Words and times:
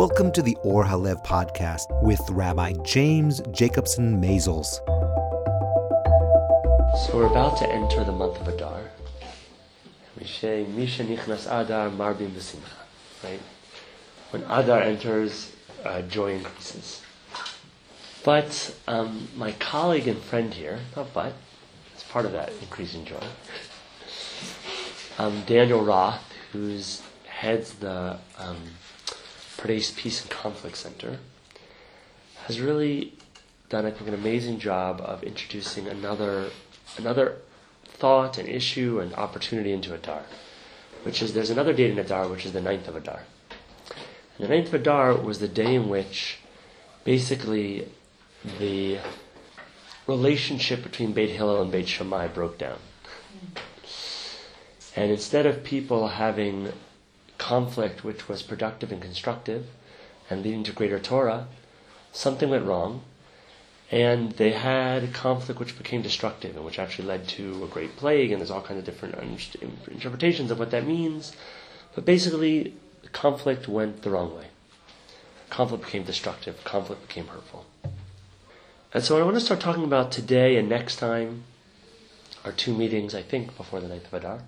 Welcome 0.00 0.32
to 0.32 0.42
the 0.42 0.56
Or 0.62 0.84
HaLev 0.84 1.24
podcast 1.24 1.84
with 2.02 2.20
Rabbi 2.30 2.72
James 2.84 3.42
Jacobson 3.52 4.18
Maisels. 4.18 4.80
So 7.06 7.16
we're 7.16 7.26
about 7.26 7.58
to 7.58 7.68
enter 7.70 8.02
the 8.02 8.12
month 8.12 8.40
of 8.40 8.48
Adar. 8.48 8.80
Adar 11.46 11.90
Marbim. 11.90 12.32
Right? 13.22 13.40
When 14.30 14.42
Adar 14.44 14.80
enters, 14.80 15.52
uh, 15.84 16.02
joy 16.02 16.34
increases. 16.34 17.02
But 18.24 18.74
um, 18.86 19.28
my 19.36 19.52
colleague 19.52 20.08
and 20.08 20.18
friend 20.18 20.52
here, 20.52 20.78
not 20.96 21.12
but, 21.12 21.32
as 21.96 22.02
part 22.04 22.26
of 22.26 22.32
that 22.32 22.52
increasing 22.60 23.04
joy, 23.04 23.22
um, 25.20 25.42
Daniel 25.46 25.84
Roth, 25.84 26.32
who 26.52 26.80
heads 27.26 27.74
the 27.74 28.16
um, 28.38 28.56
Pardes 29.58 29.94
Peace 29.94 30.22
and 30.22 30.30
Conflict 30.30 30.78
Center, 30.78 31.18
has 32.46 32.58
really 32.58 33.12
done, 33.68 33.84
I 33.84 33.90
think, 33.90 34.08
an 34.08 34.14
amazing 34.14 34.58
job 34.58 35.02
of 35.02 35.22
introducing 35.22 35.86
another 35.86 36.50
another 36.96 37.36
thought 37.84 38.38
and 38.38 38.48
issue 38.48 38.98
and 38.98 39.12
opportunity 39.14 39.72
into 39.72 39.92
Adar, 39.92 40.22
which 41.02 41.20
is 41.20 41.34
there's 41.34 41.50
another 41.50 41.74
date 41.74 41.90
in 41.90 41.98
Adar, 41.98 42.26
which 42.26 42.46
is 42.46 42.52
the 42.52 42.62
ninth 42.62 42.88
of 42.88 42.96
Adar. 42.96 43.20
And 44.38 44.48
the 44.48 44.56
ninth 44.56 44.68
of 44.68 44.74
Adar 44.74 45.14
was 45.14 45.38
the 45.38 45.48
day 45.48 45.74
in 45.74 45.90
which 45.90 46.38
basically 47.04 47.88
the 48.58 48.98
relationship 50.06 50.82
between 50.82 51.12
Beit 51.12 51.28
Hillel 51.28 51.60
and 51.60 51.70
Beit 51.70 51.88
Shammai 51.88 52.28
broke 52.28 52.56
down. 52.56 52.78
And 54.96 55.10
instead 55.10 55.46
of 55.46 55.64
people 55.64 56.08
having 56.08 56.72
conflict 57.38 58.04
which 58.04 58.28
was 58.28 58.42
productive 58.42 58.92
and 58.92 59.00
constructive 59.00 59.66
and 60.28 60.42
leading 60.42 60.62
to 60.64 60.72
greater 60.72 60.98
Torah, 60.98 61.46
something 62.12 62.50
went 62.50 62.66
wrong. 62.66 63.02
And 63.90 64.32
they 64.32 64.52
had 64.52 65.12
conflict 65.12 65.58
which 65.58 65.76
became 65.76 66.02
destructive 66.02 66.54
and 66.54 66.64
which 66.64 66.78
actually 66.78 67.08
led 67.08 67.26
to 67.28 67.64
a 67.64 67.66
great 67.66 67.96
plague, 67.96 68.30
and 68.30 68.40
there's 68.40 68.50
all 68.50 68.62
kinds 68.62 68.78
of 68.78 68.84
different 68.84 69.16
interpretations 69.90 70.52
of 70.52 70.60
what 70.60 70.70
that 70.70 70.86
means. 70.86 71.34
But 71.96 72.04
basically, 72.04 72.74
conflict 73.10 73.66
went 73.66 74.02
the 74.02 74.10
wrong 74.10 74.36
way. 74.36 74.46
Conflict 75.48 75.84
became 75.84 76.04
destructive, 76.04 76.62
conflict 76.62 77.08
became 77.08 77.26
hurtful. 77.26 77.66
And 78.94 79.02
so, 79.02 79.14
what 79.14 79.22
I 79.22 79.24
want 79.24 79.36
to 79.36 79.40
start 79.40 79.58
talking 79.58 79.84
about 79.84 80.12
today 80.12 80.56
and 80.56 80.68
next 80.68 80.96
time, 80.96 81.42
our 82.44 82.52
two 82.52 82.74
meetings, 82.76 83.12
I 83.14 83.22
think, 83.22 83.56
before 83.56 83.80
the 83.80 83.88
ninth 83.88 84.06
of 84.06 84.14
Adar, 84.14 84.42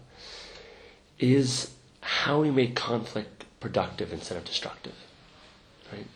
is 1.23 1.71
how 2.01 2.41
we 2.41 2.51
make 2.51 2.75
conflict 2.75 3.45
productive 3.61 4.13
instead 4.13 4.37
of 4.37 4.45
destructive. 4.45 4.95
Right? 5.93 6.07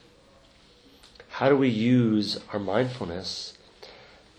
How 1.28 1.48
do 1.48 1.56
we 1.56 1.68
use 1.68 2.40
our 2.52 2.58
mindfulness 2.58 3.56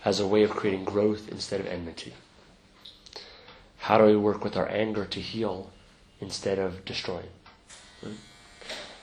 as 0.03 0.19
a 0.19 0.27
way 0.27 0.43
of 0.43 0.51
creating 0.51 0.83
growth 0.83 1.29
instead 1.29 1.59
of 1.59 1.67
enmity? 1.67 2.13
How 3.79 3.97
do 3.97 4.05
we 4.05 4.17
work 4.17 4.43
with 4.43 4.57
our 4.57 4.67
anger 4.69 5.05
to 5.05 5.21
heal 5.21 5.71
instead 6.19 6.59
of 6.59 6.83
destroying? 6.83 7.29
Right? 8.03 8.17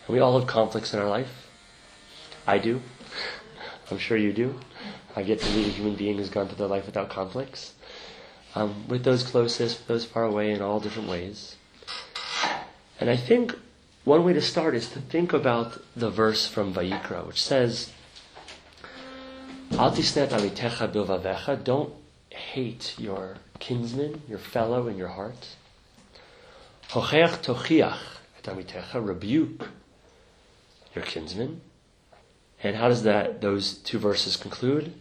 We 0.09 0.19
all 0.19 0.39
have 0.39 0.49
conflicts 0.49 0.93
in 0.93 1.01
our 1.01 1.09
life. 1.09 1.49
I 2.47 2.59
do. 2.59 2.83
I'm 3.91 3.99
sure 3.99 4.19
you 4.19 4.33
do. 4.33 4.61
I 5.17 5.23
get 5.23 5.41
to 5.41 5.51
meet 5.55 5.67
a 5.67 5.71
human 5.71 5.95
being 5.95 6.19
who's 6.19 6.29
gone 6.29 6.49
through 6.49 6.59
their 6.59 6.67
life 6.67 6.85
without 6.85 7.09
conflicts. 7.09 7.74
Um, 8.55 8.87
with 8.89 9.03
those 9.03 9.25
closest, 9.25 9.89
those 9.89 10.05
far 10.05 10.25
away, 10.25 10.53
in 10.53 10.63
all 10.63 10.79
different 10.79 11.09
ways. 11.09 11.57
And 13.01 13.11
I 13.11 13.17
think 13.17 13.57
one 14.05 14.25
way 14.25 14.33
to 14.33 14.43
start 14.43 14.75
is 14.75 14.89
to 14.91 15.01
think 15.01 15.33
about 15.33 15.83
the 15.97 16.11
verse 16.11 16.47
from 16.47 16.73
Vayikra, 16.73 17.27
which 17.27 17.43
says, 17.43 17.91
bilvavecha, 19.71 21.65
don't 21.65 21.93
hate 22.31 22.95
your 22.99 23.37
kinsman, 23.59 24.23
your 24.29 24.39
fellow 24.39 24.87
in 24.89 24.97
your 24.99 25.09
heart. 25.09 25.57
Hocheach 26.91 27.43
tochiach 27.43 27.99
et 28.47 28.95
rebuke 28.95 29.69
your 30.95 31.05
kinsman. 31.05 31.61
And 32.63 32.77
how 32.77 32.89
does 32.89 33.03
that 33.03 33.41
those 33.41 33.75
two 33.75 33.99
verses 33.99 34.37
conclude? 34.37 34.93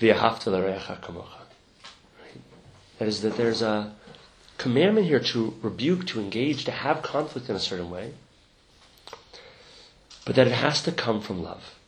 V'ahavta 0.00 0.46
l'recha 0.46 1.00
kamocha. 1.00 1.43
That 2.98 3.08
is 3.08 3.22
that 3.22 3.36
there's 3.36 3.62
a 3.62 3.92
commandment 4.58 5.06
here 5.06 5.20
to 5.20 5.54
rebuke, 5.62 6.06
to 6.06 6.20
engage, 6.20 6.64
to 6.64 6.70
have 6.70 7.02
conflict 7.02 7.48
in 7.48 7.56
a 7.56 7.60
certain 7.60 7.90
way, 7.90 8.12
but 10.24 10.36
that 10.36 10.46
it 10.46 10.52
has 10.52 10.82
to 10.82 10.92
come 10.92 11.20
from 11.20 11.42
love. 11.42 11.78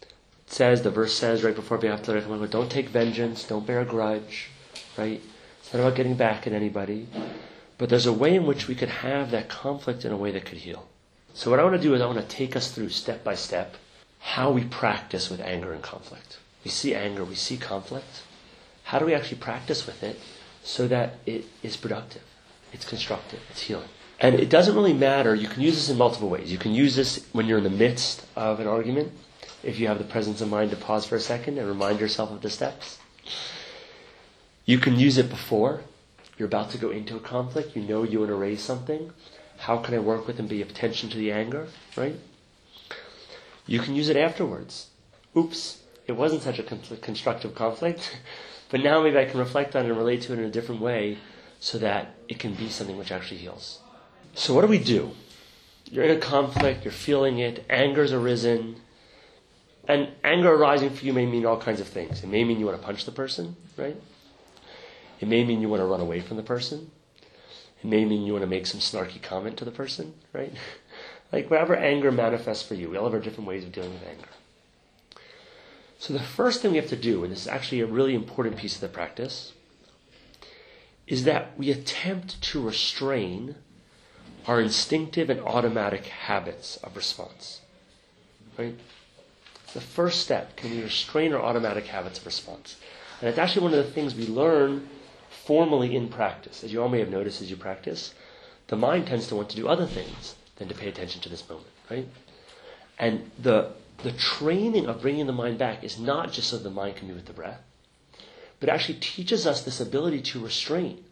It 0.00 0.52
says, 0.52 0.82
the 0.82 0.90
verse 0.90 1.14
says 1.14 1.42
right 1.42 1.54
before 1.54 1.78
don't 1.78 2.70
take 2.70 2.88
vengeance, 2.88 3.44
don't 3.44 3.66
bear 3.66 3.80
a 3.80 3.84
grudge, 3.84 4.50
right? 4.96 5.20
It's 5.60 5.72
not 5.72 5.80
about 5.80 5.96
getting 5.96 6.14
back 6.14 6.46
at 6.46 6.52
anybody, 6.52 7.08
but 7.78 7.88
there's 7.88 8.06
a 8.06 8.12
way 8.12 8.34
in 8.34 8.46
which 8.46 8.68
we 8.68 8.74
could 8.74 8.88
have 8.88 9.30
that 9.30 9.48
conflict 9.48 10.04
in 10.04 10.12
a 10.12 10.16
way 10.16 10.30
that 10.32 10.44
could 10.44 10.58
heal. 10.58 10.88
So 11.34 11.50
what 11.50 11.60
I 11.60 11.64
want 11.64 11.76
to 11.76 11.82
do 11.82 11.94
is 11.94 12.00
I 12.00 12.06
want 12.06 12.18
to 12.18 12.36
take 12.36 12.56
us 12.56 12.70
through 12.70 12.90
step 12.90 13.22
by 13.22 13.34
step 13.34 13.76
how 14.20 14.50
we 14.50 14.64
practice 14.64 15.28
with 15.30 15.40
anger 15.40 15.72
and 15.72 15.82
conflict. 15.82 16.38
We 16.64 16.70
see 16.70 16.94
anger, 16.94 17.24
we 17.24 17.34
see 17.34 17.56
conflict. 17.56 18.22
How 18.84 18.98
do 18.98 19.06
we 19.06 19.14
actually 19.14 19.38
practice 19.38 19.86
with 19.86 20.02
it 20.02 20.18
so 20.66 20.88
that 20.88 21.14
it 21.26 21.44
is 21.62 21.76
productive, 21.76 22.22
it's 22.72 22.84
constructive, 22.84 23.40
it's 23.50 23.62
healing. 23.62 23.88
And 24.18 24.34
it 24.34 24.50
doesn't 24.50 24.74
really 24.74 24.94
matter. 24.94 25.32
You 25.32 25.46
can 25.46 25.62
use 25.62 25.76
this 25.76 25.88
in 25.88 25.96
multiple 25.96 26.28
ways. 26.28 26.50
You 26.50 26.58
can 26.58 26.74
use 26.74 26.96
this 26.96 27.24
when 27.32 27.46
you're 27.46 27.58
in 27.58 27.64
the 27.64 27.70
midst 27.70 28.26
of 28.34 28.58
an 28.58 28.66
argument, 28.66 29.12
if 29.62 29.78
you 29.78 29.86
have 29.86 29.98
the 29.98 30.04
presence 30.04 30.40
of 30.40 30.50
mind 30.50 30.70
to 30.70 30.76
pause 30.76 31.06
for 31.06 31.14
a 31.14 31.20
second 31.20 31.58
and 31.58 31.68
remind 31.68 32.00
yourself 32.00 32.32
of 32.32 32.42
the 32.42 32.50
steps. 32.50 32.98
You 34.64 34.78
can 34.78 34.98
use 34.98 35.18
it 35.18 35.30
before 35.30 35.82
you're 36.36 36.48
about 36.48 36.70
to 36.70 36.78
go 36.78 36.90
into 36.90 37.14
a 37.16 37.20
conflict. 37.20 37.76
You 37.76 37.82
know 37.82 38.02
you 38.02 38.18
want 38.18 38.30
to 38.30 38.34
raise 38.34 38.60
something. 38.60 39.12
How 39.58 39.78
can 39.78 39.94
I 39.94 40.00
work 40.00 40.26
with 40.26 40.40
and 40.40 40.48
be 40.48 40.62
of 40.62 40.70
attention 40.70 41.08
to 41.10 41.16
the 41.16 41.30
anger, 41.30 41.68
right? 41.96 42.16
You 43.68 43.78
can 43.78 43.94
use 43.94 44.08
it 44.08 44.16
afterwards. 44.16 44.88
Oops, 45.36 45.80
it 46.08 46.12
wasn't 46.12 46.42
such 46.42 46.58
a 46.58 46.62
constructive 46.62 47.54
conflict. 47.54 48.18
But 48.70 48.82
now 48.82 49.02
maybe 49.02 49.18
I 49.18 49.24
can 49.24 49.38
reflect 49.38 49.76
on 49.76 49.84
it 49.84 49.88
and 49.88 49.96
relate 49.96 50.22
to 50.22 50.32
it 50.32 50.38
in 50.38 50.44
a 50.44 50.50
different 50.50 50.80
way 50.80 51.18
so 51.60 51.78
that 51.78 52.14
it 52.28 52.38
can 52.38 52.54
be 52.54 52.68
something 52.68 52.96
which 52.96 53.12
actually 53.12 53.38
heals. 53.38 53.80
So, 54.34 54.54
what 54.54 54.62
do 54.62 54.66
we 54.66 54.78
do? 54.78 55.12
You're 55.90 56.04
in 56.04 56.16
a 56.16 56.20
conflict, 56.20 56.84
you're 56.84 56.92
feeling 56.92 57.38
it, 57.38 57.64
anger's 57.70 58.12
arisen. 58.12 58.76
And 59.88 60.08
anger 60.24 60.52
arising 60.52 60.90
for 60.90 61.04
you 61.04 61.12
may 61.12 61.26
mean 61.26 61.46
all 61.46 61.60
kinds 61.60 61.80
of 61.80 61.86
things. 61.86 62.24
It 62.24 62.26
may 62.26 62.42
mean 62.42 62.58
you 62.58 62.66
want 62.66 62.78
to 62.78 62.84
punch 62.84 63.04
the 63.04 63.12
person, 63.12 63.56
right? 63.76 63.96
It 65.20 65.28
may 65.28 65.44
mean 65.44 65.60
you 65.60 65.68
want 65.68 65.80
to 65.80 65.86
run 65.86 66.00
away 66.00 66.20
from 66.20 66.36
the 66.36 66.42
person. 66.42 66.90
It 67.82 67.86
may 67.86 68.04
mean 68.04 68.26
you 68.26 68.32
want 68.32 68.42
to 68.42 68.48
make 68.48 68.66
some 68.66 68.80
snarky 68.80 69.22
comment 69.22 69.56
to 69.58 69.64
the 69.64 69.70
person, 69.70 70.14
right? 70.32 70.52
like 71.32 71.50
whatever 71.50 71.76
anger 71.76 72.10
manifests 72.10 72.66
for 72.66 72.74
you, 72.74 72.90
we 72.90 72.96
all 72.96 73.04
have 73.04 73.14
our 73.14 73.20
different 73.20 73.46
ways 73.46 73.64
of 73.64 73.72
dealing 73.72 73.92
with 73.92 74.02
anger. 74.08 74.28
So 75.98 76.12
the 76.12 76.20
first 76.20 76.60
thing 76.60 76.72
we 76.72 76.76
have 76.76 76.88
to 76.88 76.96
do, 76.96 77.22
and 77.22 77.32
this 77.32 77.42
is 77.42 77.48
actually 77.48 77.80
a 77.80 77.86
really 77.86 78.14
important 78.14 78.56
piece 78.56 78.74
of 78.74 78.80
the 78.80 78.88
practice, 78.88 79.52
is 81.06 81.24
that 81.24 81.56
we 81.58 81.70
attempt 81.70 82.40
to 82.42 82.60
restrain 82.60 83.56
our 84.46 84.60
instinctive 84.60 85.30
and 85.30 85.40
automatic 85.40 86.06
habits 86.06 86.76
of 86.78 86.96
response. 86.96 87.60
Right? 88.58 88.74
The 89.72 89.80
first 89.80 90.20
step, 90.20 90.56
can 90.56 90.70
we 90.70 90.82
restrain 90.82 91.32
our 91.32 91.42
automatic 91.42 91.86
habits 91.86 92.18
of 92.18 92.26
response? 92.26 92.76
And 93.20 93.28
it's 93.28 93.38
actually 93.38 93.62
one 93.62 93.74
of 93.74 93.84
the 93.84 93.90
things 93.90 94.14
we 94.14 94.26
learn 94.26 94.88
formally 95.44 95.96
in 95.96 96.08
practice. 96.08 96.62
As 96.62 96.72
you 96.72 96.82
all 96.82 96.88
may 96.88 97.00
have 97.00 97.10
noticed 97.10 97.42
as 97.42 97.50
you 97.50 97.56
practice, 97.56 98.14
the 98.68 98.76
mind 98.76 99.06
tends 99.06 99.26
to 99.28 99.36
want 99.36 99.48
to 99.50 99.56
do 99.56 99.68
other 99.68 99.86
things 99.86 100.34
than 100.56 100.68
to 100.68 100.74
pay 100.74 100.88
attention 100.88 101.20
to 101.22 101.28
this 101.28 101.48
moment, 101.48 101.68
right? 101.90 102.08
And 102.98 103.30
the 103.38 103.72
the 104.02 104.12
training 104.12 104.86
of 104.86 105.02
bringing 105.02 105.26
the 105.26 105.32
mind 105.32 105.58
back 105.58 105.82
is 105.82 105.98
not 105.98 106.32
just 106.32 106.50
so 106.50 106.58
the 106.58 106.70
mind 106.70 106.96
can 106.96 107.08
be 107.08 107.14
with 107.14 107.26
the 107.26 107.32
breath, 107.32 107.60
but 108.60 108.68
actually 108.68 108.98
teaches 109.00 109.46
us 109.46 109.62
this 109.62 109.80
ability 109.80 110.20
to 110.22 110.42
restrain, 110.42 111.04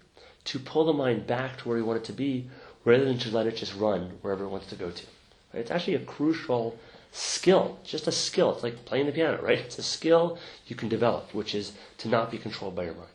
to 0.44 0.58
pull 0.58 0.84
the 0.84 0.92
mind 0.92 1.26
back 1.26 1.58
to 1.58 1.68
where 1.68 1.76
we 1.76 1.82
want 1.82 1.98
it 1.98 2.04
to 2.04 2.12
be, 2.12 2.48
rather 2.84 3.04
than 3.04 3.18
to 3.18 3.30
let 3.30 3.46
it 3.46 3.56
just 3.56 3.74
run 3.74 4.12
wherever 4.22 4.44
it 4.44 4.48
wants 4.48 4.66
to 4.66 4.74
go 4.74 4.90
to. 4.90 5.06
It's 5.52 5.70
actually 5.70 5.94
a 5.94 6.00
crucial 6.00 6.78
skill, 7.12 7.78
just 7.84 8.06
a 8.08 8.12
skill. 8.12 8.52
It's 8.52 8.62
like 8.62 8.84
playing 8.84 9.06
the 9.06 9.12
piano, 9.12 9.40
right? 9.40 9.58
It's 9.58 9.78
a 9.78 9.82
skill 9.82 10.38
you 10.66 10.76
can 10.76 10.88
develop, 10.88 11.32
which 11.32 11.54
is 11.54 11.72
to 11.98 12.08
not 12.08 12.30
be 12.30 12.38
controlled 12.38 12.74
by 12.74 12.84
your 12.84 12.94
mind. 12.94 13.08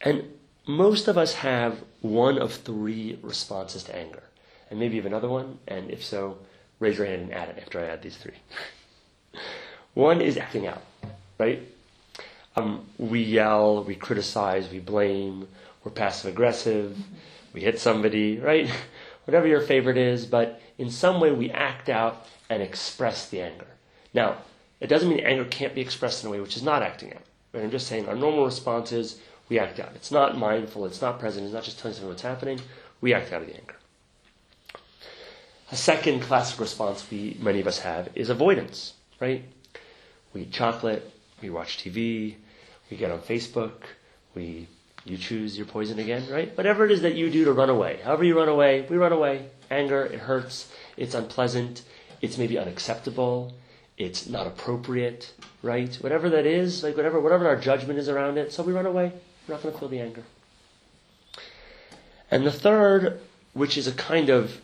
And 0.00 0.24
most 0.66 1.06
of 1.06 1.16
us 1.16 1.34
have 1.34 1.84
one 2.00 2.38
of 2.38 2.52
three 2.54 3.18
responses 3.22 3.84
to 3.84 3.96
anger. 3.96 4.22
And 4.70 4.80
maybe 4.80 4.96
you 4.96 5.02
have 5.02 5.10
another 5.10 5.28
one, 5.28 5.58
and 5.68 5.90
if 5.90 6.04
so, 6.04 6.38
raise 6.80 6.98
your 6.98 7.06
hand 7.06 7.22
and 7.22 7.34
add 7.34 7.48
it 7.48 7.58
after 7.58 7.80
I 7.80 7.86
add 7.86 8.02
these 8.02 8.16
three. 8.16 8.34
One 9.94 10.20
is 10.20 10.36
acting 10.36 10.66
out, 10.66 10.82
right? 11.38 11.62
Um, 12.54 12.86
we 12.98 13.22
yell, 13.22 13.84
we 13.84 13.94
criticize, 13.94 14.70
we 14.70 14.78
blame, 14.78 15.48
we're 15.84 15.90
passive 15.90 16.32
aggressive, 16.32 16.96
we 17.52 17.60
hit 17.60 17.78
somebody, 17.78 18.38
right? 18.38 18.70
Whatever 19.24 19.46
your 19.46 19.60
favorite 19.60 19.96
is, 19.96 20.26
but 20.26 20.60
in 20.78 20.90
some 20.90 21.20
way 21.20 21.32
we 21.32 21.50
act 21.50 21.88
out 21.88 22.26
and 22.48 22.62
express 22.62 23.28
the 23.28 23.40
anger. 23.40 23.66
Now, 24.14 24.38
it 24.80 24.88
doesn't 24.88 25.08
mean 25.08 25.20
anger 25.20 25.44
can't 25.44 25.74
be 25.74 25.80
expressed 25.80 26.22
in 26.22 26.28
a 26.28 26.32
way 26.32 26.40
which 26.40 26.56
is 26.56 26.62
not 26.62 26.82
acting 26.82 27.12
out. 27.12 27.22
Right? 27.52 27.64
I'm 27.64 27.70
just 27.70 27.86
saying 27.86 28.08
our 28.08 28.14
normal 28.14 28.44
response 28.44 28.92
is 28.92 29.20
we 29.48 29.58
act 29.58 29.80
out. 29.80 29.92
It's 29.94 30.10
not 30.10 30.36
mindful, 30.36 30.84
it's 30.86 31.00
not 31.00 31.18
present, 31.18 31.44
it's 31.44 31.54
not 31.54 31.64
just 31.64 31.78
telling 31.78 31.94
someone 31.94 32.12
what's 32.12 32.22
happening. 32.22 32.60
We 33.00 33.14
act 33.14 33.32
out 33.32 33.42
of 33.42 33.48
the 33.48 33.54
anger. 33.54 33.75
A 35.72 35.76
second 35.76 36.20
classic 36.20 36.60
response 36.60 37.04
we 37.10 37.36
many 37.40 37.60
of 37.60 37.66
us 37.66 37.80
have 37.80 38.08
is 38.14 38.30
avoidance, 38.30 38.94
right? 39.20 39.44
We 40.32 40.42
eat 40.42 40.52
chocolate, 40.52 41.10
we 41.42 41.50
watch 41.50 41.78
TV, 41.78 42.36
we 42.90 42.96
get 42.96 43.10
on 43.10 43.20
Facebook, 43.20 43.72
we 44.34 44.68
you 45.04 45.16
choose 45.16 45.56
your 45.56 45.66
poison 45.66 45.98
again, 45.98 46.28
right? 46.30 46.56
Whatever 46.56 46.84
it 46.84 46.90
is 46.90 47.02
that 47.02 47.14
you 47.14 47.30
do 47.30 47.44
to 47.44 47.52
run 47.52 47.70
away. 47.70 48.00
However 48.02 48.24
you 48.24 48.36
run 48.36 48.48
away, 48.48 48.86
we 48.88 48.96
run 48.96 49.12
away. 49.12 49.48
Anger, 49.70 50.04
it 50.04 50.20
hurts, 50.20 50.70
it's 50.96 51.14
unpleasant, 51.14 51.82
it's 52.20 52.38
maybe 52.38 52.58
unacceptable, 52.58 53.52
it's 53.98 54.28
not 54.28 54.46
appropriate, 54.46 55.32
right? 55.62 55.94
Whatever 55.96 56.28
that 56.30 56.46
is, 56.46 56.82
like 56.82 56.96
whatever 56.96 57.20
whatever 57.20 57.48
our 57.48 57.56
judgment 57.56 57.98
is 57.98 58.08
around 58.08 58.38
it, 58.38 58.52
so 58.52 58.62
we 58.62 58.72
run 58.72 58.86
away. 58.86 59.12
We're 59.46 59.54
not 59.54 59.62
going 59.62 59.74
to 59.74 59.80
feel 59.80 59.88
the 59.88 60.00
anger. 60.00 60.22
And 62.30 62.44
the 62.44 62.52
third, 62.52 63.20
which 63.52 63.76
is 63.78 63.86
a 63.86 63.92
kind 63.92 64.28
of 64.28 64.60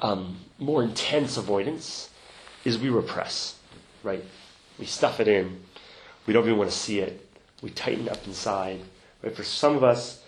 um, 0.00 0.38
more 0.58 0.82
intense 0.82 1.36
avoidance, 1.36 2.10
is 2.64 2.78
we 2.78 2.88
repress, 2.88 3.56
right? 4.02 4.24
We 4.78 4.86
stuff 4.86 5.20
it 5.20 5.28
in. 5.28 5.60
We 6.26 6.32
don't 6.32 6.44
even 6.44 6.58
want 6.58 6.70
to 6.70 6.76
see 6.76 7.00
it. 7.00 7.26
We 7.62 7.70
tighten 7.70 8.08
up 8.08 8.26
inside. 8.26 8.80
Right? 9.22 9.34
For 9.34 9.44
some 9.44 9.76
of 9.76 9.84
us, 9.84 10.22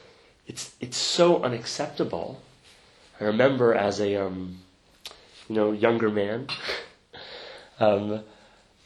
it's 0.46 0.74
it's 0.80 0.96
so 0.96 1.42
unacceptable. 1.42 2.40
I 3.20 3.24
remember 3.24 3.74
as 3.74 4.00
a 4.00 4.16
um, 4.16 4.58
you 5.48 5.54
know 5.54 5.72
younger 5.72 6.10
man 6.10 6.48
um, 7.80 8.22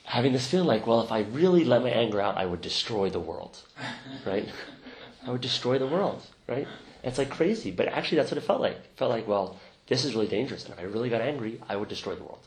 having 0.04 0.32
this 0.32 0.46
feeling 0.46 0.66
like, 0.66 0.86
well, 0.86 1.02
if 1.02 1.10
I 1.10 1.20
really 1.20 1.64
let 1.64 1.82
my 1.82 1.90
anger 1.90 2.20
out, 2.20 2.36
I 2.36 2.46
would 2.46 2.60
destroy 2.60 3.10
the 3.10 3.20
world, 3.20 3.60
right? 4.24 4.48
I 5.26 5.30
would 5.30 5.40
destroy 5.40 5.78
the 5.78 5.86
world, 5.86 6.22
right? 6.46 6.68
It's 7.02 7.18
like 7.18 7.30
crazy, 7.30 7.70
but 7.70 7.88
actually 7.88 8.18
that's 8.18 8.30
what 8.30 8.38
it 8.38 8.42
felt 8.44 8.60
like. 8.60 8.76
It 8.76 8.90
felt 8.96 9.10
like, 9.10 9.26
well, 9.26 9.58
this 9.86 10.04
is 10.04 10.14
really 10.14 10.28
dangerous, 10.28 10.64
and 10.64 10.74
if 10.74 10.80
I 10.80 10.84
really 10.84 11.08
got 11.08 11.20
angry, 11.20 11.60
I 11.68 11.76
would 11.76 11.88
destroy 11.88 12.14
the 12.14 12.24
world 12.24 12.40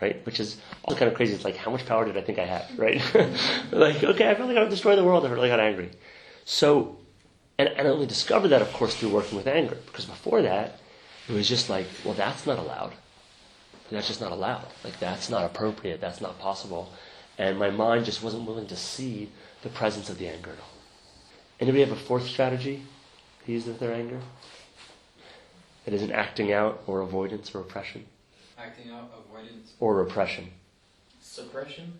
right? 0.00 0.24
Which 0.24 0.40
is 0.40 0.56
also 0.82 0.98
kind 0.98 1.10
of 1.10 1.16
crazy. 1.16 1.34
It's 1.34 1.44
like, 1.44 1.56
how 1.56 1.70
much 1.70 1.86
power 1.86 2.04
did 2.04 2.16
I 2.16 2.22
think 2.22 2.38
I 2.38 2.46
had, 2.46 2.66
right? 2.78 3.02
like, 3.72 4.02
okay, 4.02 4.26
I 4.26 4.32
like 4.32 4.56
I 4.56 4.60
would 4.60 4.70
destroy 4.70 4.96
the 4.96 5.04
world 5.04 5.24
if 5.24 5.30
I 5.30 5.34
really 5.34 5.48
got 5.48 5.60
angry. 5.60 5.90
So, 6.44 6.96
and, 7.58 7.68
and 7.68 7.86
I 7.86 7.90
only 7.90 8.06
discovered 8.06 8.48
that, 8.48 8.62
of 8.62 8.72
course, 8.72 8.96
through 8.96 9.10
working 9.10 9.36
with 9.36 9.46
anger. 9.46 9.76
Because 9.86 10.06
before 10.06 10.42
that, 10.42 10.80
it 11.28 11.32
was 11.32 11.48
just 11.48 11.68
like, 11.68 11.86
well, 12.04 12.14
that's 12.14 12.46
not 12.46 12.58
allowed. 12.58 12.92
That's 13.90 14.08
just 14.08 14.20
not 14.20 14.32
allowed. 14.32 14.68
Like, 14.84 14.98
that's 15.00 15.28
not 15.28 15.44
appropriate. 15.44 16.00
That's 16.00 16.20
not 16.20 16.38
possible. 16.38 16.92
And 17.38 17.58
my 17.58 17.70
mind 17.70 18.04
just 18.04 18.22
wasn't 18.22 18.46
willing 18.46 18.66
to 18.68 18.76
see 18.76 19.30
the 19.62 19.68
presence 19.68 20.08
of 20.08 20.18
the 20.18 20.28
anger 20.28 20.50
at 20.50 20.58
all. 20.58 20.70
Anybody 21.58 21.80
have 21.80 21.92
a 21.92 21.96
fourth 21.96 22.26
strategy 22.26 22.82
to 23.44 23.52
use 23.52 23.66
with 23.66 23.80
their 23.80 23.92
anger? 23.92 24.20
It 25.90 25.94
isn't 25.94 26.12
acting 26.12 26.52
out 26.52 26.84
or 26.86 27.00
avoidance 27.00 27.52
or 27.52 27.58
oppression. 27.62 28.04
Acting 28.56 28.84
out, 28.96 29.10
avoidance, 29.26 29.72
or 29.80 29.96
repression. 29.96 30.46
suppression. 31.20 31.92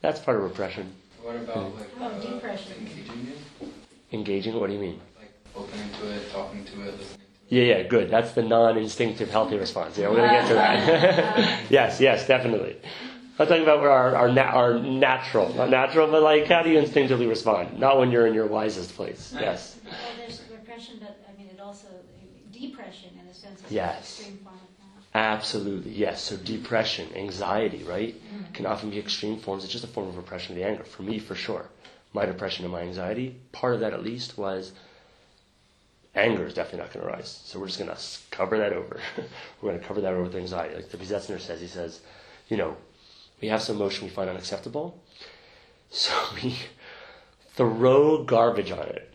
That's 0.00 0.20
part 0.20 0.36
of 0.36 0.44
repression. 0.44 0.92
What 1.24 1.34
about 1.34 1.56
like 1.56 1.82
Oh, 1.98 2.04
uh, 2.04 2.20
depression. 2.36 2.72
engaging 2.78 3.26
it, 3.32 4.14
Engaging, 4.14 4.60
what 4.60 4.68
do 4.68 4.74
you 4.74 4.78
mean? 4.78 5.00
like 5.20 5.32
opening 5.56 5.90
to 5.98 6.08
it, 6.10 6.30
talking 6.30 6.64
to 6.66 6.82
it, 6.82 6.92
listening 7.00 7.16
to 7.48 7.54
it? 7.56 7.66
Yeah, 7.66 7.78
yeah, 7.78 7.82
good. 7.82 8.10
That's 8.10 8.30
the 8.30 8.42
non-instinctive 8.44 9.28
healthy 9.28 9.56
response. 9.56 9.98
Yeah, 9.98 10.08
we're 10.10 10.18
going 10.18 10.28
to 10.28 10.34
get 10.36 10.46
to 10.46 10.54
that. 10.54 11.64
yes, 11.68 12.00
yes, 12.00 12.28
definitely. 12.28 12.76
I'm 13.40 13.48
talking 13.48 13.64
about 13.64 13.80
our, 13.80 14.14
our, 14.14 14.28
na- 14.30 14.52
our 14.56 14.78
natural, 14.78 15.52
not 15.54 15.68
natural, 15.68 16.06
but 16.06 16.22
like 16.22 16.46
how 16.46 16.62
do 16.62 16.70
you 16.70 16.78
instinctively 16.78 17.26
respond? 17.26 17.80
Not 17.80 17.98
when 17.98 18.12
you're 18.12 18.28
in 18.28 18.34
your 18.34 18.46
wisest 18.46 18.94
place. 18.94 19.34
Yes. 19.40 19.80
Well, 19.84 19.94
there's 20.28 20.42
repression, 20.56 20.94
but 21.00 21.16
I 21.28 21.36
mean, 21.36 21.48
it 21.52 21.60
also, 21.60 21.88
depression 22.68 23.10
in 23.20 23.28
a 23.28 23.34
sense 23.34 23.60
is 23.60 23.70
an 23.70 23.74
Yes. 23.76 24.18
extreme 24.18 24.38
form 24.38 24.54
of 24.54 25.12
that. 25.12 25.18
Absolutely, 25.18 25.92
yes. 25.92 26.22
So 26.22 26.36
depression, 26.36 27.08
anxiety, 27.14 27.84
right, 27.84 28.14
mm-hmm. 28.14 28.52
can 28.52 28.66
often 28.66 28.90
be 28.90 28.98
extreme 28.98 29.38
forms. 29.38 29.64
It's 29.64 29.72
just 29.72 29.84
a 29.84 29.88
form 29.88 30.08
of 30.08 30.16
repression 30.16 30.52
of 30.52 30.62
the 30.62 30.66
anger. 30.68 30.84
For 30.84 31.02
me, 31.02 31.18
for 31.18 31.34
sure, 31.34 31.68
my 32.12 32.24
depression 32.26 32.64
and 32.64 32.72
my 32.72 32.80
anxiety, 32.82 33.36
part 33.52 33.74
of 33.74 33.80
that 33.80 33.92
at 33.92 34.02
least 34.02 34.38
was 34.38 34.72
anger 36.14 36.46
is 36.46 36.54
definitely 36.54 36.80
not 36.80 36.92
going 36.92 37.06
to 37.06 37.12
rise. 37.12 37.40
So 37.44 37.58
we're 37.58 37.66
just 37.66 37.78
going 37.78 37.90
to 37.90 38.02
cover 38.30 38.58
that 38.58 38.72
over. 38.72 39.00
we're 39.60 39.70
going 39.70 39.80
to 39.80 39.86
cover 39.86 40.00
that 40.02 40.12
over 40.12 40.24
with 40.24 40.36
anxiety. 40.36 40.74
Like 40.74 40.90
the 40.90 40.98
Piaseczner 40.98 41.40
says, 41.40 41.60
he 41.60 41.66
says, 41.66 42.00
you 42.48 42.56
know, 42.56 42.76
we 43.40 43.48
have 43.48 43.62
some 43.62 43.76
emotion 43.76 44.04
we 44.04 44.10
find 44.10 44.30
unacceptable, 44.30 45.02
so 45.90 46.12
we 46.42 46.56
throw 47.54 48.24
garbage 48.24 48.70
on 48.70 48.86
it. 48.86 49.08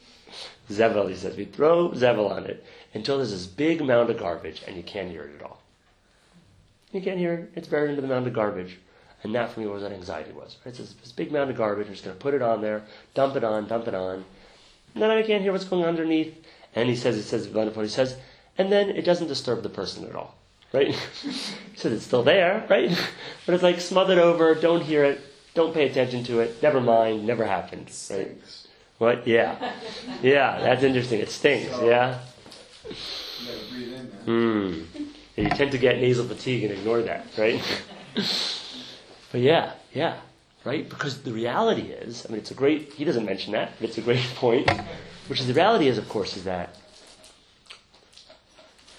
Zevel, 0.70 1.08
he 1.08 1.16
says, 1.16 1.36
we 1.36 1.44
throw 1.44 1.90
Zevel 1.90 2.30
on 2.30 2.46
it 2.46 2.64
until 2.94 3.18
there's 3.18 3.32
this 3.32 3.46
big 3.46 3.84
mound 3.84 4.08
of 4.08 4.18
garbage 4.18 4.62
and 4.66 4.76
you 4.76 4.82
can't 4.82 5.10
hear 5.10 5.22
it 5.22 5.34
at 5.36 5.42
all. 5.42 5.60
You 6.92 7.00
can't 7.00 7.18
hear 7.18 7.34
it. 7.34 7.52
It's 7.56 7.68
buried 7.68 7.90
into 7.90 8.02
the 8.02 8.08
mound 8.08 8.26
of 8.26 8.32
garbage. 8.32 8.78
And 9.24 9.34
that 9.34 9.52
for 9.52 9.60
me 9.60 9.66
was 9.66 9.82
what 9.82 9.92
anxiety 9.92 10.32
was. 10.32 10.56
Right? 10.64 10.68
It's 10.68 10.78
this, 10.78 10.92
this 10.94 11.12
big 11.12 11.32
mound 11.32 11.50
of 11.50 11.56
garbage. 11.56 11.88
I'm 11.88 11.92
just 11.92 12.04
going 12.04 12.16
to 12.16 12.22
put 12.22 12.34
it 12.34 12.42
on 12.42 12.60
there, 12.60 12.82
dump 13.14 13.36
it 13.36 13.42
on, 13.42 13.66
dump 13.66 13.88
it 13.88 13.94
on. 13.94 14.24
And 14.94 15.02
then 15.02 15.10
I 15.10 15.22
can't 15.22 15.42
hear 15.42 15.50
what's 15.50 15.64
going 15.64 15.82
on 15.82 15.88
underneath. 15.88 16.34
And 16.74 16.88
he 16.88 16.94
says, 16.94 17.16
it 17.16 17.24
says, 17.24 17.48
wonderful. 17.48 17.82
He 17.82 17.88
says, 17.88 18.16
and 18.58 18.70
then 18.70 18.90
it 18.90 19.02
doesn't 19.02 19.26
disturb 19.26 19.62
the 19.62 19.68
person 19.68 20.04
at 20.04 20.14
all. 20.14 20.36
Right? 20.72 20.88
he 20.88 21.32
says 21.76 21.92
it's 21.92 22.04
still 22.04 22.22
there, 22.22 22.66
right? 22.68 22.90
But 23.46 23.54
it's 23.54 23.62
like 23.62 23.80
smothered 23.80 24.18
over, 24.18 24.54
don't 24.54 24.82
hear 24.82 25.04
it, 25.04 25.20
don't 25.54 25.74
pay 25.74 25.88
attention 25.88 26.24
to 26.24 26.40
it, 26.40 26.62
never 26.62 26.80
mind, 26.80 27.26
never 27.26 27.44
happened. 27.44 27.82
Right? 27.82 27.92
Stinks. 27.92 28.68
What? 28.98 29.26
Yeah. 29.26 29.72
Yeah, 30.22 30.60
that's 30.60 30.82
interesting. 30.82 31.20
It 31.20 31.30
stinks, 31.30 31.72
yeah? 31.82 32.20
You. 32.88 32.96
Hmm. 34.24 34.82
You 35.36 35.48
tend 35.50 35.72
to 35.72 35.78
get 35.78 35.98
nasal 35.98 36.26
fatigue 36.26 36.64
and 36.64 36.72
ignore 36.72 37.02
that, 37.02 37.26
right? 37.36 37.60
but 39.32 39.40
yeah, 39.40 39.72
yeah, 39.92 40.18
right? 40.64 40.88
Because 40.88 41.22
the 41.22 41.32
reality 41.32 41.90
is, 41.90 42.24
I 42.26 42.30
mean, 42.32 42.38
it's 42.38 42.50
a 42.52 42.54
great, 42.54 42.92
he 42.92 43.04
doesn't 43.04 43.24
mention 43.24 43.52
that, 43.52 43.72
but 43.80 43.88
it's 43.88 43.98
a 43.98 44.02
great 44.02 44.20
point, 44.36 44.70
which 45.28 45.40
is 45.40 45.46
the 45.46 45.54
reality 45.54 45.88
is, 45.88 45.98
of 45.98 46.08
course, 46.08 46.36
is 46.36 46.44
that 46.44 46.76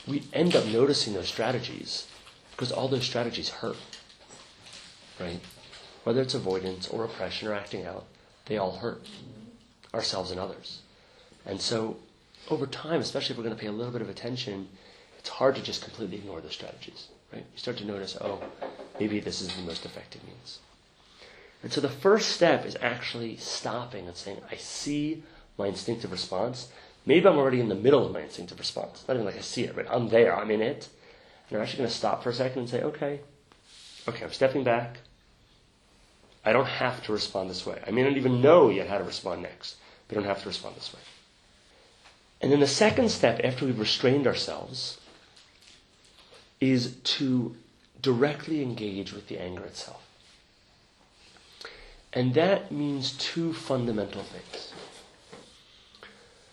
we 0.07 0.24
end 0.33 0.56
up 0.56 0.66
noticing 0.68 1.14
those 1.14 1.28
strategies 1.28 2.07
because 2.52 2.71
all 2.71 2.88
those 2.88 3.04
strategies 3.04 3.50
hurt, 3.50 3.78
right? 5.19 5.40
Whether 6.04 6.21
it's 6.21 6.33
avoidance 6.33 6.88
or 6.88 7.02
repression 7.02 7.48
or 7.48 7.54
acting 7.54 7.86
out, 7.86 8.06
they 8.45 8.57
all 8.57 8.78
hurt 8.78 9.02
ourselves 9.94 10.31
and 10.31 10.40
others. 10.40 10.81
And 11.45 11.59
so, 11.59 11.98
over 12.49 12.66
time, 12.66 13.02
especially 13.02 13.33
if 13.33 13.37
we're 13.37 13.44
going 13.44 13.56
to 13.56 13.61
pay 13.61 13.68
a 13.68 13.71
little 13.71 13.92
bit 13.92 14.02
of 14.02 14.09
attention, 14.09 14.69
it's 15.18 15.30
hard 15.30 15.56
to 15.56 15.61
just 15.61 15.83
completely 15.83 16.18
ignore 16.18 16.42
those 16.42 16.54
strategies, 16.54 17.07
right? 17.33 17.45
You 17.54 17.57
start 17.57 17.78
to 17.78 17.85
notice, 17.85 18.18
oh, 18.21 18.42
maybe 18.99 19.19
this 19.19 19.42
is 19.42 19.56
the 19.56 19.61
most 19.64 19.85
effective 19.85 20.23
means. 20.23 20.59
And 21.64 21.73
so 21.73 21.81
the 21.81 21.90
first 21.90 22.30
step 22.30 22.66
is 22.66 22.78
actually 22.80 23.37
stopping 23.37 24.07
and 24.07 24.16
saying, 24.16 24.42
I 24.52 24.56
see 24.57 25.23
my 25.57 25.68
instinctive 25.68 26.11
response. 26.11 26.69
Maybe 27.06 27.28
I'm 27.28 27.37
already 27.37 27.59
in 27.59 27.69
the 27.69 27.75
middle 27.75 28.06
of 28.06 28.11
my 28.11 28.21
instinctive 28.21 28.59
response. 28.59 29.04
Not 29.07 29.16
even 29.16 29.25
like 29.25 29.37
I 29.37 29.42
see 29.42 29.64
it, 29.64 29.75
right? 29.75 29.87
I'm 29.90 30.09
there, 30.09 30.35
I'm 30.35 30.52
in 30.52 30.61
it. 30.61 30.90
And 31.49 31.57
I'm 31.57 31.64
actually 31.64 31.80
going 31.80 31.90
to 31.90 31.95
stop 31.95 32.23
for 32.23 32.30
a 32.30 32.33
second 32.33 32.59
and 32.59 32.69
say, 32.69 32.83
okay, 32.83 33.21
okay, 34.07 34.23
I'm 34.23 34.31
stepping 34.31 34.64
back. 34.64 34.97
I 36.44 36.54
don't 36.54 36.68
have 36.68 37.04
to 37.06 37.14
respond 37.14 37.49
this 37.49 37.66
way. 37.66 37.81
I 37.87 37.92
may 37.92 38.04
not 38.04 38.18
even 38.18 38.42
know 38.42 38.69
yet 38.69 38.87
how 38.87 38.99
to 38.99 39.04
respond 39.04 39.42
next, 39.42 39.78
but 40.07 40.16
I 40.18 40.21
don't 40.21 40.30
have 40.30 40.44
to 40.44 40.47
respond 40.47 40.75
this 40.75 40.94
way. 40.94 40.99
And 42.42 42.51
then 42.51 42.59
the 42.59 42.68
second 42.68 43.09
step, 43.09 43.42
after 43.44 43.65
we've 43.65 43.80
restrained 43.80 44.27
ourselves, 44.27 44.99
is 46.59 46.95
to 47.04 47.56
directly 48.01 48.61
engage 48.61 49.13
with 49.13 49.27
the 49.27 49.39
anger 49.39 49.63
itself. 49.63 50.01
And 52.13 52.33
that 52.35 52.71
means 52.71 53.11
two 53.13 53.54
fundamental 53.54 54.23
things. 54.23 54.73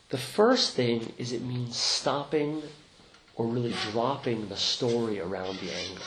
The 0.08 0.18
first 0.18 0.74
thing 0.74 1.12
is 1.18 1.32
it 1.32 1.42
means 1.42 1.76
stopping 1.76 2.62
or 3.36 3.46
really 3.46 3.74
dropping 3.92 4.48
the 4.48 4.56
story 4.56 5.20
around 5.20 5.58
the 5.58 5.72
anger, 5.72 6.02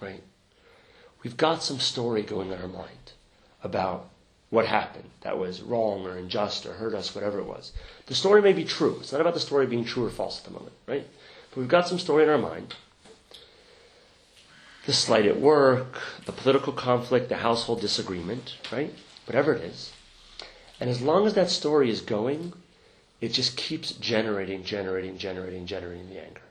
right? 0.00 0.22
We've 1.22 1.36
got 1.36 1.62
some 1.62 1.78
story 1.78 2.22
going 2.22 2.50
in 2.50 2.60
our 2.60 2.68
mind 2.68 3.12
about 3.62 4.08
what 4.52 4.66
happened 4.66 5.08
that 5.22 5.38
was 5.38 5.62
wrong 5.62 6.04
or 6.06 6.18
unjust 6.18 6.66
or 6.66 6.74
hurt 6.74 6.94
us, 6.94 7.14
whatever 7.14 7.38
it 7.38 7.46
was. 7.46 7.72
The 8.04 8.14
story 8.14 8.42
may 8.42 8.52
be 8.52 8.66
true. 8.66 8.98
It's 9.00 9.10
not 9.10 9.22
about 9.22 9.32
the 9.32 9.40
story 9.40 9.66
being 9.66 9.82
true 9.82 10.04
or 10.04 10.10
false 10.10 10.40
at 10.40 10.44
the 10.44 10.50
moment, 10.50 10.74
right? 10.86 11.06
But 11.48 11.56
we've 11.56 11.68
got 11.68 11.88
some 11.88 11.98
story 11.98 12.24
in 12.24 12.28
our 12.28 12.36
mind. 12.36 12.74
The 14.84 14.92
slight 14.92 15.24
at 15.24 15.40
work, 15.40 15.98
the 16.26 16.32
political 16.32 16.74
conflict, 16.74 17.30
the 17.30 17.36
household 17.36 17.80
disagreement, 17.80 18.58
right? 18.70 18.92
Whatever 19.24 19.54
it 19.54 19.62
is. 19.62 19.90
And 20.78 20.90
as 20.90 21.00
long 21.00 21.26
as 21.26 21.32
that 21.32 21.48
story 21.48 21.88
is 21.88 22.02
going, 22.02 22.52
it 23.22 23.32
just 23.32 23.56
keeps 23.56 23.92
generating, 23.92 24.64
generating, 24.64 25.16
generating, 25.16 25.64
generating 25.64 26.10
the 26.10 26.22
anger, 26.22 26.42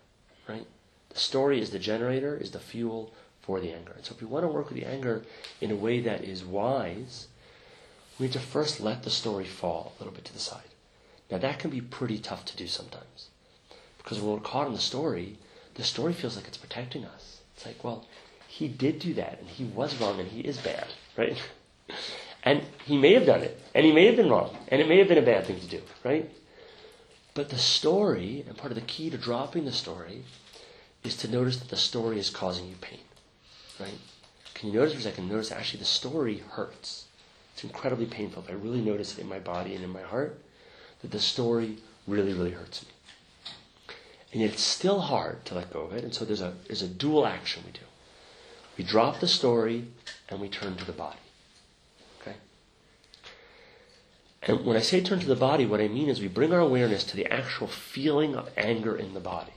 right? 0.49 0.65
The 1.09 1.19
story 1.19 1.61
is 1.61 1.69
the 1.69 1.77
generator, 1.77 2.35
is 2.35 2.49
the 2.49 2.59
fuel 2.59 3.13
for 3.43 3.59
the 3.59 3.71
anger. 3.71 3.91
And 3.95 4.03
so 4.03 4.15
if 4.15 4.21
we 4.21 4.27
want 4.27 4.43
to 4.43 4.47
work 4.47 4.69
with 4.69 4.79
the 4.79 4.89
anger 4.89 5.21
in 5.59 5.69
a 5.69 5.75
way 5.75 5.99
that 5.99 6.23
is 6.23 6.43
wise, 6.43 7.27
we 8.19 8.27
need 8.27 8.33
to 8.33 8.39
first 8.39 8.79
let 8.79 9.03
the 9.03 9.09
story 9.09 9.45
fall 9.45 9.93
a 9.95 10.03
little 10.03 10.13
bit 10.13 10.25
to 10.25 10.33
the 10.33 10.39
side. 10.39 10.69
Now 11.29 11.37
that 11.37 11.59
can 11.59 11.69
be 11.69 11.81
pretty 11.81 12.19
tough 12.19 12.45
to 12.45 12.57
do 12.57 12.67
sometimes. 12.67 13.29
Because 13.97 14.19
when 14.19 14.33
we're 14.33 14.39
caught 14.39 14.67
in 14.67 14.73
the 14.73 14.79
story, 14.79 15.37
the 15.75 15.83
story 15.83 16.13
feels 16.13 16.35
like 16.35 16.47
it's 16.47 16.57
protecting 16.57 17.05
us. 17.05 17.41
It's 17.55 17.65
like, 17.65 17.83
well, 17.83 18.05
he 18.47 18.67
did 18.67 18.99
do 18.99 19.13
that, 19.13 19.39
and 19.39 19.47
he 19.47 19.63
was 19.63 19.95
wrong, 20.01 20.19
and 20.19 20.27
he 20.29 20.41
is 20.41 20.57
bad, 20.57 20.87
right? 21.17 21.37
And 22.43 22.63
he 22.85 22.97
may 22.97 23.13
have 23.13 23.27
done 23.27 23.41
it, 23.41 23.61
and 23.75 23.85
he 23.85 23.91
may 23.91 24.07
have 24.07 24.15
been 24.15 24.29
wrong, 24.29 24.57
and 24.69 24.81
it 24.81 24.87
may 24.87 24.97
have 24.97 25.07
been 25.07 25.19
a 25.19 25.21
bad 25.21 25.45
thing 25.45 25.59
to 25.59 25.67
do, 25.67 25.81
right? 26.03 26.27
But 27.35 27.49
the 27.49 27.57
story, 27.59 28.43
and 28.47 28.57
part 28.57 28.71
of 28.71 28.75
the 28.75 28.81
key 28.81 29.11
to 29.11 29.17
dropping 29.17 29.65
the 29.65 29.71
story, 29.71 30.23
is 31.03 31.15
to 31.17 31.27
notice 31.27 31.57
that 31.57 31.69
the 31.69 31.77
story 31.77 32.17
is 32.17 32.31
causing 32.31 32.67
you 32.67 32.75
pain, 32.81 33.01
right? 33.79 33.99
Can 34.55 34.69
you 34.69 34.79
notice 34.79 34.93
for 34.93 34.99
a 34.99 35.03
second? 35.03 35.29
Notice 35.29 35.51
actually 35.51 35.79
the 35.79 35.85
story 35.85 36.43
hurts. 36.49 37.05
It's 37.61 37.71
incredibly 37.71 38.07
painful. 38.07 38.43
I 38.49 38.53
really 38.53 38.81
notice 38.81 39.19
it 39.19 39.21
in 39.21 39.29
my 39.29 39.37
body 39.37 39.75
and 39.75 39.83
in 39.83 39.91
my 39.91 40.01
heart, 40.01 40.35
that 41.03 41.11
the 41.11 41.19
story 41.19 41.77
really, 42.07 42.33
really 42.33 42.49
hurts 42.49 42.83
me. 42.83 42.89
And 44.33 44.41
yet 44.41 44.53
it's 44.53 44.63
still 44.63 45.01
hard 45.01 45.45
to 45.45 45.53
let 45.53 45.71
go 45.71 45.81
of 45.81 45.93
it, 45.93 46.03
and 46.03 46.11
so 46.11 46.25
there's 46.25 46.41
a, 46.41 46.55
there's 46.65 46.81
a 46.81 46.87
dual 46.87 47.27
action 47.27 47.61
we 47.63 47.73
do. 47.73 47.85
We 48.79 48.83
drop 48.83 49.19
the 49.19 49.27
story 49.27 49.85
and 50.27 50.41
we 50.41 50.49
turn 50.49 50.75
to 50.75 50.85
the 50.85 50.91
body. 50.91 51.19
Okay? 52.19 52.37
And 54.41 54.65
when 54.65 54.75
I 54.75 54.81
say 54.81 54.99
turn 54.99 55.19
to 55.19 55.27
the 55.27 55.35
body, 55.35 55.67
what 55.67 55.81
I 55.81 55.87
mean 55.87 56.09
is 56.09 56.19
we 56.19 56.29
bring 56.29 56.53
our 56.53 56.59
awareness 56.59 57.03
to 57.03 57.15
the 57.15 57.31
actual 57.31 57.67
feeling 57.67 58.35
of 58.35 58.49
anger 58.57 58.95
in 58.95 59.13
the 59.13 59.19
body. 59.19 59.53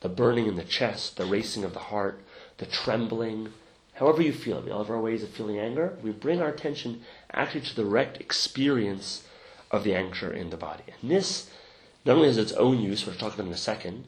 The 0.00 0.08
burning 0.08 0.46
in 0.46 0.54
the 0.54 0.62
chest, 0.62 1.16
the 1.16 1.26
racing 1.26 1.64
of 1.64 1.72
the 1.72 1.80
heart, 1.80 2.20
the 2.58 2.66
trembling, 2.66 3.52
however 3.96 4.22
you 4.22 4.32
feel. 4.32 4.58
it. 4.58 4.64
mean, 4.64 4.72
all 4.72 4.82
of 4.82 4.90
our 4.90 5.00
ways 5.00 5.22
of 5.22 5.30
feeling 5.30 5.58
anger, 5.58 5.96
we 6.02 6.10
bring 6.10 6.40
our 6.40 6.48
attention 6.48 7.02
actually 7.32 7.62
to 7.62 7.76
the 7.76 7.82
direct 7.82 8.20
experience 8.20 9.26
of 9.70 9.84
the 9.84 9.94
anger 9.94 10.32
in 10.32 10.50
the 10.50 10.56
body. 10.56 10.84
And 11.00 11.10
this 11.10 11.50
not 12.04 12.16
only 12.16 12.28
has 12.28 12.38
its 12.38 12.52
own 12.52 12.80
use, 12.80 13.04
which 13.04 13.16
we'll 13.16 13.20
talk 13.20 13.34
about 13.34 13.48
in 13.48 13.52
a 13.52 13.56
second, 13.56 14.04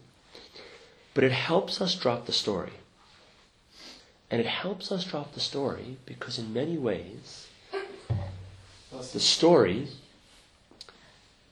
but 1.14 1.24
it 1.24 1.32
helps 1.32 1.80
us 1.80 1.94
drop 1.94 2.26
the 2.26 2.32
story. 2.32 2.72
And 4.30 4.40
it 4.40 4.46
helps 4.46 4.92
us 4.92 5.04
drop 5.04 5.32
the 5.34 5.40
story 5.40 5.96
because, 6.04 6.38
in 6.38 6.52
many 6.52 6.76
ways, 6.76 7.48
the 8.90 9.20
story 9.20 9.88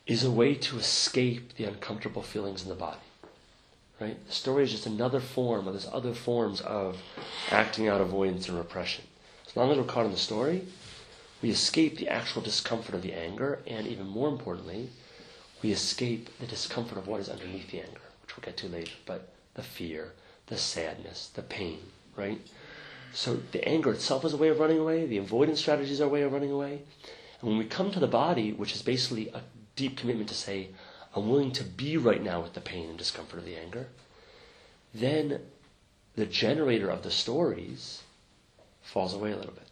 is 0.07 0.23
a 0.23 0.31
way 0.31 0.55
to 0.55 0.79
escape 0.79 1.57
the 1.57 1.65
uncomfortable 1.65 2.23
feelings 2.23 2.63
in 2.63 2.69
the 2.69 2.75
body. 2.75 2.99
Right? 4.01 4.25
The 4.27 4.33
story 4.33 4.65
is 4.65 4.73
just 4.73 4.87
another 4.87 5.21
form 5.21 5.67
of 5.67 5.75
these 5.75 5.89
other 5.91 6.13
forms 6.13 6.61
of 6.61 6.99
acting 7.51 7.89
out 7.89 8.01
avoidance 8.01 8.49
and 8.49 8.59
repression. 8.59 9.05
As 9.49 9.57
long 9.57 9.71
as 9.71 9.79
we're 9.79 9.85
caught 9.85 10.05
in 10.05 10.13
the 10.13 10.19
story, 10.19 10.67
we 11.43 11.51
escape 11.51 11.99
the 11.99 12.09
actual 12.09 12.43
discomfort 12.43 12.95
of 12.95 13.03
the 13.03 13.13
anger, 13.13 13.61
and 13.67 13.87
even 13.87 14.07
more 14.07 14.29
importantly, 14.29 14.91
we 15.63 15.71
escape 15.71 16.31
the 16.39 16.47
discomfort 16.47 16.99
of 16.99 17.07
what 17.07 17.21
is 17.21 17.29
underneath 17.29 17.71
the 17.71 17.81
anger, 17.81 18.01
which 18.23 18.37
we'll 18.37 18.45
get 18.45 18.57
to 18.59 18.69
later, 18.69 18.93
but 19.05 19.33
the 19.55 19.63
fear, 19.63 20.13
the 20.47 20.57
sadness, 20.57 21.29
the 21.35 21.43
pain, 21.43 21.79
right? 22.17 22.41
So 23.13 23.39
the 23.53 23.67
anger 23.67 23.93
itself 23.93 24.25
is 24.25 24.33
a 24.33 24.37
way 24.37 24.49
of 24.49 24.59
running 24.59 24.79
away, 24.79 25.07
the 25.07 25.19
avoidance 25.19 25.61
strategies 25.61 26.01
are 26.01 26.05
a 26.05 26.09
way 26.09 26.23
of 26.23 26.33
running 26.33 26.53
away. 26.53 26.83
And 27.41 27.51
when 27.51 27.59
we 27.59 27.65
come 27.65 27.91
to 27.91 28.01
the 28.01 28.07
body, 28.07 28.53
which 28.53 28.75
is 28.75 28.83
basically 28.83 29.29
a 29.29 29.43
deep 29.75 29.97
commitment 29.97 30.29
to 30.29 30.35
say, 30.35 30.69
I'm 31.15 31.29
willing 31.29 31.53
to 31.53 31.65
be 31.65 31.97
right 31.97 32.23
now 32.23 32.43
with 32.43 32.55
the 32.55 32.61
pain 32.61 32.89
and 32.89 32.99
discomfort 32.99 33.39
of 33.39 33.47
the 33.47 33.57
anger, 33.57 33.87
then 34.95 35.41
the 36.15 36.27
generator 36.27 36.91
of 36.91 37.03
the 37.03 37.11
stories 37.11 38.03
falls 38.83 39.15
away 39.15 39.33
a 39.33 39.37
little 39.37 39.53
bit. 39.53 39.66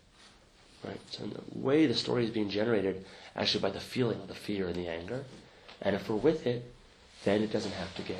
Right? 0.84 1.00
So 1.10 1.24
the 1.24 1.40
way 1.58 1.86
the 1.86 1.94
story 1.94 2.24
is 2.24 2.30
being 2.30 2.50
generated 2.50 3.04
actually 3.36 3.62
by 3.62 3.70
the 3.70 3.80
feeling 3.80 4.20
of 4.20 4.28
the 4.28 4.34
fear 4.34 4.66
and 4.66 4.76
the 4.76 4.88
anger. 4.88 5.24
And 5.82 5.96
if 5.96 6.08
we're 6.08 6.16
with 6.16 6.46
it, 6.46 6.70
then 7.24 7.42
it 7.42 7.52
doesn't 7.52 7.72
have 7.72 7.94
to 7.96 8.02
get 8.02 8.18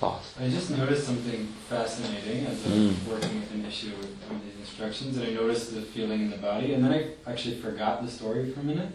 lost. 0.00 0.34
I 0.40 0.48
just 0.48 0.70
noticed 0.70 1.06
something 1.06 1.46
fascinating 1.68 2.46
as 2.46 2.64
I 2.66 2.68
was 2.68 2.76
Mm. 2.92 3.06
working 3.08 3.40
with 3.40 3.52
an 3.54 3.64
issue 3.64 3.90
with 3.98 4.10
one 4.28 4.36
of 4.36 4.44
these 4.44 4.56
instructions, 4.60 5.16
and 5.16 5.26
I 5.26 5.30
noticed 5.30 5.74
the 5.74 5.82
feeling 5.82 6.22
in 6.22 6.30
the 6.30 6.36
body, 6.36 6.74
and 6.74 6.84
then 6.84 6.92
I 6.92 7.30
actually 7.30 7.56
forgot 7.56 8.04
the 8.04 8.10
story 8.10 8.50
for 8.50 8.60
a 8.60 8.64
minute. 8.64 8.90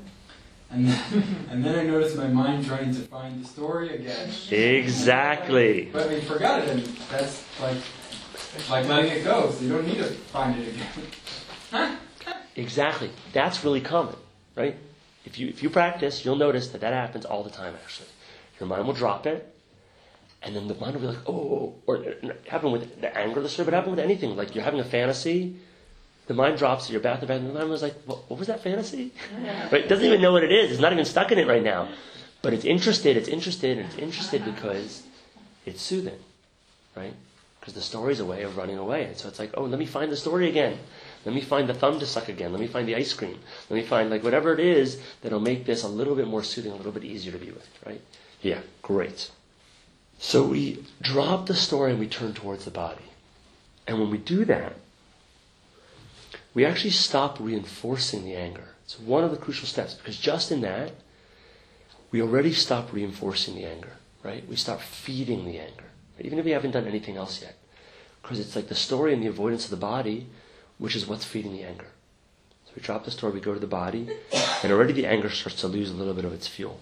And 0.69 0.87
then, 0.87 1.23
and 1.49 1.63
then 1.65 1.77
I 1.79 1.83
noticed 1.83 2.15
my 2.17 2.27
mind 2.27 2.65
trying 2.65 2.93
to 2.93 3.01
find 3.01 3.43
the 3.43 3.47
story 3.47 3.95
again. 3.95 4.29
Exactly. 4.51 5.89
But 5.91 6.09
I 6.09 6.19
forgot 6.21 6.59
it, 6.61 6.69
and 6.69 6.83
that's 7.09 7.43
like 7.59 7.77
like 8.69 8.87
letting 8.87 9.11
it 9.11 9.23
go. 9.23 9.51
So 9.51 9.63
you 9.63 9.69
don't 9.69 9.87
need 9.87 9.97
to 9.97 10.05
find 10.05 10.59
it 10.59 10.67
again. 10.73 11.97
Exactly. 12.55 13.09
That's 13.33 13.63
really 13.63 13.81
common, 13.81 14.15
right? 14.55 14.75
If 15.25 15.39
you 15.39 15.47
if 15.47 15.63
you 15.63 15.69
practice, 15.69 16.25
you'll 16.25 16.35
notice 16.35 16.69
that 16.69 16.81
that 16.81 16.93
happens 16.93 17.25
all 17.25 17.43
the 17.43 17.49
time. 17.49 17.75
Actually, 17.75 18.09
your 18.59 18.67
mind 18.67 18.85
will 18.85 18.93
drop 18.93 19.25
it, 19.25 19.53
and 20.41 20.55
then 20.55 20.67
the 20.67 20.75
mind 20.75 20.95
will 20.95 21.01
be 21.01 21.07
like, 21.07 21.29
"Oh," 21.29 21.75
or 21.85 21.97
it 21.97 22.41
happened 22.47 22.73
with 22.73 22.99
the 23.01 23.15
anger 23.17 23.37
of 23.37 23.43
the 23.43 23.49
story, 23.49 23.65
but 23.65 23.73
it 23.73 23.77
happened 23.77 23.95
with 23.95 24.03
anything. 24.03 24.35
Like 24.35 24.55
you're 24.55 24.63
having 24.63 24.79
a 24.79 24.83
fantasy, 24.85 25.55
the 26.27 26.33
mind 26.33 26.57
drops, 26.57 26.89
you're 26.89 26.99
back 27.01 27.19
to 27.21 27.25
bed, 27.27 27.41
and 27.41 27.49
the 27.49 27.53
mind 27.53 27.69
was 27.69 27.81
like, 27.83 27.95
"What, 28.05 28.29
what 28.29 28.39
was 28.39 28.47
that 28.47 28.61
fantasy?" 28.63 29.13
Right? 29.71 29.85
It 29.85 29.87
doesn't 29.87 30.05
even 30.05 30.21
know 30.21 30.31
what 30.33 30.43
it 30.43 30.51
is. 30.51 30.71
It's 30.71 30.81
not 30.81 30.91
even 30.91 31.05
stuck 31.05 31.31
in 31.31 31.37
it 31.37 31.47
right 31.47 31.63
now, 31.63 31.87
but 32.41 32.53
it's 32.53 32.65
interested. 32.65 33.15
It's 33.15 33.29
interested, 33.29 33.77
and 33.77 33.87
it's 33.87 33.97
interested 33.97 34.43
because 34.43 35.03
it's 35.65 35.81
soothing, 35.81 36.19
right? 36.95 37.13
Because 37.59 37.75
the 37.75 37.81
story 37.81 38.11
is 38.13 38.19
a 38.19 38.25
way 38.25 38.41
of 38.41 38.57
running 38.57 38.77
away, 38.79 39.05
and 39.05 39.15
so 39.15 39.27
it's 39.29 39.37
like, 39.39 39.51
"Oh, 39.53 39.63
let 39.65 39.79
me 39.79 39.85
find 39.85 40.11
the 40.11 40.17
story 40.17 40.49
again." 40.49 40.79
Let 41.25 41.35
me 41.35 41.41
find 41.41 41.69
the 41.69 41.73
thumb 41.73 41.99
to 41.99 42.05
suck 42.05 42.29
again. 42.29 42.51
Let 42.51 42.61
me 42.61 42.67
find 42.67 42.87
the 42.87 42.95
ice 42.95 43.13
cream. 43.13 43.39
Let 43.69 43.75
me 43.75 43.83
find 43.83 44.09
like 44.09 44.23
whatever 44.23 44.53
it 44.53 44.59
is 44.59 44.99
that'll 45.21 45.39
make 45.39 45.65
this 45.65 45.83
a 45.83 45.87
little 45.87 46.15
bit 46.15 46.27
more 46.27 46.43
soothing, 46.43 46.71
a 46.71 46.75
little 46.75 46.91
bit 46.91 47.03
easier 47.03 47.31
to 47.31 47.37
be 47.37 47.51
with, 47.51 47.67
right? 47.85 48.01
Yeah, 48.41 48.61
great. 48.81 49.29
So 50.17 50.43
we 50.43 50.83
drop 51.01 51.45
the 51.45 51.55
story 51.55 51.91
and 51.91 51.99
we 51.99 52.07
turn 52.07 52.33
towards 52.33 52.65
the 52.65 52.71
body. 52.71 53.05
And 53.87 53.99
when 53.99 54.09
we 54.09 54.17
do 54.17 54.45
that, 54.45 54.73
we 56.53 56.65
actually 56.65 56.91
stop 56.91 57.39
reinforcing 57.39 58.23
the 58.25 58.35
anger. 58.35 58.75
It's 58.83 58.99
one 58.99 59.23
of 59.23 59.31
the 59.31 59.37
crucial 59.37 59.67
steps 59.67 59.93
because 59.93 60.17
just 60.17 60.51
in 60.51 60.61
that, 60.61 60.91
we 62.11 62.21
already 62.21 62.51
stop 62.51 62.91
reinforcing 62.91 63.55
the 63.55 63.65
anger, 63.65 63.93
right? 64.23 64.47
We 64.47 64.55
stop 64.55 64.81
feeding 64.81 65.45
the 65.45 65.59
anger, 65.59 65.85
even 66.19 66.39
if 66.39 66.45
we 66.45 66.51
haven't 66.51 66.71
done 66.71 66.87
anything 66.87 67.15
else 67.15 67.41
yet. 67.41 67.55
Because 68.21 68.39
it's 68.39 68.55
like 68.55 68.67
the 68.67 68.75
story 68.75 69.13
and 69.13 69.23
the 69.23 69.27
avoidance 69.27 69.63
of 69.63 69.71
the 69.71 69.77
body 69.77 70.27
which 70.81 70.95
is 70.95 71.05
what's 71.05 71.23
feeding 71.23 71.53
the 71.53 71.61
anger. 71.61 71.85
So 72.65 72.71
we 72.75 72.81
drop 72.81 73.05
the 73.05 73.11
story, 73.11 73.33
we 73.33 73.39
go 73.39 73.53
to 73.53 73.59
the 73.59 73.67
body, 73.67 74.09
and 74.63 74.71
already 74.71 74.93
the 74.93 75.05
anger 75.05 75.29
starts 75.29 75.61
to 75.61 75.67
lose 75.67 75.91
a 75.91 75.93
little 75.93 76.15
bit 76.15 76.25
of 76.25 76.33
its 76.33 76.47
fuel. 76.47 76.79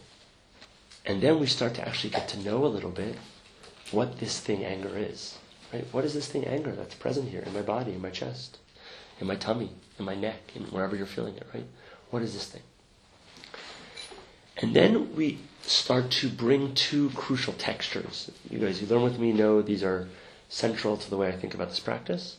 And 1.05 1.21
then 1.21 1.37
we 1.37 1.47
start 1.47 1.73
to 1.73 1.85
actually 1.85 2.11
get 2.11 2.29
to 2.29 2.39
know 2.39 2.65
a 2.65 2.67
little 2.67 2.91
bit 2.91 3.17
what 3.91 4.19
this 4.19 4.39
thing 4.39 4.63
anger 4.63 4.93
is. 4.95 5.37
Right? 5.73 5.85
What 5.91 6.05
is 6.05 6.13
this 6.13 6.29
thing 6.29 6.45
anger 6.45 6.71
that's 6.71 6.95
present 6.95 7.27
here 7.27 7.41
in 7.41 7.53
my 7.53 7.61
body, 7.61 7.91
in 7.91 8.01
my 8.01 8.09
chest, 8.09 8.59
in 9.19 9.27
my 9.27 9.35
tummy, 9.35 9.71
in 9.99 10.05
my 10.05 10.15
neck, 10.15 10.53
and 10.55 10.67
wherever 10.67 10.95
you're 10.95 11.05
feeling 11.05 11.35
it, 11.35 11.47
right? 11.53 11.67
What 12.09 12.21
is 12.21 12.33
this 12.33 12.45
thing? 12.45 12.63
And 14.55 14.73
then 14.73 15.13
we 15.13 15.39
start 15.63 16.09
to 16.11 16.29
bring 16.29 16.73
two 16.73 17.09
crucial 17.09 17.51
textures. 17.51 18.31
You 18.49 18.59
guys 18.59 18.81
you 18.81 18.87
learn 18.87 19.03
with 19.03 19.19
me 19.19 19.33
know 19.33 19.61
these 19.61 19.83
are 19.83 20.07
central 20.47 20.95
to 20.95 21.09
the 21.09 21.17
way 21.17 21.27
I 21.27 21.33
think 21.33 21.53
about 21.53 21.67
this 21.67 21.81
practice 21.81 22.37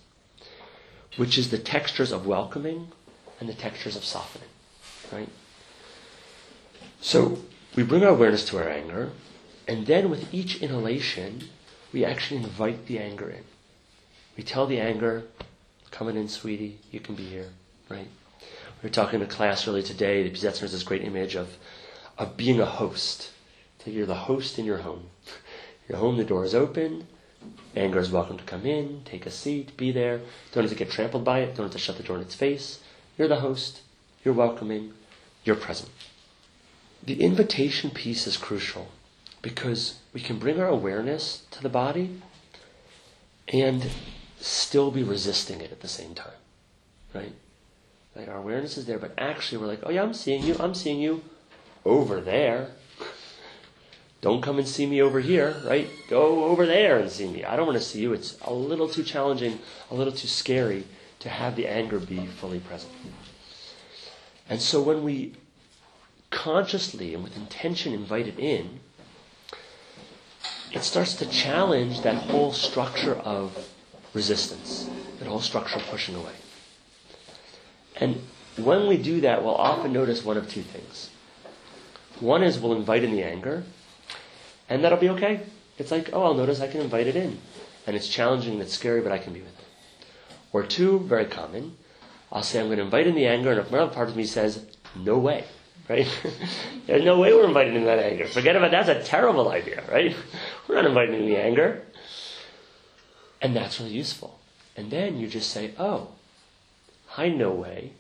which 1.17 1.37
is 1.39 1.51
the 1.51 1.59
textures 1.59 2.13
of 2.13 2.27
welcoming 2.27 2.89
and 3.39 3.49
the 3.49 3.55
textures 3.55 3.97
of 3.97 4.05
softening. 4.05 4.49
Right? 5.13 5.29
So 7.01 7.39
we 7.75 7.83
bring 7.83 8.05
our 8.05 8.11
awareness 8.11 8.45
to 8.47 8.59
our 8.59 8.69
anger, 8.69 9.11
and 9.67 9.87
then 9.87 10.11
with 10.11 10.33
each 10.33 10.61
inhalation, 10.63 11.49
we 11.93 12.05
actually 12.05 12.39
invite 12.39 12.87
the 12.87 12.99
anger 12.99 13.31
in. 13.31 13.45
We 14.37 14.43
tell 14.43 14.67
the 14.67 14.81
anger, 14.81 15.25
coming 15.91 16.17
in, 16.17 16.29
sweetie, 16.29 16.79
you 16.91 17.01
can 17.01 17.15
be 17.15 17.25
here. 17.25 17.51
Right? 17.89 18.09
We 18.83 18.89
were 18.89 18.93
talking 18.93 19.21
in 19.21 19.27
a 19.27 19.29
class 19.29 19.67
earlier 19.67 19.83
today, 19.83 20.23
the 20.23 20.31
Piaseczner 20.31 20.61
has 20.61 20.73
this 20.73 20.83
great 20.83 21.03
image 21.03 21.35
of, 21.35 21.57
of 22.17 22.37
being 22.37 22.61
a 22.61 22.67
host. 22.67 23.31
So 23.85 23.91
you're 23.91 24.07
the 24.07 24.15
host 24.15 24.59
in 24.59 24.65
your 24.65 24.79
home. 24.79 25.09
Your 25.89 25.99
home, 25.99 26.19
the 26.19 26.25
door 26.25 26.45
is 26.45 26.55
open, 26.55 27.09
Anger 27.77 28.01
is 28.01 28.11
welcome 28.11 28.37
to 28.37 28.45
come 28.45 28.67
in, 28.67 29.03
take 29.05 29.27
a 29.27 29.31
seat, 29.31 29.77
be 29.77 29.93
there. 29.93 30.21
Don't 30.53 30.65
have 30.65 30.71
to 30.71 30.77
get 30.77 30.91
trampled 30.91 31.25
by 31.25 31.41
it. 31.41 31.55
Don't 31.55 31.67
have 31.67 31.73
to 31.73 31.79
shut 31.79 31.97
the 31.97 32.03
door 32.03 32.17
in 32.17 32.23
its 32.23 32.35
face. 32.35 32.81
You're 33.17 33.29
the 33.29 33.41
host. 33.41 33.83
You're 34.25 34.35
welcoming. 34.35 34.93
You're 35.45 35.57
present. 35.57 35.91
The 37.03 37.23
invitation 37.23 37.91
piece 37.91 38.27
is 38.27 38.37
crucial 38.37 38.89
because 39.41 40.01
we 40.13 40.21
can 40.21 40.39
bring 40.39 40.61
our 40.61 40.69
awareness 40.69 41.45
to 41.53 41.63
the 41.63 41.69
body 41.69 42.21
and 43.49 43.89
still 44.39 44.91
be 44.91 45.03
resisting 45.03 45.61
it 45.61 45.73
at 45.73 45.81
the 45.81 45.89
same 45.89 46.15
time. 46.15 46.33
Right? 47.15 47.33
Like 48.15 48.29
our 48.29 48.37
awareness 48.37 48.77
is 48.77 48.87
there, 48.87 48.99
but 48.99 49.15
actually 49.17 49.59
we're 49.59 49.69
like, 49.69 49.81
oh 49.85 49.91
yeah, 49.91 50.03
I'm 50.03 50.15
seeing 50.15 50.43
you, 50.43 50.57
I'm 50.59 50.75
seeing 50.75 51.01
you 51.01 51.23
over 51.85 52.21
there. 52.21 52.71
Don't 54.21 54.43
come 54.43 54.59
and 54.59 54.69
see 54.69 54.87
me 54.87 55.01
over 55.01 55.21
here, 55.21 55.57
right? 55.65 55.89
Go 56.09 56.45
over 56.45 56.67
there 56.67 56.99
and 56.99 57.11
see 57.11 57.27
me. 57.27 57.45
I 57.45 57.57
don't 57.57 57.67
want 57.67 57.79
to 57.79 57.85
see 57.85 58.01
you. 58.01 58.13
It's 58.13 58.39
a 58.43 58.53
little 58.53 58.89
too 58.89 59.03
challenging, 59.03 59.59
a 59.91 59.95
little 59.95 60.13
too 60.13 60.29
scary 60.29 60.85
to 61.21 61.29
have 61.29 61.57
the 61.57 61.67
anger 61.67 61.99
be 61.99 62.27
fully 62.27 62.61
present. 62.61 62.93
And 64.49 64.61
so 64.61 64.83
when 64.83 65.03
we 65.03 65.33
consciously 66.31 67.15
and 67.15 67.25
with 67.25 67.37
intention 67.37 67.95
invite 67.95 68.27
it 68.27 68.39
in, 68.39 68.81
it 70.73 70.83
starts 70.83 71.15
to 71.15 71.27
challenge 71.27 72.03
that 72.03 72.15
whole 72.15 72.53
structure 72.53 73.15
of 73.15 73.69
resistance, 74.13 74.89
that 75.19 75.29
whole 75.29 75.41
structure 75.41 75.79
of 75.79 75.87
pushing 75.87 76.15
away. 76.15 76.35
And 77.97 78.23
when 78.57 78.87
we 78.87 78.97
do 78.97 79.21
that, 79.23 79.43
we'll 79.43 79.55
often 79.55 79.93
notice 79.93 80.25
one 80.25 80.37
of 80.37 80.51
two 80.51 80.63
things. 80.63 81.11
One 82.21 82.43
is 82.43 82.59
we'll 82.59 82.75
invite 82.75 83.03
in 83.03 83.13
the 83.13 83.23
anger, 83.23 83.65
and 84.71 84.85
that'll 84.85 84.99
be 84.99 85.11
okay. 85.11 85.41
It's 85.77 85.91
like, 85.91 86.11
oh, 86.13 86.23
I'll 86.23 86.35
notice 86.35 86.61
I 86.61 86.69
can 86.69 86.81
invite 86.81 87.09
it 87.09 87.17
in. 87.17 87.39
And 87.87 87.97
it's 87.97 88.09
challenging 88.09 88.55
and 88.55 88.63
it's 88.63 88.73
scary, 88.73 89.01
but 89.01 89.13
I 89.13 89.19
can 89.19 89.33
be 89.33 89.41
with 89.41 89.59
it. 89.59 89.67
Or 90.53 90.63
two, 90.63 91.01
very 91.01 91.27
common, 91.27 91.77
I'll 92.33 92.43
say 92.43 92.61
I'm 92.61 92.67
going 92.67 92.79
to 92.79 92.85
invite 92.85 93.07
in 93.07 93.15
the 93.15 93.27
anger, 93.27 93.51
and 93.51 93.61
if 93.61 93.69
another 93.69 93.93
part 93.93 94.09
of 94.09 94.17
me 94.17 94.25
says, 94.25 94.65
no 94.95 95.19
way, 95.19 95.45
right? 95.89 96.07
There's 96.87 97.05
no 97.05 97.19
way 97.19 97.33
we're 97.33 97.47
inviting 97.47 97.75
in 97.75 97.85
that 97.85 97.99
anger. 97.99 98.27
Forget 98.27 98.57
about 98.57 98.71
that. 98.71 98.87
That's 98.87 99.07
a 99.07 99.11
terrible 99.11 99.49
idea, 99.49 99.83
right? 99.91 100.15
We're 100.69 100.77
not 100.77 100.87
inviting 100.87 101.15
in 101.15 101.27
the 101.27 101.37
anger. 101.37 101.83
And 103.43 103.57
that's 103.57 103.81
really 103.81 103.93
useful. 103.93 104.39
And 104.77 104.91
then 104.91 105.19
you 105.19 105.27
just 105.27 105.51
say, 105.51 105.73
oh, 105.79 106.09
hi, 107.07 107.29
no 107.29 107.51
way. 107.51 107.93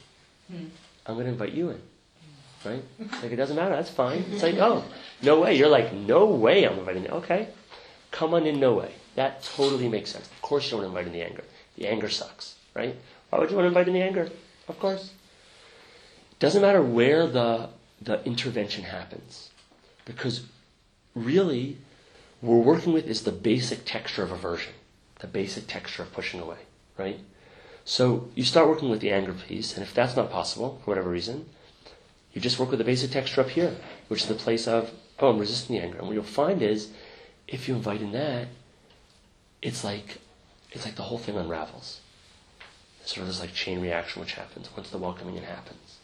Hmm. 0.48 0.66
I'm 1.06 1.14
going 1.14 1.26
to 1.26 1.32
invite 1.32 1.52
you 1.52 1.70
in. 1.70 1.80
Right? 2.64 2.82
Like, 3.22 3.32
it 3.32 3.36
doesn't 3.36 3.56
matter. 3.56 3.74
That's 3.74 3.90
fine. 3.90 4.24
It's 4.32 4.42
like, 4.42 4.56
oh, 4.56 4.84
no 5.22 5.40
way. 5.40 5.56
You're 5.56 5.68
like, 5.68 5.94
no 5.94 6.26
way 6.26 6.64
I'm 6.64 6.78
inviting 6.78 7.04
you. 7.04 7.10
Okay. 7.10 7.48
Come 8.10 8.34
on 8.34 8.46
in, 8.46 8.60
no 8.60 8.74
way. 8.74 8.92
That 9.14 9.42
totally 9.42 9.88
makes 9.88 10.10
sense. 10.10 10.26
Of 10.26 10.42
course 10.42 10.66
you 10.66 10.72
don't 10.72 10.80
want 10.80 10.92
to 10.92 10.98
invite 10.98 11.14
in 11.14 11.18
the 11.18 11.26
anger. 11.26 11.44
The 11.76 11.86
anger 11.86 12.08
sucks, 12.08 12.56
right? 12.74 12.96
Why 13.30 13.38
would 13.38 13.50
you 13.50 13.56
want 13.56 13.64
to 13.64 13.68
invite 13.68 13.88
in 13.88 13.94
the 13.94 14.02
anger? 14.02 14.28
Of 14.68 14.78
course. 14.78 15.12
Doesn't 16.38 16.62
matter 16.62 16.82
where 16.82 17.26
the, 17.26 17.70
the 18.00 18.24
intervention 18.24 18.84
happens. 18.84 19.50
Because 20.04 20.44
really, 21.14 21.78
what 22.40 22.54
we're 22.54 22.74
working 22.74 22.92
with 22.92 23.06
is 23.06 23.22
the 23.22 23.32
basic 23.32 23.84
texture 23.84 24.22
of 24.22 24.32
aversion, 24.32 24.72
the 25.20 25.26
basic 25.26 25.66
texture 25.66 26.02
of 26.02 26.12
pushing 26.12 26.40
away, 26.40 26.58
right? 26.98 27.20
So 27.84 28.28
you 28.34 28.44
start 28.44 28.68
working 28.68 28.90
with 28.90 29.00
the 29.00 29.10
anger 29.10 29.32
piece, 29.32 29.74
and 29.74 29.82
if 29.82 29.94
that's 29.94 30.16
not 30.16 30.30
possible, 30.30 30.80
for 30.84 30.90
whatever 30.90 31.10
reason, 31.10 31.46
you 32.32 32.40
just 32.40 32.58
work 32.58 32.70
with 32.70 32.78
the 32.78 32.84
basic 32.84 33.10
texture 33.10 33.40
up 33.40 33.50
here, 33.50 33.76
which 34.08 34.22
is 34.22 34.28
the 34.28 34.34
place 34.34 34.68
of, 34.68 34.90
oh, 35.18 35.30
I'm 35.30 35.38
resisting 35.38 35.76
the 35.76 35.82
anger. 35.82 35.98
And 35.98 36.06
what 36.06 36.14
you'll 36.14 36.24
find 36.24 36.62
is, 36.62 36.90
if 37.48 37.68
you 37.68 37.74
invite 37.74 38.00
in 38.00 38.12
that, 38.12 38.48
it's 39.62 39.82
like, 39.84 40.18
it's 40.72 40.84
like 40.84 40.94
the 40.94 41.02
whole 41.02 41.18
thing 41.18 41.36
unravels. 41.36 42.00
sort 43.04 43.22
of 43.22 43.28
this 43.28 43.40
like 43.40 43.52
chain 43.52 43.80
reaction 43.80 44.20
which 44.20 44.34
happens 44.34 44.68
once 44.76 44.90
the 44.90 44.98
welcoming 44.98 45.36
in 45.36 45.42
happens. 45.42 45.96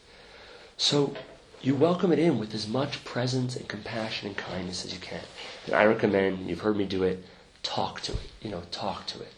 So 0.77 1.15
you 1.63 1.75
welcome 1.75 2.13
it 2.13 2.19
in 2.19 2.39
with 2.39 2.55
as 2.55 2.69
much 2.69 3.05
presence 3.05 3.57
and 3.57 3.69
compassion 3.69 4.29
and 4.29 4.37
kindness 4.37 4.85
as 4.85 4.93
you 4.93 5.01
can. 5.01 5.23
And 5.67 5.75
I 5.75 5.85
recommend, 5.85 6.49
you've 6.49 6.61
heard 6.61 6.77
me 6.77 6.85
do 6.85 7.03
it, 7.03 7.25
talk 7.63 8.01
to 8.03 8.13
it. 8.13 8.31
You 8.43 8.51
know, 8.51 8.63
talk 8.71 9.07
to 9.07 9.21
it. 9.21 9.33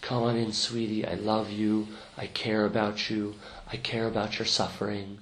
Come 0.00 0.22
on 0.22 0.36
in, 0.36 0.52
sweetie. 0.52 1.06
I 1.06 1.14
love 1.14 1.50
you. 1.50 1.88
I 2.16 2.26
care 2.26 2.64
about 2.64 3.10
you. 3.10 3.34
I 3.70 3.76
care 3.76 4.06
about 4.06 4.38
your 4.38 4.46
suffering. 4.46 5.18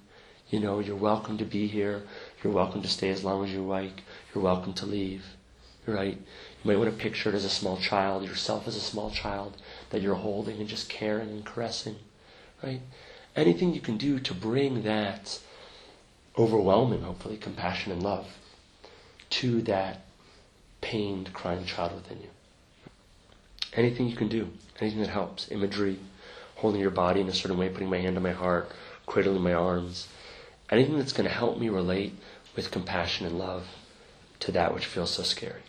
You 0.50 0.60
know, 0.60 0.80
you're 0.80 0.96
welcome 0.96 1.38
to 1.38 1.44
be 1.44 1.66
here. 1.66 2.02
You're 2.42 2.52
welcome 2.52 2.82
to 2.82 2.88
stay 2.88 3.10
as 3.10 3.24
long 3.24 3.44
as 3.44 3.52
you 3.52 3.62
like. 3.62 4.02
You're 4.34 4.44
welcome 4.44 4.72
to 4.74 4.86
leave. 4.86 5.24
Right? 5.86 6.18
You 6.18 6.70
might 6.70 6.78
want 6.78 6.90
to 6.90 7.02
picture 7.02 7.30
it 7.30 7.34
as 7.34 7.44
a 7.44 7.50
small 7.50 7.76
child, 7.76 8.24
yourself 8.24 8.68
as 8.68 8.76
a 8.76 8.80
small 8.80 9.10
child 9.10 9.56
that 9.90 10.02
you're 10.02 10.14
holding 10.16 10.58
and 10.58 10.68
just 10.68 10.88
caring 10.88 11.30
and 11.30 11.44
caressing. 11.44 11.96
Right? 12.62 12.82
anything 13.36 13.74
you 13.74 13.80
can 13.80 13.96
do 13.96 14.18
to 14.20 14.34
bring 14.34 14.82
that 14.82 15.40
overwhelming, 16.38 17.02
hopefully, 17.02 17.36
compassion 17.36 17.92
and 17.92 18.02
love 18.02 18.26
to 19.30 19.62
that 19.62 20.02
pained, 20.80 21.32
crying 21.32 21.64
child 21.64 21.94
within 21.94 22.20
you. 22.20 22.28
Anything 23.74 24.08
you 24.08 24.16
can 24.16 24.28
do, 24.28 24.48
anything 24.80 25.00
that 25.00 25.10
helps. 25.10 25.50
Imagery, 25.50 25.98
holding 26.56 26.80
your 26.80 26.90
body 26.90 27.20
in 27.20 27.28
a 27.28 27.32
certain 27.32 27.58
way, 27.58 27.68
putting 27.68 27.90
my 27.90 27.98
hand 27.98 28.16
on 28.16 28.22
my 28.22 28.32
heart, 28.32 28.70
cradling 29.06 29.42
my 29.42 29.54
arms. 29.54 30.08
Anything 30.70 30.98
that's 30.98 31.12
going 31.12 31.28
to 31.28 31.34
help 31.34 31.58
me 31.58 31.68
relate 31.68 32.14
with 32.56 32.70
compassion 32.70 33.26
and 33.26 33.38
love 33.38 33.66
to 34.40 34.52
that 34.52 34.74
which 34.74 34.86
feels 34.86 35.10
so 35.10 35.22
scary. 35.22 35.62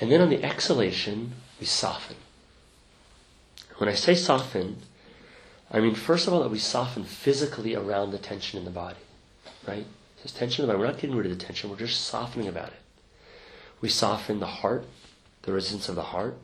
And 0.00 0.10
then 0.10 0.20
on 0.20 0.30
the 0.30 0.42
exhalation, 0.42 1.32
we 1.60 1.66
soften. 1.66 2.16
When 3.76 3.88
I 3.88 3.94
say 3.94 4.14
soften, 4.14 4.78
I 5.70 5.80
mean, 5.80 5.94
first 5.94 6.26
of 6.26 6.32
all, 6.32 6.40
that 6.40 6.50
we 6.50 6.58
soften 6.58 7.04
physically 7.04 7.74
around 7.74 8.10
the 8.10 8.18
tension 8.18 8.58
in 8.58 8.64
the 8.64 8.70
body, 8.70 8.98
right? 9.66 9.86
There's 10.16 10.32
tension 10.32 10.62
in 10.62 10.68
the 10.68 10.72
body. 10.72 10.80
We're 10.80 10.90
not 10.90 11.00
getting 11.00 11.16
rid 11.16 11.30
of 11.30 11.38
the 11.38 11.44
tension, 11.44 11.70
we're 11.70 11.76
just 11.76 12.00
softening 12.06 12.48
about 12.48 12.68
it. 12.68 12.80
We 13.80 13.88
soften 13.88 14.40
the 14.40 14.46
heart, 14.46 14.84
the 15.42 15.52
resistance 15.52 15.88
of 15.88 15.94
the 15.94 16.02
heart. 16.02 16.36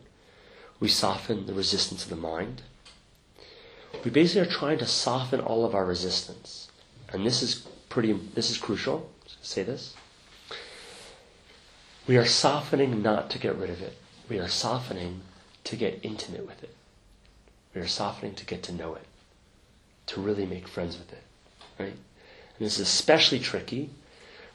We 0.78 0.88
soften 0.88 1.46
the 1.46 1.54
resistance 1.54 2.04
of 2.04 2.10
the 2.10 2.16
mind. 2.16 2.62
We 4.04 4.10
basically 4.10 4.42
are 4.42 4.52
trying 4.52 4.78
to 4.78 4.86
soften 4.86 5.40
all 5.40 5.64
of 5.64 5.74
our 5.74 5.84
resistance. 5.84 6.68
And 7.12 7.24
this 7.24 7.42
is 7.42 7.66
pretty, 7.94 8.12
this 8.12 8.50
is 8.50 8.58
crucial. 8.58 9.08
Say 9.40 9.62
this. 9.62 9.94
We 12.08 12.16
are 12.16 12.26
softening 12.26 13.02
not 13.02 13.30
to 13.30 13.38
get 13.38 13.54
rid 13.54 13.70
of 13.70 13.80
it. 13.80 13.96
We 14.28 14.40
are 14.40 14.48
softening 14.48 15.20
to 15.62 15.76
get 15.76 16.00
intimate 16.02 16.44
with 16.44 16.64
it. 16.64 16.74
We 17.72 17.80
are 17.80 17.86
softening 17.86 18.34
to 18.34 18.44
get 18.44 18.64
to 18.64 18.72
know 18.72 18.96
it 18.96 19.06
to 20.08 20.20
really 20.20 20.44
make 20.44 20.66
friends 20.66 20.98
with 20.98 21.12
it. 21.12 21.22
Right? 21.78 21.92
And 21.92 22.66
this 22.66 22.80
is 22.80 22.88
especially 22.88 23.38
tricky 23.38 23.90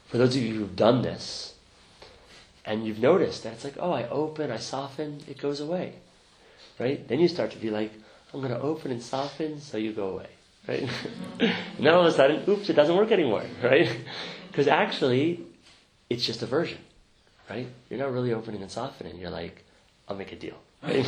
for 0.06 0.18
those 0.18 0.36
of 0.36 0.42
you 0.42 0.54
who've 0.54 0.76
done 0.76 1.00
this 1.00 1.54
and 2.66 2.86
you've 2.86 3.00
noticed 3.00 3.42
that 3.44 3.54
it's 3.54 3.64
like, 3.64 3.78
oh, 3.80 3.92
I 3.92 4.06
open, 4.10 4.50
I 4.50 4.58
soften, 4.58 5.20
it 5.26 5.38
goes 5.38 5.60
away. 5.60 5.94
Right? 6.78 7.08
Then 7.08 7.20
you 7.20 7.28
start 7.28 7.52
to 7.52 7.58
be 7.58 7.70
like, 7.70 7.90
I'm 8.34 8.40
going 8.40 8.52
to 8.52 8.60
open 8.60 8.90
and 8.90 9.02
soften, 9.02 9.60
so 9.62 9.78
you 9.78 9.92
go 9.92 10.10
away. 10.10 10.28
Right? 10.68 10.88
then 11.38 11.88
all 11.88 12.06
of 12.06 12.06
a 12.06 12.12
sudden, 12.12 12.42
oops, 12.48 12.68
it 12.68 12.74
doesn't 12.74 12.96
work 12.96 13.10
anymore. 13.10 13.44
Right? 13.62 13.96
Because 14.48 14.66
actually, 14.66 15.40
it's 16.08 16.24
just 16.24 16.42
aversion. 16.42 16.78
Right? 17.48 17.68
You're 17.88 18.00
not 18.00 18.12
really 18.12 18.32
opening 18.32 18.62
and 18.62 18.70
softening. 18.70 19.18
You're 19.18 19.30
like, 19.30 19.64
I'll 20.08 20.16
make 20.16 20.32
a 20.32 20.36
deal. 20.36 20.56
Right? 20.82 21.06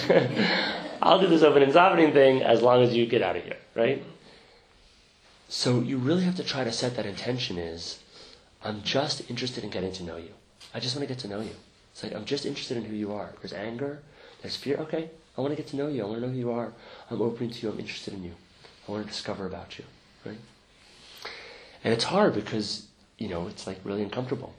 I'll 1.00 1.20
do 1.20 1.26
this 1.26 1.42
opening 1.42 1.64
and 1.64 1.72
softening 1.72 2.12
thing 2.12 2.42
as 2.42 2.62
long 2.62 2.82
as 2.82 2.94
you 2.94 3.06
get 3.06 3.22
out 3.22 3.36
of 3.36 3.44
here. 3.44 3.56
Right? 3.74 4.04
So 5.48 5.80
you 5.80 5.98
really 5.98 6.24
have 6.24 6.36
to 6.36 6.44
try 6.44 6.64
to 6.64 6.72
set 6.72 6.96
that 6.96 7.04
intention 7.04 7.58
is, 7.58 7.98
I'm 8.64 8.82
just 8.82 9.28
interested 9.28 9.64
in 9.64 9.70
getting 9.70 9.92
to 9.92 10.04
know 10.04 10.16
you. 10.16 10.32
I 10.72 10.80
just 10.80 10.96
want 10.96 11.06
to 11.06 11.14
get 11.14 11.20
to 11.22 11.28
know 11.28 11.40
you. 11.40 11.54
It's 11.92 12.02
like, 12.02 12.14
I'm 12.14 12.24
just 12.24 12.46
interested 12.46 12.76
in 12.76 12.84
who 12.84 12.96
you 12.96 13.12
are. 13.12 13.34
There's 13.40 13.52
anger, 13.52 14.00
there's 14.40 14.56
fear. 14.56 14.76
Okay, 14.78 15.10
I 15.36 15.40
want 15.40 15.52
to 15.52 15.56
get 15.56 15.68
to 15.68 15.76
know 15.76 15.88
you. 15.88 16.02
I 16.02 16.06
want 16.06 16.20
to 16.20 16.26
know 16.26 16.32
who 16.32 16.38
you 16.38 16.52
are. 16.52 16.72
I'm 17.10 17.20
open 17.20 17.50
to 17.50 17.62
you. 17.62 17.70
I'm 17.70 17.78
interested 17.78 18.14
in 18.14 18.24
you. 18.24 18.32
I 18.86 18.90
want 18.90 19.04
to 19.04 19.10
discover 19.10 19.46
about 19.46 19.78
you. 19.78 19.84
Right? 20.24 20.38
And 21.84 21.92
it's 21.92 22.04
hard 22.04 22.34
because, 22.34 22.86
you 23.18 23.28
know, 23.28 23.46
it's 23.48 23.66
like 23.66 23.78
really 23.84 24.02
uncomfortable. 24.02 24.54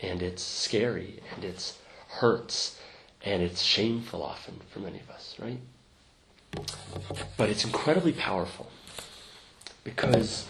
And 0.00 0.22
it's 0.22 0.42
scary. 0.42 1.20
And 1.34 1.44
it's 1.44 1.78
hurts. 2.08 2.78
And 3.22 3.42
it's 3.42 3.62
shameful 3.62 4.22
often 4.22 4.60
for 4.70 4.80
many 4.80 5.00
of 5.00 5.10
us, 5.10 5.34
right? 5.38 5.58
But 7.36 7.50
it's 7.50 7.64
incredibly 7.64 8.12
powerful. 8.12 8.70
Because 9.84 10.46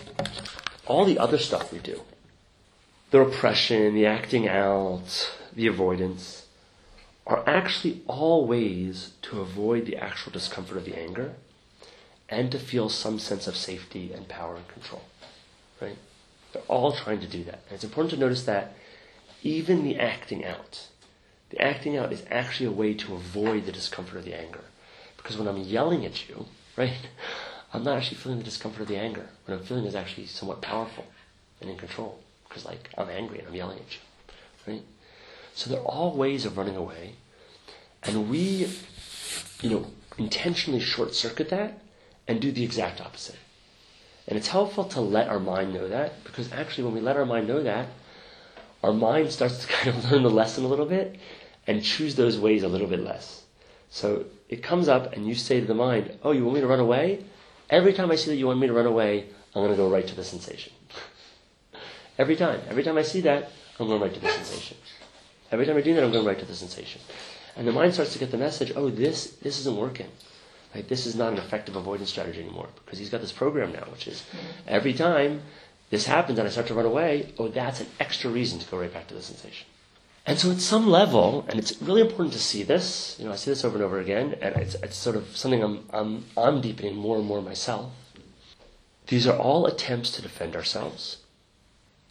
all 0.86 1.04
the 1.04 1.18
other 1.18 1.38
stuff 1.38 1.72
we 1.72 1.78
do, 1.78 2.00
the 3.10 3.20
repression, 3.20 3.94
the 3.94 4.06
acting 4.06 4.48
out, 4.48 5.30
the 5.54 5.66
avoidance, 5.66 6.46
are 7.26 7.42
actually 7.46 8.02
all 8.06 8.46
ways 8.46 9.12
to 9.22 9.40
avoid 9.40 9.86
the 9.86 9.96
actual 9.96 10.32
discomfort 10.32 10.76
of 10.76 10.84
the 10.84 10.98
anger 10.98 11.34
and 12.28 12.50
to 12.52 12.58
feel 12.58 12.88
some 12.88 13.18
sense 13.18 13.46
of 13.46 13.56
safety 13.56 14.12
and 14.12 14.28
power 14.28 14.56
and 14.56 14.68
control. 14.68 15.02
Right? 15.80 15.96
They're 16.52 16.62
all 16.62 16.92
trying 16.92 17.20
to 17.20 17.26
do 17.26 17.44
that. 17.44 17.60
And 17.66 17.72
it's 17.72 17.84
important 17.84 18.14
to 18.14 18.20
notice 18.20 18.44
that 18.44 18.74
even 19.42 19.84
the 19.84 19.96
acting 19.96 20.44
out, 20.44 20.88
the 21.50 21.60
acting 21.60 21.96
out 21.96 22.12
is 22.12 22.24
actually 22.30 22.66
a 22.66 22.72
way 22.72 22.94
to 22.94 23.14
avoid 23.14 23.66
the 23.66 23.72
discomfort 23.72 24.18
of 24.18 24.24
the 24.24 24.38
anger. 24.38 24.64
Because 25.16 25.36
when 25.36 25.48
I'm 25.48 25.58
yelling 25.58 26.04
at 26.04 26.28
you, 26.28 26.46
right, 26.76 26.92
I'm 27.72 27.84
not 27.84 27.96
actually 27.96 28.18
feeling 28.18 28.38
the 28.38 28.44
discomfort 28.44 28.82
of 28.82 28.88
the 28.88 28.96
anger. 28.96 29.26
What 29.44 29.54
I'm 29.54 29.64
feeling 29.64 29.84
is 29.84 29.94
actually 29.94 30.26
somewhat 30.26 30.62
powerful 30.62 31.04
and 31.60 31.70
in 31.70 31.76
control. 31.76 32.18
Because, 32.48 32.64
like, 32.64 32.88
I'm 32.96 33.10
angry 33.10 33.40
and 33.40 33.48
I'm 33.48 33.54
yelling 33.54 33.78
at 33.78 33.92
you. 33.92 34.72
Right? 34.72 34.82
So 35.54 35.70
they're 35.70 35.80
all 35.80 36.16
ways 36.16 36.44
of 36.46 36.56
running 36.56 36.76
away. 36.76 37.14
And 38.02 38.30
we, 38.30 38.68
you 39.62 39.70
know, 39.70 39.86
intentionally 40.16 40.80
short 40.80 41.14
circuit 41.14 41.50
that 41.50 41.80
and 42.28 42.40
do 42.40 42.52
the 42.52 42.64
exact 42.64 43.00
opposite. 43.00 43.36
And 44.28 44.36
it's 44.36 44.48
helpful 44.48 44.84
to 44.84 45.00
let 45.00 45.28
our 45.28 45.38
mind 45.38 45.72
know 45.72 45.88
that 45.88 46.24
because 46.24 46.52
actually, 46.52 46.84
when 46.84 46.94
we 46.94 47.00
let 47.00 47.16
our 47.16 47.26
mind 47.26 47.46
know 47.46 47.62
that, 47.62 47.88
our 48.82 48.92
mind 48.92 49.30
starts 49.30 49.64
to 49.64 49.66
kind 49.72 49.96
of 49.96 50.10
learn 50.10 50.22
the 50.22 50.30
lesson 50.30 50.64
a 50.64 50.68
little 50.68 50.86
bit 50.86 51.18
and 51.66 51.82
choose 51.82 52.14
those 52.16 52.38
ways 52.38 52.62
a 52.62 52.68
little 52.68 52.86
bit 52.86 53.00
less. 53.00 53.44
So 53.90 54.26
it 54.48 54.62
comes 54.62 54.88
up 54.88 55.12
and 55.12 55.26
you 55.26 55.34
say 55.34 55.60
to 55.60 55.66
the 55.66 55.74
mind, 55.74 56.18
Oh, 56.22 56.32
you 56.32 56.44
want 56.44 56.56
me 56.56 56.60
to 56.60 56.66
run 56.66 56.80
away? 56.80 57.24
Every 57.70 57.92
time 57.92 58.10
I 58.10 58.16
see 58.16 58.30
that 58.30 58.36
you 58.36 58.46
want 58.46 58.60
me 58.60 58.66
to 58.66 58.72
run 58.72 58.86
away, 58.86 59.26
I'm 59.54 59.62
going 59.62 59.70
to 59.70 59.76
go 59.76 59.88
right 59.88 60.06
to 60.06 60.14
the 60.14 60.24
sensation. 60.24 60.72
Every 62.18 62.36
time. 62.36 62.60
Every 62.68 62.82
time 62.82 62.98
I 62.98 63.02
see 63.02 63.22
that, 63.22 63.50
I'm 63.78 63.88
going 63.88 64.00
right 64.00 64.12
to 64.12 64.20
the 64.20 64.28
sensation. 64.28 64.76
Every 65.50 65.66
time 65.66 65.76
I 65.76 65.80
do 65.80 65.94
that, 65.94 66.04
I'm 66.04 66.12
going 66.12 66.26
right 66.26 66.38
to 66.38 66.44
the 66.44 66.54
sensation. 66.54 67.00
And 67.56 67.66
the 67.66 67.72
mind 67.72 67.94
starts 67.94 68.12
to 68.12 68.18
get 68.18 68.30
the 68.30 68.38
message, 68.38 68.72
oh, 68.76 68.90
this, 68.90 69.32
this 69.42 69.58
isn't 69.60 69.76
working. 69.76 70.08
Like, 70.76 70.88
this 70.88 71.06
is 71.06 71.16
not 71.16 71.32
an 71.32 71.38
effective 71.38 71.74
avoidance 71.74 72.10
strategy 72.10 72.42
anymore 72.42 72.68
because 72.84 72.98
he's 72.98 73.08
got 73.08 73.22
this 73.22 73.32
program 73.32 73.72
now, 73.72 73.86
which 73.90 74.06
is 74.06 74.22
every 74.68 74.92
time 74.92 75.40
this 75.88 76.04
happens 76.04 76.38
and 76.38 76.46
I 76.46 76.50
start 76.50 76.66
to 76.66 76.74
run 76.74 76.84
away, 76.84 77.32
oh, 77.38 77.48
that's 77.48 77.80
an 77.80 77.86
extra 77.98 78.30
reason 78.30 78.58
to 78.58 78.70
go 78.70 78.78
right 78.78 78.92
back 78.92 79.08
to 79.08 79.14
the 79.14 79.22
sensation. 79.22 79.66
And 80.26 80.38
so 80.38 80.50
at 80.50 80.58
some 80.58 80.86
level, 80.88 81.46
and 81.48 81.58
it's 81.58 81.80
really 81.80 82.02
important 82.02 82.34
to 82.34 82.38
see 82.38 82.62
this, 82.62 83.16
you 83.18 83.24
know, 83.24 83.32
I 83.32 83.36
see 83.36 83.50
this 83.50 83.64
over 83.64 83.76
and 83.76 83.84
over 83.84 84.00
again, 84.00 84.36
and 84.42 84.54
it's, 84.56 84.74
it's 84.74 84.96
sort 84.96 85.16
of 85.16 85.34
something 85.34 85.62
I'm, 85.62 85.86
I'm, 85.94 86.26
I'm 86.36 86.60
deepening 86.60 86.94
more 86.94 87.16
and 87.16 87.24
more 87.24 87.40
myself. 87.40 87.92
These 89.06 89.26
are 89.26 89.38
all 89.38 89.64
attempts 89.64 90.10
to 90.10 90.20
defend 90.20 90.54
ourselves. 90.54 91.22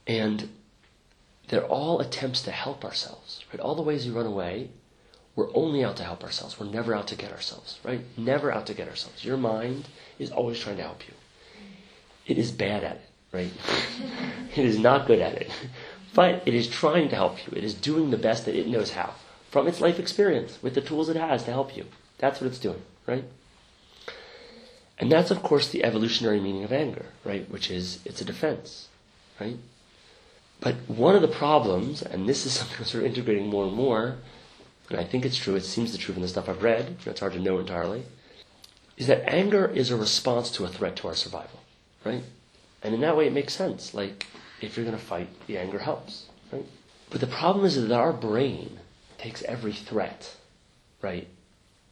And 0.07 0.49
they're 1.49 1.67
all 1.67 1.99
attempts 1.99 2.41
to 2.43 2.51
help 2.51 2.83
ourselves, 2.83 3.43
right? 3.53 3.59
All 3.59 3.75
the 3.75 3.83
ways 3.83 4.07
we 4.07 4.11
run 4.11 4.25
away, 4.25 4.71
we're 5.35 5.53
only 5.53 5.83
out 5.83 5.97
to 5.97 6.03
help 6.03 6.23
ourselves. 6.23 6.59
We're 6.59 6.67
never 6.67 6.95
out 6.95 7.07
to 7.09 7.15
get 7.15 7.31
ourselves, 7.31 7.79
right? 7.83 8.01
Never 8.17 8.51
out 8.51 8.67
to 8.67 8.73
get 8.73 8.87
ourselves. 8.87 9.25
Your 9.25 9.37
mind 9.37 9.87
is 10.17 10.31
always 10.31 10.59
trying 10.59 10.77
to 10.77 10.83
help 10.83 11.07
you. 11.07 11.13
It 12.25 12.37
is 12.37 12.51
bad 12.51 12.83
at 12.83 12.95
it, 12.95 13.09
right? 13.31 13.51
it 14.55 14.65
is 14.65 14.79
not 14.79 15.07
good 15.07 15.19
at 15.19 15.33
it. 15.33 15.51
But 16.13 16.43
it 16.45 16.53
is 16.53 16.67
trying 16.67 17.09
to 17.09 17.15
help 17.15 17.45
you. 17.45 17.57
It 17.57 17.63
is 17.63 17.73
doing 17.73 18.09
the 18.09 18.17
best 18.17 18.45
that 18.45 18.55
it 18.55 18.67
knows 18.67 18.91
how 18.91 19.13
from 19.55 19.67
its 19.67 19.79
life 19.79 19.99
experience 19.99 20.59
with 20.61 20.75
the 20.75 20.81
tools 20.81 21.07
it 21.07 21.15
has 21.15 21.43
to 21.45 21.51
help 21.51 21.77
you. 21.77 21.85
That's 22.17 22.41
what 22.41 22.47
it's 22.47 22.59
doing, 22.59 22.81
right? 23.07 23.23
And 24.99 25.09
that's, 25.09 25.31
of 25.31 25.43
course, 25.43 25.69
the 25.69 25.83
evolutionary 25.83 26.41
meaning 26.41 26.65
of 26.65 26.73
anger, 26.73 27.05
right? 27.23 27.49
Which 27.49 27.71
is 27.71 27.99
it's 28.03 28.19
a 28.19 28.25
defense, 28.25 28.89
right? 29.39 29.57
But 30.59 30.75
one 30.87 31.15
of 31.15 31.21
the 31.21 31.29
problems, 31.29 32.01
and 32.01 32.27
this 32.27 32.45
is 32.45 32.51
something 32.57 32.77
I'm 32.79 32.83
sort 32.85 33.03
of 33.03 33.09
integrating 33.09 33.47
more 33.47 33.65
and 33.65 33.73
more, 33.73 34.17
and 34.89 34.99
I 34.99 35.03
think 35.03 35.25
it's 35.25 35.37
true, 35.37 35.55
it 35.55 35.63
seems 35.63 35.91
the 35.91 35.97
truth 35.97 36.17
in 36.17 36.21
the 36.21 36.27
stuff 36.27 36.49
I've 36.49 36.63
read, 36.63 36.97
it's 37.05 37.19
hard 37.19 37.33
to 37.33 37.39
know 37.39 37.59
entirely, 37.59 38.03
is 38.97 39.07
that 39.07 39.27
anger 39.27 39.67
is 39.67 39.91
a 39.91 39.95
response 39.95 40.51
to 40.51 40.65
a 40.65 40.69
threat 40.69 40.95
to 40.97 41.07
our 41.07 41.15
survival, 41.15 41.59
right? 42.03 42.23
And 42.83 42.93
in 42.93 43.01
that 43.01 43.17
way, 43.17 43.27
it 43.27 43.33
makes 43.33 43.53
sense. 43.53 43.93
Like, 43.93 44.27
if 44.61 44.77
you're 44.77 44.85
going 44.85 44.97
to 44.97 45.03
fight, 45.03 45.27
the 45.47 45.57
anger 45.57 45.79
helps, 45.79 46.25
right? 46.51 46.65
But 47.09 47.21
the 47.21 47.27
problem 47.27 47.65
is 47.65 47.75
that 47.75 47.91
our 47.91 48.13
brain 48.13 48.79
takes 49.17 49.43
every 49.43 49.73
threat, 49.73 50.35
right? 51.01 51.27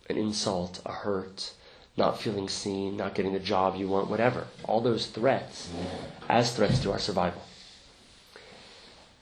An 0.10 0.18
insult, 0.18 0.82
a 0.86 0.92
hurt, 0.92 1.54
not 1.98 2.20
feeling 2.20 2.50
seen, 2.50 2.98
not 2.98 3.16
getting 3.16 3.34
the 3.34 3.40
job 3.40 3.76
you 3.76 3.88
want, 3.88 4.10
whatever. 4.10 4.48
All 4.64 4.82
those 4.82 5.08
threats 5.08 5.70
as 6.30 6.56
threats 6.56 6.80
to 6.80 6.92
our 6.92 7.00
survival. 7.00 7.42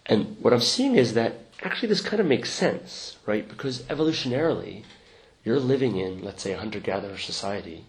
And 0.06 0.38
what 0.42 0.54
I'm 0.54 0.62
seeing 0.62 0.96
is 0.96 1.14
that 1.14 1.51
actually 1.64 1.90
this 1.90 2.02
kind 2.02 2.20
of 2.20 2.26
makes 2.26 2.50
sense, 2.50 3.18
right? 3.26 3.48
Because 3.48 3.84
evolutionarily, 3.84 4.84
you're 5.44 5.60
living 5.60 5.98
in, 5.98 6.22
let's 6.24 6.44
say, 6.44 6.54
a 6.54 6.60
hunter 6.60 6.80
gatherer 6.80 7.18
society. 7.18 7.86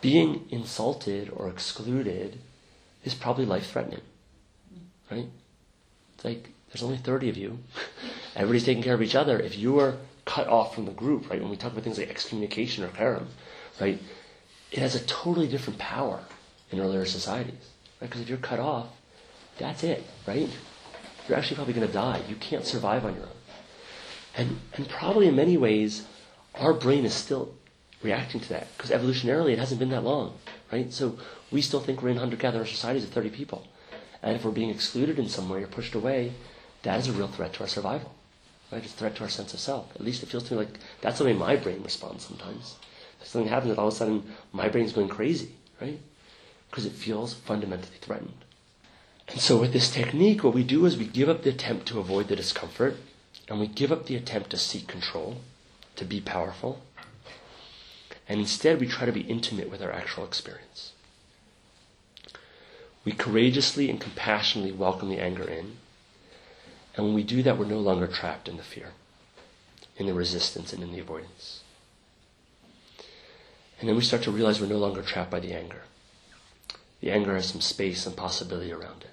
Being 0.00 0.46
insulted 0.50 1.30
or 1.34 1.48
excluded 1.48 2.38
is 3.04 3.14
probably 3.14 3.44
life 3.44 3.70
threatening, 3.70 4.02
right? 5.10 5.28
It's 6.14 6.24
like 6.24 6.50
there's 6.72 6.82
only 6.82 6.98
30 6.98 7.28
of 7.30 7.36
you. 7.36 7.58
Everybody's 8.36 8.64
taking 8.64 8.82
care 8.82 8.94
of 8.94 9.02
each 9.02 9.14
other. 9.14 9.38
If 9.38 9.58
you 9.58 9.78
are 9.80 9.96
cut 10.24 10.46
off 10.46 10.74
from 10.74 10.84
the 10.84 10.92
group, 10.92 11.30
right, 11.30 11.40
when 11.40 11.50
we 11.50 11.56
talk 11.56 11.72
about 11.72 11.84
things 11.84 11.98
like 11.98 12.10
excommunication 12.10 12.84
or 12.84 12.88
cherem, 12.88 13.26
right, 13.80 14.00
it 14.70 14.78
has 14.78 14.94
a 14.94 15.00
totally 15.06 15.48
different 15.48 15.78
power 15.78 16.20
in 16.70 16.78
earlier 16.78 17.06
societies, 17.06 17.70
right? 18.00 18.08
Because 18.08 18.20
if 18.20 18.28
you're 18.28 18.38
cut 18.38 18.60
off, 18.60 18.88
that's 19.58 19.82
it, 19.82 20.04
right? 20.26 20.48
You're 21.28 21.36
actually 21.38 21.56
probably 21.56 21.74
going 21.74 21.86
to 21.86 21.92
die. 21.92 22.22
You 22.28 22.36
can't 22.36 22.64
survive 22.64 23.04
on 23.04 23.14
your 23.14 23.24
own. 23.24 23.30
And, 24.36 24.58
and 24.74 24.88
probably 24.88 25.28
in 25.28 25.36
many 25.36 25.56
ways, 25.56 26.06
our 26.54 26.72
brain 26.72 27.04
is 27.04 27.14
still 27.14 27.54
reacting 28.02 28.40
to 28.40 28.48
that 28.50 28.68
because 28.76 28.90
evolutionarily 28.90 29.52
it 29.52 29.58
hasn't 29.58 29.80
been 29.80 29.90
that 29.90 30.04
long, 30.04 30.34
right? 30.72 30.92
So 30.92 31.18
we 31.50 31.60
still 31.60 31.80
think 31.80 32.02
we're 32.02 32.10
in 32.10 32.16
hunter-gatherer 32.16 32.64
societies 32.64 33.04
of 33.04 33.10
30 33.10 33.30
people. 33.30 33.66
And 34.22 34.36
if 34.36 34.44
we're 34.44 34.52
being 34.52 34.70
excluded 34.70 35.18
in 35.18 35.28
some 35.28 35.48
way 35.48 35.62
or 35.62 35.66
pushed 35.66 35.94
away, 35.94 36.32
that 36.82 36.98
is 36.98 37.08
a 37.08 37.12
real 37.12 37.28
threat 37.28 37.52
to 37.54 37.60
our 37.60 37.68
survival, 37.68 38.14
right? 38.70 38.82
It's 38.82 38.94
a 38.94 38.96
threat 38.96 39.16
to 39.16 39.24
our 39.24 39.28
sense 39.28 39.54
of 39.54 39.60
self. 39.60 39.94
At 39.94 40.02
least 40.02 40.22
it 40.22 40.28
feels 40.28 40.44
to 40.44 40.54
me 40.54 40.60
like 40.60 40.78
that's 41.00 41.18
the 41.18 41.24
way 41.24 41.32
my 41.32 41.56
brain 41.56 41.82
responds 41.82 42.24
sometimes. 42.24 42.76
If 43.20 43.26
something 43.26 43.48
happens 43.48 43.74
that 43.74 43.80
all 43.80 43.88
of 43.88 43.94
a 43.94 43.96
sudden 43.96 44.22
my 44.52 44.68
brain's 44.68 44.92
going 44.92 45.08
crazy, 45.08 45.52
right? 45.80 45.98
Because 46.70 46.86
it 46.86 46.92
feels 46.92 47.34
fundamentally 47.34 47.98
threatened. 48.00 48.44
And 49.30 49.40
so, 49.40 49.58
with 49.58 49.72
this 49.72 49.90
technique, 49.90 50.42
what 50.42 50.54
we 50.54 50.64
do 50.64 50.86
is 50.86 50.96
we 50.96 51.06
give 51.06 51.28
up 51.28 51.42
the 51.42 51.50
attempt 51.50 51.86
to 51.88 52.00
avoid 52.00 52.28
the 52.28 52.36
discomfort, 52.36 52.96
and 53.48 53.60
we 53.60 53.66
give 53.66 53.92
up 53.92 54.06
the 54.06 54.16
attempt 54.16 54.50
to 54.50 54.56
seek 54.56 54.88
control, 54.88 55.38
to 55.96 56.04
be 56.04 56.20
powerful, 56.20 56.80
and 58.28 58.40
instead 58.40 58.80
we 58.80 58.86
try 58.86 59.06
to 59.06 59.12
be 59.12 59.20
intimate 59.22 59.70
with 59.70 59.82
our 59.82 59.92
actual 59.92 60.24
experience. 60.24 60.92
We 63.04 63.12
courageously 63.12 63.88
and 63.88 64.00
compassionately 64.00 64.72
welcome 64.72 65.08
the 65.08 65.20
anger 65.20 65.48
in, 65.48 65.76
and 66.96 67.06
when 67.06 67.14
we 67.14 67.22
do 67.22 67.42
that, 67.42 67.58
we're 67.58 67.66
no 67.66 67.80
longer 67.80 68.06
trapped 68.06 68.48
in 68.48 68.56
the 68.56 68.62
fear, 68.62 68.92
in 69.96 70.06
the 70.06 70.14
resistance, 70.14 70.72
and 70.72 70.82
in 70.82 70.92
the 70.92 71.00
avoidance. 71.00 71.62
And 73.78 73.88
then 73.88 73.96
we 73.96 74.02
start 74.02 74.22
to 74.24 74.30
realize 74.30 74.60
we're 74.60 74.66
no 74.66 74.78
longer 74.78 75.02
trapped 75.02 75.30
by 75.30 75.40
the 75.40 75.52
anger. 75.52 75.82
The 77.00 77.10
anger 77.10 77.34
has 77.34 77.46
some 77.46 77.60
space 77.60 78.06
and 78.06 78.16
possibility 78.16 78.72
around 78.72 79.02
it. 79.02 79.10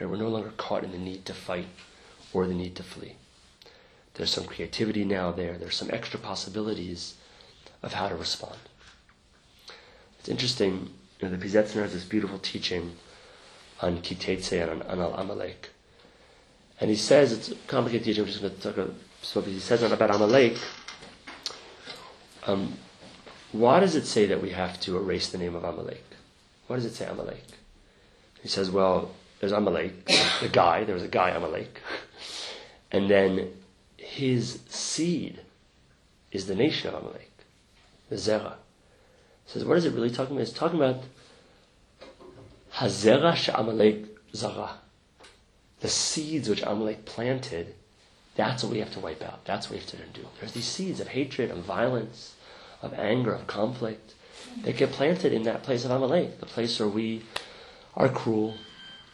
Right? 0.00 0.08
We're 0.08 0.16
no 0.16 0.28
longer 0.28 0.52
caught 0.56 0.84
in 0.84 0.92
the 0.92 0.98
need 0.98 1.24
to 1.26 1.34
fight 1.34 1.66
or 2.32 2.46
the 2.46 2.54
need 2.54 2.76
to 2.76 2.82
flee. 2.82 3.16
There's 4.14 4.30
some 4.30 4.44
creativity 4.44 5.04
now 5.04 5.32
there. 5.32 5.56
There's 5.56 5.76
some 5.76 5.90
extra 5.92 6.20
possibilities 6.20 7.14
of 7.82 7.94
how 7.94 8.08
to 8.08 8.14
respond. 8.14 8.58
It's 10.18 10.28
interesting, 10.28 10.90
you 11.18 11.28
know, 11.28 11.36
the 11.36 11.44
Piaseczner 11.44 11.82
has 11.82 11.92
this 11.92 12.04
beautiful 12.04 12.38
teaching 12.38 12.92
on 13.80 14.00
Ki 14.02 14.14
Teitzei 14.14 14.62
and 14.62 14.82
on, 14.82 15.00
on 15.00 15.20
Amalek. 15.20 15.70
And 16.80 16.90
he 16.90 16.96
says, 16.96 17.32
it's 17.32 17.50
a 17.50 17.54
complicated 17.66 18.04
teaching, 18.04 18.22
I'm 18.22 18.28
just 18.28 18.40
going 18.40 18.54
to 18.54 18.60
talk 18.60 18.76
about, 18.76 18.94
so 19.22 19.40
he 19.40 19.58
says 19.58 19.82
about 19.82 20.14
Amalek, 20.14 20.58
um, 22.46 22.76
why 23.52 23.80
does 23.80 23.94
it 23.94 24.06
say 24.06 24.26
that 24.26 24.40
we 24.40 24.50
have 24.50 24.80
to 24.80 24.96
erase 24.96 25.28
the 25.30 25.38
name 25.38 25.54
of 25.54 25.64
Amalek? 25.64 26.04
Why 26.66 26.76
does 26.76 26.84
it 26.84 26.94
say 26.94 27.06
Amalek? 27.06 27.44
He 28.42 28.48
says, 28.48 28.70
well, 28.70 29.12
there's 29.42 29.50
Amalek, 29.50 30.06
the 30.40 30.48
guy, 30.48 30.84
there 30.84 30.94
was 30.94 31.02
a 31.02 31.08
guy 31.08 31.30
Amalek, 31.30 31.80
and 32.92 33.10
then 33.10 33.48
his 33.96 34.60
seed 34.68 35.40
is 36.30 36.46
the 36.46 36.54
nation 36.54 36.88
of 36.88 37.02
Amalek, 37.02 37.32
the 38.08 38.16
Zerah. 38.16 38.54
says, 39.46 39.64
what 39.64 39.76
is 39.76 39.84
it 39.84 39.94
really 39.94 40.10
talking 40.10 40.36
about? 40.36 40.42
It's 40.42 40.52
talking 40.52 40.80
about 40.80 41.02
Hazera 42.74 43.52
Amalek 43.58 44.06
Zara. 44.32 44.74
The 45.80 45.88
seeds 45.88 46.48
which 46.48 46.62
Amalek 46.62 47.04
planted, 47.04 47.74
that's 48.36 48.62
what 48.62 48.70
we 48.70 48.78
have 48.78 48.92
to 48.92 49.00
wipe 49.00 49.24
out. 49.24 49.44
That's 49.44 49.66
what 49.66 49.72
we 49.72 49.78
have 49.78 49.88
to 49.88 49.96
do. 50.20 50.24
There's 50.38 50.52
these 50.52 50.66
seeds 50.68 51.00
of 51.00 51.08
hatred, 51.08 51.50
of 51.50 51.58
violence, 51.58 52.36
of 52.80 52.94
anger, 52.94 53.34
of 53.34 53.48
conflict 53.48 54.14
that 54.62 54.76
get 54.76 54.92
planted 54.92 55.32
in 55.32 55.42
that 55.42 55.64
place 55.64 55.84
of 55.84 55.90
Amalek, 55.90 56.38
the 56.38 56.46
place 56.46 56.78
where 56.78 56.88
we 56.88 57.24
are 57.96 58.08
cruel, 58.08 58.54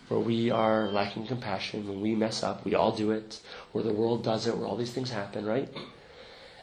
where 0.08 0.20
we 0.20 0.50
are 0.50 0.88
lacking 0.88 1.26
compassion, 1.26 1.86
when 1.86 2.00
we 2.00 2.14
mess 2.14 2.42
up, 2.42 2.64
we 2.64 2.74
all 2.74 2.92
do 2.92 3.10
it, 3.10 3.40
where 3.72 3.84
the 3.84 3.92
world 3.92 4.24
does 4.24 4.46
it, 4.46 4.56
where 4.56 4.66
all 4.66 4.76
these 4.76 4.92
things 4.92 5.10
happen, 5.10 5.44
right? 5.44 5.68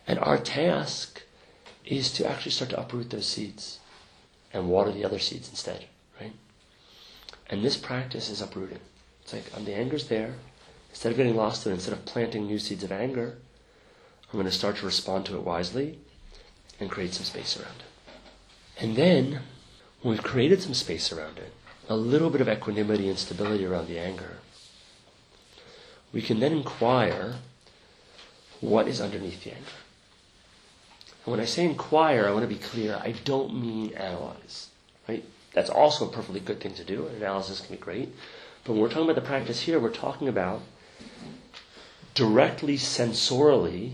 And 0.07 0.19
our 0.19 0.37
task 0.37 1.21
is 1.85 2.11
to 2.13 2.27
actually 2.27 2.51
start 2.51 2.71
to 2.71 2.79
uproot 2.79 3.11
those 3.11 3.27
seeds 3.27 3.79
and 4.51 4.69
water 4.69 4.91
the 4.91 5.05
other 5.05 5.19
seeds 5.19 5.49
instead, 5.49 5.85
right? 6.19 6.33
And 7.49 7.63
this 7.63 7.77
practice 7.77 8.29
is 8.29 8.41
uprooting. 8.41 8.79
It's 9.21 9.33
like 9.33 9.45
um, 9.55 9.65
the 9.65 9.75
anger's 9.75 10.07
there. 10.07 10.35
Instead 10.89 11.11
of 11.11 11.17
getting 11.17 11.35
lost 11.35 11.65
in 11.65 11.71
it, 11.71 11.75
instead 11.75 11.93
of 11.93 12.05
planting 12.05 12.47
new 12.47 12.57
seeds 12.57 12.83
of 12.83 12.91
anger, 12.91 13.37
I'm 14.31 14.39
going 14.39 14.45
to 14.45 14.51
start 14.51 14.77
to 14.77 14.85
respond 14.85 15.25
to 15.25 15.35
it 15.35 15.43
wisely 15.43 15.99
and 16.79 16.89
create 16.89 17.13
some 17.13 17.25
space 17.25 17.59
around 17.59 17.75
it. 17.79 18.81
And 18.81 18.95
then, 18.95 19.41
when 20.01 20.11
we've 20.11 20.23
created 20.23 20.61
some 20.61 20.73
space 20.73 21.11
around 21.11 21.37
it, 21.37 21.53
a 21.87 21.95
little 21.95 22.29
bit 22.29 22.41
of 22.41 22.49
equanimity 22.49 23.09
and 23.09 23.17
stability 23.17 23.65
around 23.65 23.87
the 23.87 23.99
anger, 23.99 24.37
we 26.11 26.21
can 26.21 26.39
then 26.39 26.51
inquire 26.51 27.35
what 28.61 28.87
is 28.87 29.01
underneath 29.01 29.43
the 29.43 29.51
anger. 29.51 29.65
And 31.25 31.31
when 31.31 31.39
I 31.39 31.45
say 31.45 31.65
inquire, 31.65 32.27
I 32.27 32.31
want 32.31 32.43
to 32.43 32.47
be 32.47 32.61
clear, 32.61 32.99
I 33.01 33.11
don't 33.23 33.59
mean 33.59 33.93
analyze. 33.93 34.69
Right? 35.07 35.25
That's 35.53 35.69
also 35.69 36.07
a 36.07 36.11
perfectly 36.11 36.39
good 36.39 36.59
thing 36.59 36.73
to 36.75 36.83
do. 36.83 37.07
Analysis 37.07 37.61
can 37.61 37.75
be 37.75 37.81
great. 37.81 38.13
But 38.63 38.73
when 38.73 38.81
we're 38.81 38.89
talking 38.89 39.03
about 39.03 39.15
the 39.15 39.21
practice 39.21 39.61
here, 39.61 39.79
we're 39.79 39.89
talking 39.89 40.27
about 40.27 40.61
directly 42.13 42.77
sensorily 42.77 43.93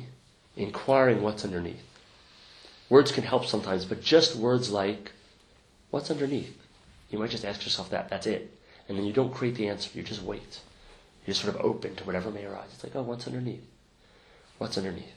inquiring 0.55 1.21
what's 1.21 1.43
underneath. 1.43 1.83
Words 2.89 3.11
can 3.11 3.23
help 3.23 3.45
sometimes, 3.45 3.85
but 3.85 4.01
just 4.01 4.35
words 4.35 4.69
like, 4.69 5.11
what's 5.89 6.11
underneath? 6.11 6.60
You 7.11 7.19
might 7.19 7.29
just 7.29 7.45
ask 7.45 7.63
yourself 7.63 7.89
that. 7.91 8.09
That's 8.09 8.25
it. 8.25 8.57
And 8.87 8.97
then 8.97 9.05
you 9.05 9.13
don't 9.13 9.33
create 9.33 9.55
the 9.55 9.67
answer. 9.67 9.89
You 9.93 10.01
just 10.03 10.23
wait. 10.23 10.61
You're 11.25 11.35
sort 11.35 11.53
of 11.53 11.61
open 11.61 11.95
to 11.97 12.03
whatever 12.03 12.31
may 12.31 12.45
arise. 12.45 12.69
It's 12.73 12.83
like, 12.83 12.95
oh, 12.95 13.03
what's 13.03 13.27
underneath? 13.27 13.63
What's 14.57 14.77
underneath? 14.77 15.13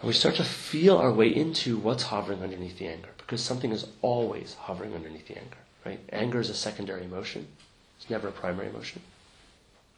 And 0.00 0.08
we 0.08 0.12
start 0.12 0.36
to 0.36 0.44
feel 0.44 0.96
our 0.98 1.12
way 1.12 1.34
into 1.34 1.78
what's 1.78 2.04
hovering 2.04 2.42
underneath 2.42 2.78
the 2.78 2.88
anger, 2.88 3.08
because 3.16 3.42
something 3.42 3.72
is 3.72 3.86
always 4.02 4.54
hovering 4.54 4.94
underneath 4.94 5.28
the 5.28 5.38
anger, 5.38 5.56
right? 5.84 6.00
Anger 6.12 6.40
is 6.40 6.50
a 6.50 6.54
secondary 6.54 7.04
emotion. 7.04 7.46
It's 7.98 8.10
never 8.10 8.28
a 8.28 8.32
primary 8.32 8.68
emotion. 8.68 9.02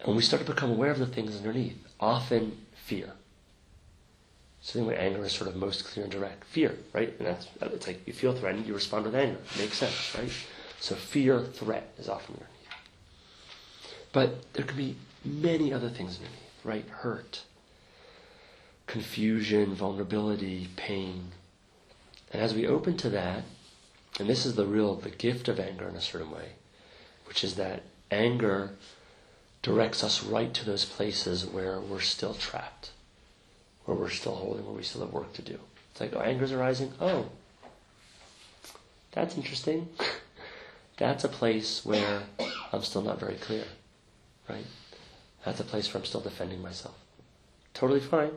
And 0.00 0.14
we 0.14 0.22
start 0.22 0.44
to 0.44 0.52
become 0.52 0.70
aware 0.70 0.90
of 0.90 0.98
the 0.98 1.06
things 1.06 1.36
underneath, 1.36 1.78
often 1.98 2.58
fear. 2.74 3.12
So 4.60 4.78
the 4.78 4.84
way 4.84 4.96
anger 4.96 5.24
is 5.24 5.32
sort 5.32 5.48
of 5.48 5.56
most 5.56 5.84
clear 5.84 6.04
and 6.04 6.12
direct. 6.12 6.44
Fear, 6.44 6.76
right? 6.92 7.12
And 7.18 7.26
that's 7.26 7.48
it's 7.60 7.86
like 7.86 8.06
you 8.06 8.12
feel 8.12 8.34
threatened, 8.34 8.66
you 8.66 8.74
respond 8.74 9.06
with 9.06 9.14
anger. 9.14 9.38
Makes 9.58 9.78
sense, 9.78 10.14
right? 10.16 10.30
So 10.80 10.94
fear, 10.94 11.40
threat 11.40 11.92
is 11.98 12.08
often 12.08 12.34
underneath. 12.34 12.52
But 14.12 14.52
there 14.52 14.64
can 14.64 14.76
be 14.76 14.96
many 15.24 15.72
other 15.72 15.88
things 15.88 16.16
underneath, 16.16 16.64
right? 16.64 16.88
Hurt, 16.88 17.42
confusion, 18.86 19.74
vulnerability, 19.74 20.68
pain. 20.76 21.32
And 22.32 22.42
as 22.42 22.54
we 22.54 22.66
open 22.66 22.96
to 22.98 23.10
that, 23.10 23.44
and 24.18 24.28
this 24.28 24.46
is 24.46 24.54
the 24.54 24.66
real 24.66 24.94
the 24.94 25.10
gift 25.10 25.48
of 25.48 25.60
anger 25.60 25.88
in 25.88 25.96
a 25.96 26.00
certain 26.00 26.30
way, 26.30 26.52
which 27.26 27.44
is 27.44 27.56
that 27.56 27.82
anger 28.10 28.70
directs 29.62 30.04
us 30.04 30.22
right 30.22 30.54
to 30.54 30.64
those 30.64 30.84
places 30.84 31.44
where 31.44 31.80
we're 31.80 32.00
still 32.00 32.34
trapped 32.34 32.90
where 33.86 33.96
we're 33.96 34.10
still 34.10 34.34
holding, 34.34 34.66
where 34.66 34.74
we 34.74 34.82
still 34.82 35.00
have 35.00 35.12
work 35.12 35.32
to 35.34 35.42
do. 35.42 35.58
It's 35.92 36.00
like, 36.00 36.14
oh, 36.14 36.20
anger's 36.20 36.52
arising. 36.52 36.92
Oh, 37.00 37.26
that's 39.12 39.36
interesting. 39.36 39.88
that's 40.96 41.24
a 41.24 41.28
place 41.28 41.84
where 41.84 42.22
I'm 42.72 42.82
still 42.82 43.02
not 43.02 43.20
very 43.20 43.34
clear, 43.34 43.64
right? 44.48 44.66
That's 45.44 45.60
a 45.60 45.64
place 45.64 45.92
where 45.92 46.00
I'm 46.00 46.06
still 46.06 46.20
defending 46.20 46.62
myself. 46.62 46.96
Totally 47.74 48.00
fine. 48.00 48.32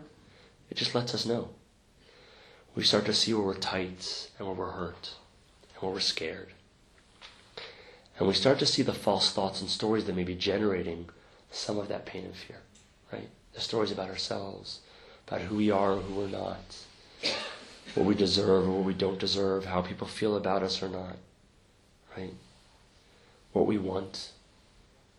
It 0.70 0.78
just 0.78 0.94
lets 0.94 1.16
us 1.16 1.26
know. 1.26 1.50
We 2.76 2.84
start 2.84 3.06
to 3.06 3.14
see 3.14 3.34
where 3.34 3.46
we're 3.46 3.56
tight 3.56 4.30
and 4.38 4.48
where 4.48 4.56
we're 4.56 4.72
hurt 4.72 5.12
and 5.74 5.82
where 5.82 5.94
we're 5.94 6.00
scared. 6.00 6.50
And 8.20 8.28
we 8.28 8.34
start 8.34 8.60
to 8.60 8.66
see 8.66 8.82
the 8.82 8.94
false 8.94 9.32
thoughts 9.32 9.62
and 9.62 9.70
stories 9.70 10.06
that 10.06 10.16
may 10.16 10.24
be 10.24 10.36
generating 10.36 11.10
some 11.52 11.80
of 11.80 11.88
that 11.88 12.06
pain 12.06 12.26
and 12.26 12.36
fear, 12.36 12.58
right? 13.12 13.30
The 13.54 13.62
stories 13.62 13.92
about 13.92 14.10
ourselves, 14.10 14.82
about 15.28 15.42
who 15.42 15.56
we 15.56 15.72
are 15.72 15.94
or 15.94 16.02
who 16.02 16.14
we're 16.16 16.28
not, 16.28 16.78
what 17.96 18.06
we 18.06 18.14
deserve 18.14 18.68
or 18.68 18.72
what 18.72 18.86
we 18.86 18.94
don't 18.94 19.20
deserve, 19.20 19.66
how 19.66 19.82
people 19.82 20.06
feel 20.06 20.36
about 20.36 20.64
us 20.64 20.84
or 20.84 20.90
not, 20.90 21.16
right? 22.16 22.34
What 23.54 23.66
we 23.66 23.78
want, 23.78 24.32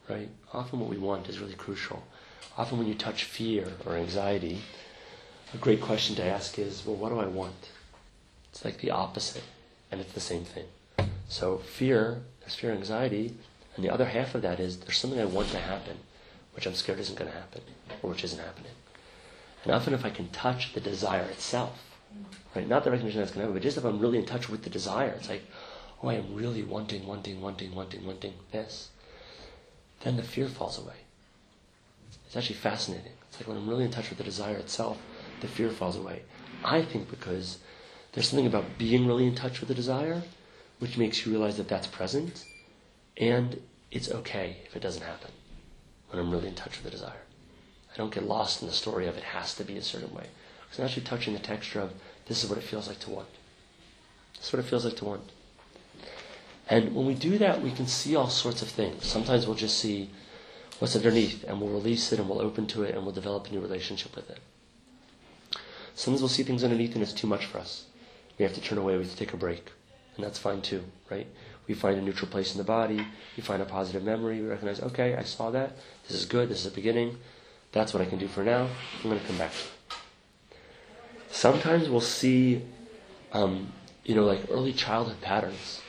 right? 0.09 0.29
Often 0.53 0.81
what 0.81 0.89
we 0.89 0.99
want 0.99 1.29
is 1.29 1.41
really 1.41 1.55
crucial. 1.55 2.03
Often 2.57 2.79
when 2.79 2.87
you 2.87 2.95
touch 2.95 3.25
fear 3.25 3.69
or 3.87 3.97
anxiety, 3.97 4.61
a 5.53 5.57
great 5.57 5.81
question 5.81 6.15
to 6.17 6.25
ask 6.25 6.59
is, 6.59 6.85
well, 6.87 6.97
what 6.97 7.09
do 7.09 7.19
I 7.19 7.27
want? 7.27 7.71
It's 8.53 8.65
like 8.65 8.79
the 8.79 8.91
opposite, 8.91 9.45
and 9.91 10.01
it's 10.01 10.13
the 10.13 10.21
same 10.21 10.45
thing. 10.45 10.67
So 11.29 11.59
fear, 11.59 12.23
there's 12.41 12.55
fear 12.55 12.73
anxiety, 12.73 13.35
and 13.77 13.85
the 13.85 13.91
other 13.91 14.07
half 14.07 14.35
of 14.35 14.43
that 14.43 14.61
is 14.61 14.79
there's 14.79 14.99
something 14.99 15.21
I 15.21 15.25
want 15.25 15.49
to 15.49 15.59
happen, 15.59 15.97
which 16.55 16.67
I'm 16.67 16.75
scared 16.75 16.99
isn't 16.99 17.19
going 17.19 17.31
to 17.31 17.37
happen, 17.37 17.63
or 18.03 18.11
which 18.11 18.25
isn't 18.25 18.39
happening. 18.39 18.73
And 19.65 19.73
often, 19.73 19.95
if 19.95 20.05
I 20.05 20.11
can 20.11 20.29
touch 20.31 20.73
the 20.73 20.81
desire 20.81 21.25
itself, 21.25 21.79
right, 22.55 22.69
not 22.69 22.83
the 22.85 22.91
recognition 22.91 23.21
that's 23.21 23.33
going 23.33 23.41
to 23.41 23.47
happen, 23.47 23.55
but 23.55 23.63
just 23.63 23.77
if 23.77 23.85
I'm 23.85 24.01
really 24.01 24.19
in 24.19 24.27
touch 24.27 24.49
with 24.49 24.65
the 24.65 24.71
desire, 24.71 25.11
it's 25.11 25.29
like, 25.29 25.43
oh, 26.03 26.09
I 26.09 26.15
am 26.15 26.35
really 26.35 26.63
wanting, 26.63 27.07
wanting, 27.07 27.41
wanting, 27.41 27.75
wanting, 27.75 28.07
wanting 28.07 28.35
this, 28.53 28.89
then 30.03 30.17
the 30.17 30.23
fear 30.23 30.49
falls 30.49 30.79
away. 30.79 30.95
It's 32.27 32.37
actually 32.37 32.57
fascinating. 32.57 33.13
It's 33.29 33.41
like 33.41 33.49
when 33.49 33.57
I'm 33.57 33.69
really 33.69 33.85
in 33.85 33.91
touch 33.91 34.09
with 34.09 34.19
the 34.19 34.25
desire 34.25 34.57
itself, 34.57 34.99
the 35.41 35.49
fear 35.49 35.71
falls 35.71 35.97
away. 35.97 36.23
I 36.65 36.83
think 36.83 37.11
because 37.11 37.59
there's 38.13 38.29
something 38.29 38.47
about 38.47 38.79
being 38.79 39.07
really 39.07 39.27
in 39.27 39.35
touch 39.35 39.61
with 39.61 39.69
the 39.69 39.75
desire 39.75 40.23
which 40.81 40.97
makes 40.97 41.25
you 41.25 41.33
realize 41.33 41.59
that 41.59 41.69
that's 41.69 41.87
present, 41.87 42.45
and 43.19 43.61
it's 43.91 44.11
okay 44.11 44.57
if 44.65 44.75
it 44.75 44.81
doesn't 44.81 45.03
happen 45.03 45.31
when 46.09 46.19
I'm 46.19 46.31
really 46.31 46.49
in 46.49 46.55
touch 46.55 46.77
with 46.77 46.85
the 46.85 46.91
desire. 46.91 47.23
I 47.93 47.97
don't 47.97 48.15
get 48.15 48.25
lost 48.25 48.63
in 48.63 48.69
the 48.69 48.75
story 48.75 49.07
of 49.07 49.17
it 49.17 49.23
has 49.23 49.55
to 49.57 49.65
be 49.65 49.77
a 49.77 49.83
certain 49.83 50.13
way. 50.15 50.27
Because 50.63 50.79
I'm 50.79 50.87
actually 50.87 51.03
touching 51.03 51.35
the 51.35 51.41
texture 51.41 51.81
of 51.81 51.93
this 52.27 52.43
is 52.43 52.49
what 52.49 52.59
it 52.59 52.65
feels 52.65 52.89
like 52.89 52.99
to 53.01 53.11
want. 53.11 53.29
This 54.37 54.47
is 54.47 54.53
what 54.53 54.61
it 54.61 54.69
feels 54.69 54.85
like 54.85 54.97
to 54.97 55.05
want. 55.05 55.31
And 56.71 56.95
when 56.95 57.05
we 57.05 57.15
do 57.15 57.37
that, 57.39 57.61
we 57.61 57.73
can 57.73 57.89
see 57.89 58.15
all 58.15 58.29
sorts 58.29 58.63
of 58.63 58.69
things. 58.69 59.05
Sometimes 59.05 59.45
we'll 59.45 59.57
just 59.57 59.79
see 59.79 60.09
what's 60.79 60.95
underneath 60.95 61.45
and 61.45 61.61
we'll 61.61 61.71
release 61.71 62.13
it 62.13 62.21
and 62.21 62.29
we'll 62.29 62.41
open 62.41 62.69
to 62.69 62.85
it 62.85 62.95
and 62.95 63.03
we'll 63.03 63.13
develop 63.13 63.49
a 63.49 63.51
new 63.51 63.61
relationship 63.61 64.15
with 64.15 64.31
it. 64.31 64.39
Sometimes 65.97 66.23
we'll 66.23 66.29
see 66.29 66.45
things 66.45 66.63
underneath 66.63 66.95
and 66.95 67.03
it's 67.03 67.13
too 67.13 67.27
much 67.27 67.45
for 67.45 67.59
us. 67.59 67.87
We 68.39 68.45
have 68.45 68.55
to 68.55 68.61
turn 68.61 68.79
away, 68.79 68.97
we 68.97 69.03
have 69.03 69.11
to 69.11 69.19
take 69.19 69.35
a 69.35 69.37
break. 69.37 69.73
And 70.17 70.25
that's 70.25 70.39
fine 70.39 70.63
too, 70.63 70.85
right? 71.11 71.27
We 71.67 71.75
find 71.75 71.99
a 71.99 72.03
neutral 72.03 72.31
place 72.31 72.53
in 72.53 72.59
the 72.59 72.65
body, 72.65 73.05
we 73.37 73.43
find 73.43 73.61
a 73.61 73.67
positive 73.67 74.05
memory, 74.05 74.41
we 74.41 74.47
recognize, 74.47 74.81
okay, 74.81 75.17
I 75.17 75.25
saw 75.25 75.51
that, 75.51 75.77
this 76.07 76.17
is 76.17 76.25
good, 76.25 76.49
this 76.49 76.61
is 76.61 76.67
a 76.67 76.75
beginning, 76.75 77.19
that's 77.73 77.93
what 77.93 78.01
I 78.01 78.07
can 78.07 78.19
do 78.19 78.29
for 78.29 78.45
now. 78.45 78.69
I'm 79.03 79.11
going 79.11 79.21
to 79.21 79.27
come 79.27 79.39
back. 79.39 79.53
Sometimes 81.31 81.89
we'll 81.89 82.01
see, 82.01 82.63
um, 83.33 83.73
you 84.05 84.15
know, 84.15 84.25
like 84.25 84.41
early 84.51 84.73
childhood 84.73 85.21
patterns 85.21 85.81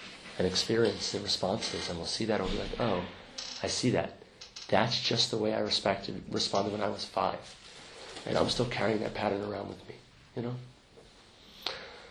and 0.42 0.50
experience 0.50 1.14
and 1.14 1.22
responses, 1.22 1.88
and 1.88 2.00
we'll 2.00 2.08
see 2.08 2.26
that 2.26 2.40
we'll 2.40 2.50
be 2.50 2.58
like, 2.58 2.80
oh, 2.80 3.04
I 3.62 3.68
see 3.68 3.92
that. 3.92 4.18
That's 4.70 5.00
just 5.00 5.30
the 5.30 5.38
way 5.38 5.54
I 5.54 5.60
respected, 5.60 6.24
responded 6.32 6.72
when 6.72 6.82
I 6.82 6.90
was 6.90 7.06
five. 7.06 7.56
And 8.26 8.36
I'm 8.36 8.50
still 8.50 8.66
carrying 8.66 9.02
that 9.02 9.14
pattern 9.14 9.44
around 9.44 9.70
with 9.70 9.88
me, 9.88 9.94
you 10.36 10.42
know? 10.42 10.56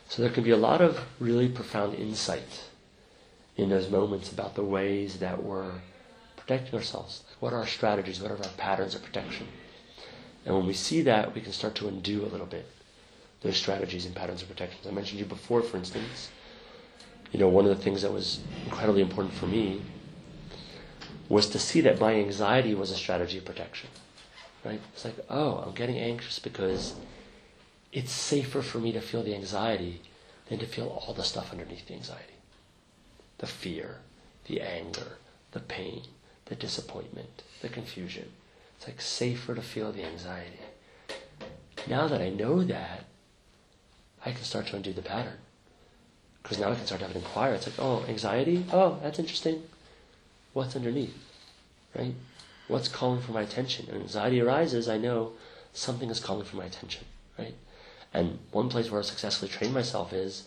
So 0.09 0.23
there 0.23 0.31
can 0.31 0.45
be 0.45 0.53
a 0.53 0.57
lot 0.57 0.81
of 0.81 1.01
really 1.19 1.49
profound 1.49 1.97
insight 1.97 2.69
in 3.57 3.69
those 3.69 3.91
moments 3.91 4.31
about 4.31 4.55
the 4.55 4.63
ways 4.63 5.19
that 5.19 5.43
we're 5.43 5.73
protecting 6.37 6.79
ourselves. 6.79 7.25
Like 7.31 7.43
what 7.43 7.53
are 7.53 7.59
our 7.59 7.67
strategies? 7.67 8.21
What 8.21 8.31
are 8.31 8.39
our 8.39 8.53
patterns 8.57 8.95
of 8.95 9.03
protection? 9.03 9.49
And 10.47 10.55
when 10.55 10.69
we 10.69 10.75
see 10.75 11.03
that, 11.03 11.35
we 11.35 11.41
can 11.41 11.53
start 11.53 11.75
to 11.77 11.89
undo 11.89 12.23
a 12.23 12.31
little 12.31 12.47
bit 12.47 12.67
those 13.43 13.57
strategies 13.57 14.07
and 14.07 14.15
patterns 14.15 14.43
of 14.43 14.49
protection. 14.49 14.79
I 14.87 14.93
mentioned 14.93 15.19
you 15.19 15.27
before, 15.27 15.63
for 15.63 15.79
instance. 15.79 16.31
You 17.33 17.39
know, 17.39 17.49
one 17.49 17.65
of 17.65 17.77
the 17.77 17.83
things 17.83 18.03
that 18.03 18.13
was 18.13 18.41
incredibly 18.65 19.03
important 19.03 19.35
for 19.35 19.47
me 19.47 19.83
was 21.29 21.49
to 21.49 21.59
see 21.59 21.81
that 21.83 22.01
my 22.01 22.15
anxiety 22.15 22.75
was 22.75 22.91
a 22.91 22.97
strategy 22.97 23.39
of 23.39 23.45
protection. 23.45 23.89
Right? 24.65 24.81
It's 24.93 25.05
like, 25.05 25.15
oh, 25.31 25.63
I'm 25.65 25.73
getting 25.73 25.97
anxious 25.97 26.39
because 26.39 26.95
it's 27.93 28.13
safer 28.13 28.63
for 28.63 28.79
me 28.79 28.93
to 28.93 29.01
feel 29.01 29.23
the 29.23 29.35
anxiety 29.35 30.03
than 30.49 30.59
to 30.59 30.67
feel 30.67 30.89
all 30.89 31.15
the 31.15 31.23
stuff 31.23 31.53
underneath 31.53 31.87
the 31.87 31.95
anxiety. 31.95 32.35
The 33.39 33.47
fear, 33.47 33.99
the 34.47 34.61
anger, 34.61 35.19
the 35.53 35.61
pain, 35.61 36.03
the 36.47 36.57
disappointment, 36.57 37.43
the 37.63 37.69
confusion. 37.69 38.33
It's 38.77 38.87
like 38.87 39.01
safer 39.01 39.55
to 39.55 39.63
feel 39.63 39.93
the 39.93 40.05
anxiety. 40.05 40.61
Now 41.87 42.09
that 42.09 42.21
I 42.21 42.29
know 42.29 42.63
that, 42.65 43.05
I 44.25 44.33
can 44.33 44.43
start 44.43 44.67
to 44.69 44.77
undo 44.77 44.93
the 44.93 45.01
pattern. 45.01 45.39
Because 46.43 46.59
now 46.59 46.71
I 46.71 46.75
can 46.75 46.87
start 46.87 47.01
to 47.01 47.07
have 47.07 47.15
an 47.15 47.23
inquire. 47.23 47.55
It's 47.55 47.67
like, 47.67 47.79
oh, 47.79 48.05
anxiety? 48.09 48.65
Oh, 48.73 48.99
that's 49.03 49.19
interesting. 49.19 49.63
What's 50.53 50.75
underneath? 50.75 51.17
Right? 51.97 52.15
What's 52.69 52.89
calling 52.89 53.21
for 53.21 53.33
my 53.33 53.43
attention? 53.43 53.87
And 53.91 54.03
anxiety 54.03 54.41
arises, 54.41 54.89
I 54.89 54.97
know 54.97 55.33
something 55.73 56.11
is 56.11 56.21
calling 56.21 56.45
for 56.45 56.57
my 56.57 56.65
attention. 56.65 57.05
Right? 57.39 57.55
And 58.13 58.39
one 58.51 58.69
place 58.69 58.91
where 58.91 59.01
I 59.01 59.05
successfully 59.05 59.51
trained 59.51 59.75
myself 59.75 60.13
is 60.13 60.45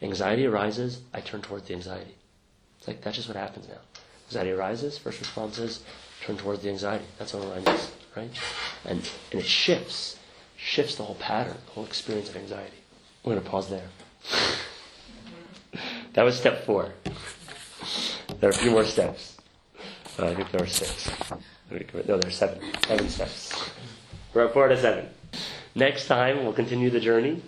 anxiety 0.00 0.46
arises, 0.46 1.00
I 1.12 1.20
turn 1.20 1.42
towards 1.42 1.68
the 1.68 1.74
anxiety. 1.74 2.14
It's 2.78 2.88
like 2.88 3.02
that's 3.02 3.16
just 3.16 3.28
what 3.28 3.36
happens 3.36 3.68
now. 3.68 3.80
Anxiety 4.28 4.50
arises, 4.50 4.98
first 4.98 5.20
response 5.20 5.58
is 5.58 5.84
turn 6.22 6.36
towards 6.36 6.62
the 6.62 6.70
anxiety. 6.70 7.04
That's 7.18 7.34
what 7.34 7.58
is, 7.68 7.92
right? 8.16 8.30
And, 8.84 9.08
and 9.30 9.40
it 9.40 9.46
shifts, 9.46 10.18
shifts 10.56 10.96
the 10.96 11.04
whole 11.04 11.16
pattern, 11.16 11.56
the 11.66 11.72
whole 11.72 11.84
experience 11.84 12.30
of 12.30 12.36
anxiety. 12.36 12.78
We're 13.24 13.34
going 13.34 13.44
to 13.44 13.50
pause 13.50 13.68
there. 13.68 13.88
that 16.14 16.22
was 16.22 16.38
step 16.38 16.64
four. 16.64 16.92
There 18.40 18.50
are 18.50 18.52
a 18.52 18.56
few 18.56 18.70
more 18.70 18.84
steps. 18.84 19.36
Uh, 20.18 20.26
I 20.26 20.34
think 20.34 20.50
there 20.50 20.62
are 20.62 20.66
six. 20.66 21.10
No, 21.70 22.18
there 22.18 22.26
are 22.26 22.30
seven. 22.30 22.60
Seven 22.86 23.08
steps. 23.08 23.70
We're 24.34 24.46
at 24.46 24.52
four 24.52 24.68
to 24.68 24.80
seven. 24.80 25.08
Next 25.74 26.06
time, 26.06 26.44
we'll 26.44 26.52
continue 26.52 26.90
the 26.90 27.00
journey. 27.00 27.42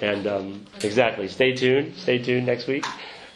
And 0.00 0.26
um, 0.26 0.66
exactly, 0.82 1.28
stay 1.28 1.54
tuned. 1.54 1.94
Stay 1.96 2.18
tuned 2.18 2.46
next 2.46 2.66
week 2.66 2.84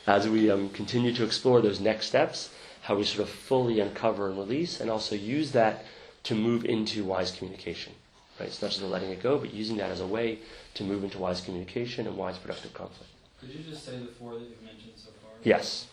as 0.06 0.28
we 0.28 0.50
um, 0.50 0.68
continue 0.70 1.12
to 1.14 1.24
explore 1.24 1.60
those 1.60 1.80
next 1.80 2.06
steps 2.06 2.50
how 2.84 2.94
we 2.94 3.04
sort 3.04 3.26
of 3.26 3.30
fully 3.30 3.80
uncover 3.80 4.28
and 4.28 4.36
release, 4.36 4.78
and 4.78 4.90
also 4.90 5.14
use 5.14 5.52
that 5.52 5.86
to 6.22 6.34
move 6.34 6.66
into 6.66 7.02
wise 7.02 7.30
communication. 7.30 7.94
Right? 8.38 8.48
It's 8.48 8.60
not 8.60 8.72
just 8.72 8.82
letting 8.82 9.10
it 9.10 9.22
go, 9.22 9.38
but 9.38 9.54
using 9.54 9.78
that 9.78 9.90
as 9.90 10.00
a 10.00 10.06
way 10.06 10.40
to 10.74 10.84
move 10.84 11.02
into 11.02 11.18
wise 11.18 11.40
communication 11.40 12.06
and 12.06 12.14
wise 12.14 12.36
productive 12.36 12.74
conflict. 12.74 13.10
Could 13.44 13.56
you 13.56 13.70
just 13.70 13.84
say 13.84 13.98
the 13.98 14.06
four 14.06 14.32
that 14.34 14.40
you've 14.40 14.62
mentioned 14.62 14.92
so 14.96 15.10
far? 15.22 15.32
Yes. 15.42 15.86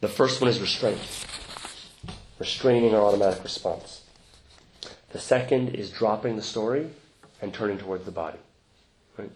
The 0.00 0.08
first 0.08 0.40
one 0.40 0.48
is 0.48 0.58
restraint, 0.60 0.98
restraining 2.38 2.94
our 2.94 3.02
automatic 3.02 3.42
response. 3.44 4.02
The 5.10 5.18
second 5.18 5.74
is 5.74 5.90
dropping 5.90 6.36
the 6.36 6.42
story 6.42 6.88
and 7.42 7.52
turning 7.52 7.76
towards 7.76 8.06
the 8.06 8.12
body. 8.12 8.38
Right? 9.18 9.30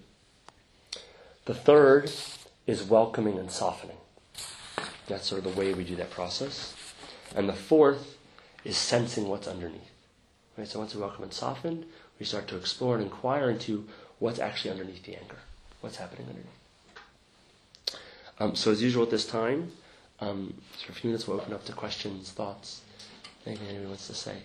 The 1.45 1.55
third 1.55 2.11
is 2.67 2.83
welcoming 2.83 3.39
and 3.39 3.51
softening. 3.51 3.99
That's 5.07 5.27
sort 5.27 5.45
of 5.45 5.55
the 5.55 5.61
way 5.61 5.75
we 5.75 5.85
do 5.85 5.97
that 5.97 6.11
process. 6.11 6.75
And 7.37 7.47
the 7.47 7.53
fourth 7.53 8.17
is 8.65 8.79
sensing 8.79 9.29
what's 9.29 9.49
underneath. 9.49 9.91
Right? 10.57 10.67
So 10.67 10.79
once 10.79 10.95
we 10.95 11.03
welcome 11.03 11.25
and 11.25 11.33
soften, 11.33 11.85
we 12.19 12.25
start 12.25 12.49
to 12.49 12.57
explore 12.57 12.95
and 12.95 13.05
inquire 13.05 13.51
into 13.51 13.87
what's 14.19 14.39
actually 14.39 14.71
underneath 14.71 15.03
the 15.05 15.17
anger. 15.17 15.39
What's 15.81 15.97
happening 15.97 16.27
underneath. 16.29 17.99
Um, 18.41 18.57
so 18.57 18.71
as 18.73 18.83
usual 18.83 19.03
at 19.05 19.11
this 19.11 19.27
time, 19.27 19.71
um, 20.21 20.55
for 20.85 20.93
a 20.93 20.95
few 20.95 21.11
minutes 21.11 21.29
we'll 21.29 21.41
open 21.41 21.53
up 21.53 21.65
to 21.67 21.73
questions, 21.73 22.31
thoughts, 22.31 22.81
anything 23.47 23.69
anyone 23.69 23.89
wants 23.89 24.07
to 24.09 24.15
say. 24.15 24.37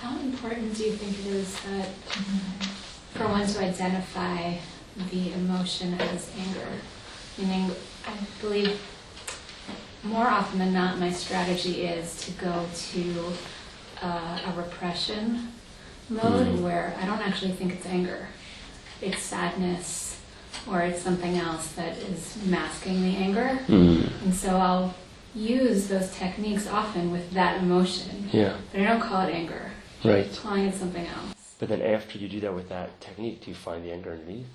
How 0.00 0.18
important 0.18 0.74
do 0.76 0.84
you 0.84 0.92
think 0.92 1.18
it 1.20 1.26
is 1.26 1.54
that 1.62 1.88
for 3.14 3.28
one 3.28 3.46
to 3.46 3.60
identify 3.64 4.54
the 5.10 5.32
emotion 5.34 5.94
as 6.00 6.30
anger? 6.38 6.68
Meaning, 7.38 7.70
I 8.06 8.12
believe 8.40 8.80
more 10.02 10.26
often 10.26 10.58
than 10.58 10.72
not, 10.72 10.98
my 10.98 11.12
strategy 11.12 11.82
is 11.84 12.16
to 12.24 12.32
go 12.32 12.66
to 12.90 13.32
uh, 14.02 14.38
a 14.46 14.52
repression 14.56 15.52
mode 16.08 16.48
Mm. 16.48 16.60
where 16.62 16.96
I 17.00 17.06
don't 17.06 17.20
actually 17.20 17.52
think 17.52 17.72
it's 17.72 17.86
anger. 17.86 18.28
It's 19.02 19.20
sadness 19.20 20.20
or 20.68 20.80
it's 20.80 21.02
something 21.02 21.36
else 21.36 21.72
that 21.72 21.96
is 21.98 22.38
masking 22.46 23.02
the 23.02 23.16
anger. 23.16 23.58
Mm. 23.66 24.10
And 24.24 24.34
so 24.34 24.56
I'll 24.56 24.94
use 25.34 25.88
those 25.88 26.14
techniques 26.16 26.66
often 26.68 27.10
with 27.10 27.30
that 27.32 27.62
emotion, 27.62 28.28
Yeah, 28.32 28.56
but 28.70 28.80
I 28.82 28.84
don't 28.84 29.00
call 29.00 29.26
it 29.26 29.32
anger. 29.34 29.72
right. 30.04 30.26
I'm 30.28 30.34
calling 30.34 30.66
it 30.66 30.74
something 30.74 31.06
else. 31.06 31.34
But 31.58 31.68
then 31.68 31.82
after 31.82 32.18
you 32.18 32.28
do 32.28 32.40
that 32.40 32.54
with 32.54 32.68
that 32.68 33.00
technique, 33.00 33.42
do 33.44 33.50
you 33.50 33.56
find 33.56 33.84
the 33.84 33.92
anger 33.92 34.12
underneath? 34.12 34.46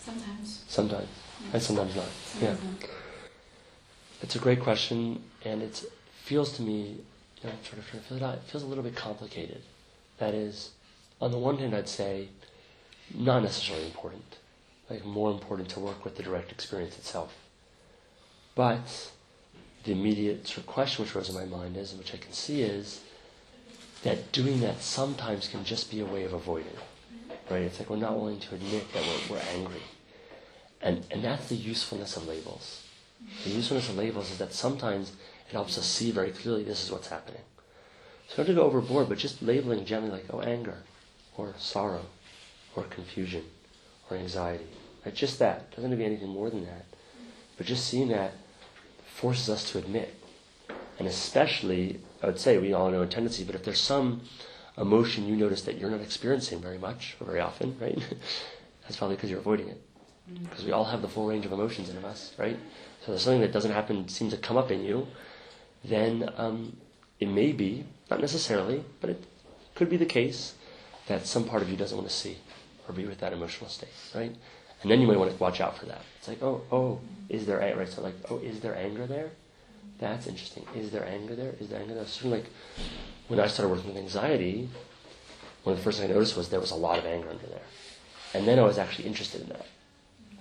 Sometimes. 0.00 0.64
Sometimes, 0.68 1.08
and 1.52 1.62
sometimes 1.62 1.94
not. 1.94 2.08
Yeah. 2.40 2.50
Not. 2.50 2.58
It's 4.22 4.34
a 4.34 4.38
great 4.38 4.60
question, 4.60 5.22
and 5.44 5.62
it 5.62 5.84
feels 6.24 6.52
to 6.54 6.62
me, 6.62 6.96
you 7.42 7.48
know, 7.48 7.54
trying 7.64 7.82
to 7.82 7.88
feel 8.00 8.16
it 8.16 8.22
out, 8.22 8.34
it 8.36 8.42
feels 8.44 8.64
a 8.64 8.66
little 8.66 8.82
bit 8.84 8.96
complicated. 8.96 9.62
That 10.18 10.34
is, 10.34 10.70
on 11.20 11.30
the 11.30 11.38
one 11.38 11.58
hand, 11.58 11.74
I'd 11.74 11.88
say, 11.88 12.28
not 13.14 13.42
necessarily 13.42 13.86
important. 13.86 14.36
Like, 14.90 15.04
more 15.04 15.30
important 15.30 15.68
to 15.70 15.80
work 15.80 16.04
with 16.04 16.16
the 16.16 16.22
direct 16.22 16.50
experience 16.50 16.96
itself. 16.96 17.36
But 18.54 19.10
the 19.84 19.92
immediate 19.92 20.46
sort 20.46 20.58
of 20.58 20.66
question 20.66 21.04
which 21.04 21.14
rose 21.14 21.28
in 21.28 21.34
my 21.34 21.44
mind 21.44 21.76
is, 21.76 21.92
and 21.92 21.98
which 21.98 22.14
I 22.14 22.18
can 22.18 22.32
see 22.32 22.62
is, 22.62 23.02
that 24.02 24.32
doing 24.32 24.60
that 24.60 24.80
sometimes 24.80 25.48
can 25.48 25.64
just 25.64 25.90
be 25.90 26.00
a 26.00 26.06
way 26.06 26.24
of 26.24 26.32
avoiding. 26.32 26.76
Right? 27.50 27.62
It's 27.62 27.78
like 27.78 27.90
we're 27.90 27.96
not 27.96 28.16
willing 28.16 28.40
to 28.40 28.54
admit 28.54 28.92
that 28.92 29.02
we're, 29.02 29.36
we're 29.36 29.42
angry. 29.54 29.82
And, 30.80 31.04
and 31.10 31.24
that's 31.24 31.48
the 31.48 31.56
usefulness 31.56 32.16
of 32.16 32.26
labels. 32.26 32.84
The 33.44 33.50
usefulness 33.50 33.88
of 33.88 33.96
labels 33.96 34.30
is 34.30 34.38
that 34.38 34.52
sometimes 34.52 35.12
it 35.48 35.52
helps 35.52 35.76
us 35.76 35.86
see 35.86 36.10
very 36.10 36.30
clearly 36.30 36.62
this 36.62 36.84
is 36.84 36.90
what's 36.90 37.08
happening. 37.08 37.42
So 38.28 38.42
not 38.42 38.46
to 38.46 38.54
go 38.54 38.62
overboard, 38.62 39.08
but 39.08 39.18
just 39.18 39.42
labeling 39.42 39.84
gently 39.84 40.10
like, 40.10 40.26
oh, 40.30 40.40
anger, 40.40 40.78
or 41.36 41.54
sorrow, 41.58 42.02
or 42.76 42.84
confusion, 42.84 43.44
or 44.10 44.16
anxiety. 44.16 44.66
Right? 45.04 45.14
Just 45.14 45.38
that. 45.38 45.70
Doesn't 45.70 45.84
have 45.84 45.92
to 45.92 45.96
be 45.96 46.04
anything 46.04 46.28
more 46.28 46.50
than 46.50 46.64
that. 46.64 46.84
But 47.56 47.66
just 47.66 47.86
seeing 47.86 48.08
that 48.08 48.32
forces 49.14 49.48
us 49.48 49.70
to 49.72 49.78
admit. 49.78 50.14
And 50.98 51.06
especially, 51.06 52.00
I 52.22 52.26
would 52.26 52.38
say, 52.38 52.58
we 52.58 52.72
all 52.72 52.90
know 52.90 53.02
a 53.02 53.06
tendency, 53.06 53.44
but 53.44 53.54
if 53.54 53.64
there's 53.64 53.80
some 53.80 54.22
emotion 54.76 55.26
you 55.26 55.36
notice 55.36 55.62
that 55.62 55.78
you're 55.78 55.90
not 55.90 56.00
experiencing 56.00 56.60
very 56.60 56.78
much, 56.78 57.16
or 57.20 57.26
very 57.26 57.40
often, 57.40 57.76
right? 57.80 57.98
That's 58.82 58.96
probably 58.96 59.16
because 59.16 59.30
you're 59.30 59.40
avoiding 59.40 59.68
it. 59.68 59.82
Because 60.42 60.64
we 60.64 60.72
all 60.72 60.84
have 60.84 61.02
the 61.02 61.08
full 61.08 61.26
range 61.26 61.46
of 61.46 61.52
emotions 61.52 61.88
in 61.88 62.04
us, 62.04 62.32
right? 62.38 62.58
So 63.00 63.12
there's 63.12 63.22
something 63.22 63.40
that 63.40 63.52
doesn't 63.52 63.72
happen, 63.72 64.08
seems 64.08 64.32
to 64.32 64.38
come 64.38 64.56
up 64.56 64.70
in 64.70 64.84
you, 64.84 65.06
then 65.84 66.30
um, 66.36 66.76
it 67.18 67.28
may 67.28 67.52
be, 67.52 67.84
not 68.10 68.20
necessarily, 68.20 68.84
but 69.00 69.10
it 69.10 69.24
could 69.74 69.88
be 69.88 69.96
the 69.96 70.06
case 70.06 70.54
that 71.06 71.26
some 71.26 71.44
part 71.44 71.62
of 71.62 71.70
you 71.70 71.76
doesn't 71.76 71.96
want 71.96 72.08
to 72.08 72.14
see 72.14 72.36
or 72.88 72.92
be 72.92 73.04
with 73.06 73.18
that 73.20 73.32
emotional 73.32 73.68
state, 73.68 73.90
right? 74.14 74.34
And 74.82 74.90
then 74.90 75.00
you 75.00 75.06
might 75.06 75.18
want 75.18 75.30
to 75.30 75.36
watch 75.36 75.60
out 75.60 75.76
for 75.76 75.86
that. 75.86 76.02
It's 76.18 76.28
like, 76.28 76.42
oh, 76.42 76.62
oh, 76.72 77.00
is 77.28 77.46
there 77.46 77.60
a- 77.60 77.76
right? 77.76 77.88
So 77.88 78.02
like, 78.02 78.14
oh, 78.30 78.38
is 78.38 78.60
there 78.60 78.76
anger 78.76 79.06
there? 79.06 79.30
That's 79.98 80.26
interesting. 80.26 80.64
Is 80.76 80.90
there 80.90 81.04
anger 81.04 81.34
there? 81.34 81.54
Is 81.60 81.68
there 81.68 81.80
anger 81.80 81.94
there? 81.94 82.06
So 82.06 82.28
like, 82.28 82.46
when 83.26 83.40
I 83.40 83.48
started 83.48 83.70
working 83.70 83.88
with 83.92 83.96
anxiety, 84.02 84.68
one 85.64 85.72
of 85.72 85.78
the 85.78 85.84
first 85.84 85.98
things 85.98 86.10
I 86.10 86.14
noticed 86.14 86.36
was 86.36 86.48
there 86.48 86.60
was 86.60 86.70
a 86.70 86.76
lot 86.76 86.98
of 86.98 87.04
anger 87.04 87.28
under 87.28 87.46
there, 87.46 87.66
and 88.34 88.46
then 88.46 88.58
I 88.58 88.62
was 88.62 88.78
actually 88.78 89.06
interested 89.06 89.42
in 89.42 89.48
that. 89.48 89.66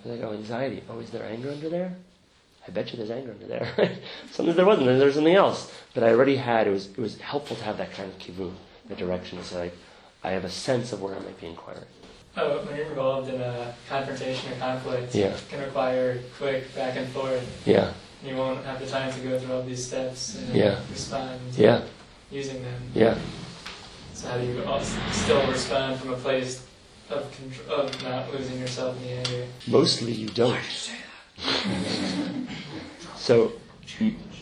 I 0.05 0.09
was 0.09 0.19
like, 0.19 0.29
oh, 0.29 0.33
anxiety. 0.33 0.83
Oh, 0.89 0.99
is 0.99 1.09
there 1.09 1.25
anger 1.25 1.49
under 1.51 1.69
there? 1.69 1.95
I 2.67 2.71
bet 2.71 2.91
you 2.91 2.97
there's 2.97 3.09
anger 3.09 3.31
under 3.31 3.47
there. 3.47 3.97
Sometimes 4.31 4.55
there 4.57 4.65
wasn't, 4.65 4.89
and 4.89 5.01
there's 5.01 5.15
something 5.15 5.33
else. 5.35 5.71
But 5.93 6.03
I 6.03 6.09
already 6.11 6.35
had, 6.35 6.67
it 6.67 6.71
was, 6.71 6.87
it 6.87 6.97
was 6.97 7.17
helpful 7.19 7.55
to 7.55 7.63
have 7.63 7.77
that 7.77 7.91
kind 7.93 8.11
of 8.11 8.19
kivun, 8.19 8.53
the 8.87 8.95
direction 8.95 9.41
say, 9.43 9.59
like, 9.59 9.73
I 10.23 10.31
have 10.31 10.43
a 10.43 10.49
sense 10.49 10.91
of 10.93 11.01
where 11.01 11.15
I 11.15 11.19
might 11.19 11.39
be 11.39 11.47
inquiring. 11.47 11.85
Oh, 12.39 12.59
when 12.65 12.75
you're 12.75 12.85
involved 12.85 13.29
in 13.33 13.41
a 13.41 13.73
confrontation 13.89 14.51
or 14.53 14.55
conflict, 14.57 15.15
Yeah. 15.15 15.27
it 15.27 15.49
can 15.49 15.59
require 15.61 16.19
quick 16.37 16.73
back 16.75 16.95
and 16.95 17.07
forth. 17.09 17.43
Yeah, 17.65 17.93
You 18.23 18.35
won't 18.35 18.63
have 18.65 18.79
the 18.79 18.85
time 18.87 19.11
to 19.13 19.19
go 19.21 19.39
through 19.39 19.55
all 19.55 19.63
these 19.63 19.87
steps 19.87 20.35
and 20.35 20.55
Yeah. 20.55 20.79
respond 20.91 21.39
yeah, 21.57 21.81
using 22.31 22.61
them. 22.63 22.81
yeah. 22.93 23.15
So 24.13 24.27
how 24.27 24.37
do 24.37 24.45
you 24.45 24.63
also 24.65 24.99
still 25.11 25.45
respond 25.47 25.99
from 25.99 26.13
a 26.13 26.17
place 26.17 26.61
of 27.09 27.25
contr- 27.35 27.67
of 27.69 28.03
not 28.03 28.31
losing 28.33 28.59
yourself 28.59 28.95
in 28.97 29.03
the 29.07 29.13
anger? 29.13 29.47
Mostly 29.67 30.11
you 30.11 30.29
don't. 30.29 30.91
so, 33.17 33.51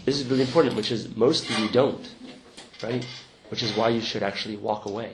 this 0.05 0.19
is 0.19 0.25
really 0.27 0.41
important, 0.43 0.75
which 0.75 0.91
is 0.91 1.15
mostly 1.15 1.55
you 1.63 1.69
don't, 1.69 2.07
right? 2.83 3.05
Which 3.49 3.63
is 3.63 3.71
why 3.75 3.89
you 3.89 4.01
should 4.01 4.23
actually 4.23 4.57
walk 4.57 4.85
away, 4.85 5.11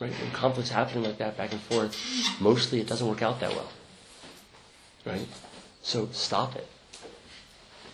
right? 0.00 0.12
When 0.12 0.30
conflict's 0.32 0.70
happening 0.70 1.04
like 1.04 1.18
that, 1.18 1.36
back 1.36 1.52
and 1.52 1.60
forth, 1.60 1.96
mostly 2.40 2.80
it 2.80 2.86
doesn't 2.86 3.06
work 3.08 3.22
out 3.22 3.40
that 3.40 3.50
well, 3.50 3.70
right? 5.04 5.26
So 5.82 6.08
stop 6.12 6.56
it. 6.56 6.66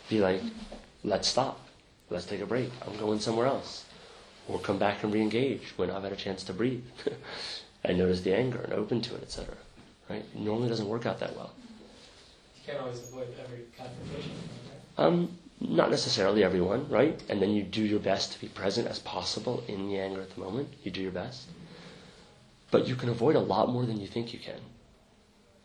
Be 0.09 0.21
like, 0.21 0.43
let's 1.05 1.29
stop. 1.29 1.61
Let's 2.11 2.27
take 2.27 2.41
a 2.41 2.47
break. 2.47 2.71
I'm 2.87 2.97
going 2.99 3.21
somewhere 3.21 3.47
else. 3.47 3.85
Or 4.49 4.59
come 4.59 4.79
back 4.79 5.03
and 5.03 5.12
re-engage 5.12 5.73
when 5.77 5.91
I've 5.91 6.03
had 6.03 6.12
a 6.12 6.17
chance 6.17 6.43
to 6.45 6.53
breathe. 6.53 6.85
and 7.85 7.99
notice 7.99 8.21
the 8.21 8.35
anger 8.35 8.59
and 8.59 8.73
open 8.73 9.01
to 9.03 9.15
it, 9.15 9.23
etc. 9.23 9.55
Right? 10.09 10.25
It 10.35 10.38
normally 10.38 10.69
doesn't 10.69 10.88
work 10.88 11.07
out 11.07 11.21
that 11.21 11.35
well. 11.37 11.53
You 12.57 12.62
can't 12.67 12.81
always 12.81 12.99
avoid 12.99 13.29
every 13.43 13.65
confrontation. 13.77 14.33
right? 14.99 15.07
Um, 15.07 15.38
not 15.61 15.91
necessarily 15.91 16.45
everyone, 16.45 16.88
right? 16.88 17.21
And 17.29 17.41
then 17.41 17.51
you 17.51 17.62
do 17.62 17.83
your 17.83 18.01
best 18.01 18.33
to 18.33 18.41
be 18.41 18.49
present 18.49 18.88
as 18.88 18.99
possible 18.99 19.62
in 19.69 19.88
the 19.88 19.99
anger 19.99 20.21
at 20.21 20.35
the 20.35 20.41
moment. 20.41 20.69
You 20.83 20.91
do 20.91 21.01
your 21.01 21.12
best. 21.12 21.47
But 22.73 22.89
you 22.89 22.97
can 22.97 23.11
avoid 23.11 23.37
a 23.37 23.41
lot 23.41 23.69
more 23.69 23.85
than 23.85 24.01
you 24.01 24.07
think 24.09 24.33
you 24.33 24.39
can. 24.39 24.61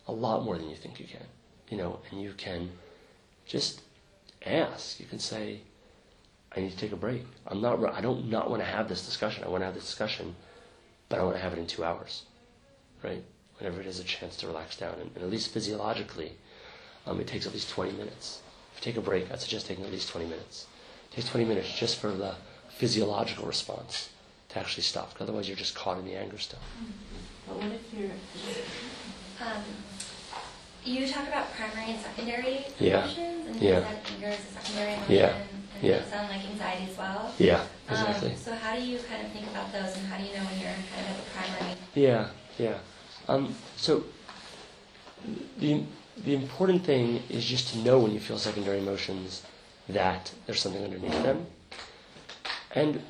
A 0.06 0.12
lot 0.12 0.44
more 0.44 0.58
than 0.58 0.68
you 0.68 0.76
think 0.76 1.00
you 1.00 1.06
can. 1.06 1.24
You 1.70 1.78
know, 1.78 2.00
and 2.10 2.20
you 2.20 2.34
can 2.34 2.70
just 3.46 3.80
ask. 4.44 5.00
You 5.00 5.06
can 5.06 5.18
say, 5.18 5.62
I 6.54 6.60
need 6.60 6.70
to 6.70 6.76
take 6.76 6.92
a 6.92 6.96
break. 6.96 7.24
I'm 7.46 7.62
not, 7.62 7.82
I 7.94 8.02
don't 8.02 8.28
not 8.28 8.50
want 8.50 8.60
to 8.60 8.68
have 8.68 8.90
this 8.90 9.06
discussion. 9.06 9.42
I 9.42 9.48
want 9.48 9.62
to 9.62 9.64
have 9.64 9.74
this 9.74 9.86
discussion, 9.86 10.36
but 11.08 11.18
I 11.18 11.22
want 11.22 11.36
to 11.36 11.42
have 11.42 11.54
it 11.54 11.58
in 11.58 11.66
two 11.66 11.82
hours, 11.82 12.24
right? 13.02 13.24
Whenever 13.56 13.80
it 13.80 13.86
is 13.86 14.00
a 14.00 14.04
chance 14.04 14.36
to 14.36 14.46
relax 14.46 14.76
down. 14.76 14.94
And, 15.00 15.10
and 15.14 15.24
at 15.24 15.30
least 15.30 15.50
physiologically, 15.50 16.32
um, 17.06 17.20
it 17.20 17.26
takes 17.26 17.46
at 17.46 17.54
least 17.54 17.70
20 17.70 17.92
minutes. 17.92 18.42
If 18.76 18.84
you 18.84 18.92
take 18.92 18.98
a 18.98 19.04
break, 19.04 19.32
I'd 19.32 19.40
suggest 19.40 19.66
taking 19.66 19.84
at 19.86 19.90
least 19.90 20.10
20 20.10 20.26
minutes. 20.26 20.66
It 21.10 21.14
takes 21.14 21.30
20 21.30 21.46
minutes 21.46 21.72
just 21.72 21.96
for 21.96 22.10
the 22.10 22.34
physiological 22.68 23.46
response 23.46 24.10
actually 24.58 24.82
stop. 24.84 25.12
'cause 25.14 25.22
otherwise, 25.22 25.48
you're 25.48 25.56
just 25.56 25.74
caught 25.74 25.98
in 25.98 26.04
the 26.04 26.14
anger 26.16 26.38
still. 26.38 26.58
But 27.46 27.56
what 27.56 27.72
if 27.72 27.80
you're 27.98 28.10
Um, 29.40 29.62
you 30.84 31.06
talk 31.12 31.28
about 31.28 31.52
primary 31.54 31.92
and 31.92 32.00
secondary 32.00 32.66
Yeah. 32.78 33.04
emotions, 33.04 33.46
and 33.46 33.62
Yeah. 33.62 33.78
you 33.78 33.84
said 33.84 34.00
anger 34.14 34.28
is 34.28 34.40
a 34.40 34.52
secondary 34.60 34.92
emotion, 34.94 35.14
Yeah. 35.14 35.34
and 35.74 35.82
Yeah. 35.82 35.96
it 35.96 36.10
sounds 36.10 36.30
like 36.30 36.44
anxiety 36.44 36.90
as 36.90 36.96
well. 36.98 37.34
Yeah, 37.38 37.64
exactly. 37.88 38.30
Um, 38.30 38.36
so 38.36 38.54
how 38.56 38.74
do 38.74 38.82
you 38.82 38.98
kind 38.98 39.24
of 39.24 39.32
think 39.32 39.46
about 39.46 39.72
those, 39.72 39.94
and 39.96 40.06
how 40.08 40.18
do 40.18 40.24
you 40.24 40.32
know 40.36 40.44
when 40.44 40.58
you're 40.60 40.74
kind 40.92 41.06
of 41.06 41.10
at 41.12 41.24
the 41.24 41.30
primary? 41.30 41.76
Yeah, 41.94 42.28
yeah. 42.58 42.78
Um, 43.28 43.54
so 43.76 44.04
the 45.58 45.84
the 46.24 46.34
important 46.34 46.84
thing 46.84 47.22
is 47.28 47.44
just 47.44 47.68
to 47.72 47.78
know 47.78 47.98
when 48.00 48.10
you 48.12 48.18
feel 48.18 48.38
secondary 48.38 48.78
emotions 48.78 49.42
that 49.88 50.32
there's 50.46 50.60
something 50.60 50.82
underneath 50.82 51.22
them. 51.22 51.46
And 52.74 53.00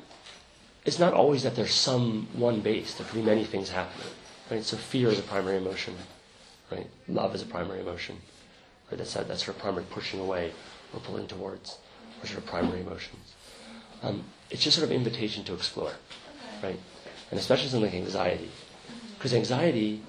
it's 0.89 0.97
not 0.97 1.13
always 1.13 1.43
that 1.43 1.55
there's 1.55 1.73
some 1.73 2.27
one 2.33 2.61
base. 2.61 2.95
There 2.95 3.05
could 3.05 3.21
be 3.21 3.21
many 3.21 3.43
things 3.43 3.69
happening. 3.69 4.07
Right? 4.49 4.63
So 4.63 4.75
fear 4.75 5.09
is 5.09 5.19
a 5.19 5.21
primary 5.21 5.57
emotion. 5.57 5.93
Right? 6.71 6.87
Love 7.07 7.35
is 7.35 7.43
a 7.43 7.45
primary 7.45 7.81
emotion. 7.81 8.17
Right? 8.89 8.97
That's 8.97 9.13
that's 9.13 9.45
sort 9.45 9.55
of 9.55 9.61
primary 9.61 9.85
pushing 9.91 10.19
away 10.19 10.51
or 10.91 10.99
pulling 11.01 11.27
towards, 11.27 11.77
or 12.19 12.25
sort 12.25 12.39
of 12.39 12.47
primary 12.47 12.81
emotions. 12.81 13.35
Um, 14.01 14.23
it's 14.49 14.63
just 14.63 14.77
sort 14.77 14.89
of 14.89 14.95
invitation 14.95 15.43
to 15.43 15.53
explore, 15.53 15.93
right? 16.63 16.79
And 17.29 17.39
especially 17.39 17.69
something 17.69 17.91
like 17.91 18.01
anxiety, 18.07 18.49
because 19.15 19.35
anxiety 19.35 20.01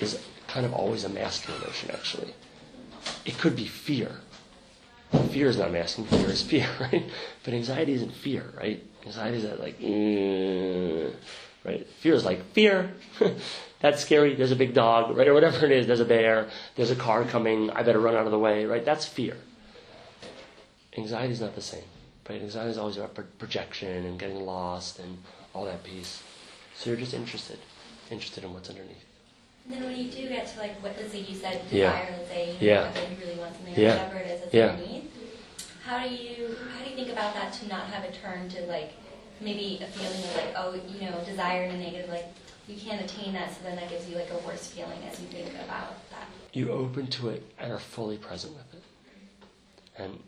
is 0.00 0.18
kind 0.46 0.64
of 0.64 0.72
always 0.72 1.04
a 1.04 1.10
masking 1.10 1.54
emotion. 1.56 1.90
Actually, 1.92 2.32
it 3.26 3.36
could 3.36 3.54
be 3.54 3.66
fear. 3.66 4.20
Fear 5.34 5.48
is 5.48 5.58
not 5.58 5.72
masking. 5.72 6.04
Fear 6.04 6.28
is 6.30 6.42
fear, 6.42 6.68
right? 6.80 7.04
But 7.42 7.54
anxiety 7.54 7.92
isn't 7.94 8.12
fear, 8.12 8.44
right? 8.56 8.80
Anxiety 9.04 9.38
is 9.38 9.42
that 9.42 9.58
like, 9.58 9.80
mm, 9.80 11.12
right? 11.64 11.84
Fear 11.88 12.14
is 12.14 12.24
like 12.24 12.44
fear. 12.52 12.94
That's 13.80 14.00
scary. 14.00 14.36
There's 14.36 14.52
a 14.52 14.56
big 14.56 14.74
dog, 14.74 15.16
right? 15.16 15.26
Or 15.26 15.34
whatever 15.34 15.66
it 15.66 15.72
is. 15.72 15.88
There's 15.88 15.98
a 15.98 16.04
bear. 16.04 16.48
There's 16.76 16.92
a 16.92 16.96
car 16.96 17.24
coming. 17.24 17.68
I 17.70 17.82
better 17.82 17.98
run 17.98 18.14
out 18.14 18.26
of 18.26 18.30
the 18.30 18.38
way, 18.38 18.64
right? 18.64 18.84
That's 18.84 19.06
fear. 19.06 19.36
Anxiety 20.96 21.32
is 21.32 21.40
not 21.40 21.56
the 21.56 21.60
same, 21.60 21.82
right? 22.30 22.40
Anxiety 22.40 22.70
is 22.70 22.78
always 22.78 22.96
about 22.96 23.18
projection 23.40 24.06
and 24.06 24.16
getting 24.16 24.46
lost 24.46 25.00
and 25.00 25.18
all 25.52 25.64
that 25.64 25.82
piece. 25.82 26.22
So 26.76 26.90
you're 26.90 26.98
just 26.98 27.12
interested, 27.12 27.58
interested 28.08 28.44
in 28.44 28.52
what's 28.54 28.70
underneath. 28.70 29.04
And 29.66 29.74
then 29.74 29.82
when 29.84 29.96
you 29.96 30.08
do 30.12 30.28
get 30.28 30.46
to 30.46 30.60
like 30.60 30.80
what 30.80 30.94
let's 30.96 31.10
say 31.10 31.20
you 31.22 31.34
said 31.34 31.60
desire, 31.68 31.76
Yeah. 31.76 32.06
let's 32.16 32.28
say 32.30 32.46
you, 32.46 32.52
know, 32.52 32.58
Yeah. 32.60 32.92
that 32.92 33.10
you 33.10 33.16
really 33.20 33.38
want 33.40 33.56
something, 33.56 33.74
Yeah. 33.76 33.96
whatever 34.06 34.18
it 34.20 34.30
is 34.30 34.40
that's 34.42 34.54
Yeah. 34.54 34.66
underneath. 34.68 35.10
How 35.84 36.02
do 36.02 36.14
you 36.14 36.56
how 36.72 36.84
do 36.84 36.90
you 36.90 36.96
think 36.96 37.10
about 37.10 37.34
that 37.34 37.52
to 37.54 37.68
not 37.68 37.86
have 37.88 38.04
it 38.04 38.18
turn 38.22 38.48
to 38.50 38.62
like 38.62 38.92
maybe 39.40 39.80
a 39.82 39.86
feeling 39.86 40.24
of 40.24 40.36
like 40.36 40.54
oh 40.56 40.80
you 40.88 41.10
know 41.10 41.22
desire 41.24 41.64
in 41.64 41.74
a 41.74 41.78
negative 41.78 42.08
like 42.08 42.26
you 42.66 42.76
can't 42.76 43.02
attain 43.02 43.34
that 43.34 43.50
so 43.50 43.58
then 43.64 43.76
that 43.76 43.90
gives 43.90 44.08
you 44.08 44.16
like 44.16 44.30
a 44.30 44.38
worse 44.46 44.68
feeling 44.68 44.98
as 45.10 45.20
you 45.20 45.26
think 45.26 45.50
about 45.64 46.10
that. 46.10 46.26
You 46.52 46.70
open 46.70 47.08
to 47.08 47.28
it 47.28 47.42
and 47.58 47.72
are 47.72 47.78
fully 47.78 48.16
present 48.16 48.54
with 48.54 48.74
it. 48.74 48.82
And 49.98 50.18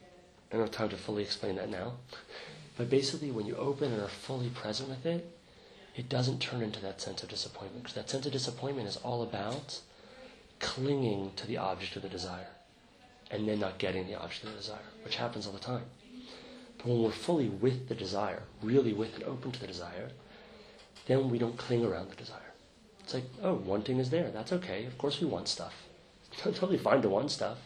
I 0.51 0.57
don't 0.57 0.67
have 0.67 0.71
time 0.71 0.89
to 0.91 0.97
fully 0.97 1.23
explain 1.23 1.57
that 1.57 1.71
now. 1.71 1.95
But 2.77 2.91
basically, 2.91 3.31
when 3.31 3.47
you 3.47 3.57
open 3.57 3.93
and 3.93 4.03
are 4.03 4.09
fully 4.09 4.51
present 4.51 4.91
with 4.91 5.07
it, 5.07 5.33
it 5.97 6.09
doesn't 6.09 6.41
turn 6.41 6.61
into 6.63 6.81
that 6.83 7.01
sense 7.01 7.23
of 7.23 7.31
disappointment. 7.31 7.85
Because 7.85 7.95
that 7.95 8.11
sense 8.11 8.27
of 8.27 8.33
disappointment 8.33 8.87
is 8.87 8.99
all 8.99 9.23
about 9.23 9.81
clinging 10.61 11.33
to 11.37 11.47
the 11.47 11.57
object 11.57 11.97
of 11.97 12.03
the 12.03 12.09
desire 12.09 12.49
and 13.31 13.49
then 13.49 13.59
not 13.59 13.79
getting 13.79 14.07
the 14.07 14.15
object 14.15 14.45
of 14.45 14.51
the 14.51 14.57
desire, 14.57 14.79
which 15.07 15.17
happens 15.17 15.47
all 15.47 15.53
the 15.53 15.61
time. 15.61 15.85
But 16.79 16.89
when 16.89 17.03
we're 17.05 17.13
fully 17.13 17.49
with 17.49 17.89
the 17.89 17.95
desire, 17.95 18.43
really 18.61 18.93
with 18.93 19.15
and 19.15 19.23
open 19.23 19.53
to 19.53 19.61
the 19.61 19.69
desire, 19.69 20.11
then 21.07 21.31
we 21.31 21.39
don't 21.39 21.57
cling 21.57 21.85
around 21.85 22.11
the 22.11 22.17
desire. 22.17 22.53
It's 23.05 23.15
like, 23.15 23.25
oh, 23.41 23.55
wanting 23.55 23.99
is 23.99 24.11
there. 24.11 24.33
That's 24.33 24.53
okay. 24.53 24.85
Of 24.85 24.99
course 24.99 25.21
we 25.21 25.29
want 25.29 25.49
stuff. 25.49 25.75
It's 26.33 26.59
totally 26.59 26.77
fine 26.77 27.03
to 27.03 27.09
want 27.09 27.31
stuff. 27.31 27.59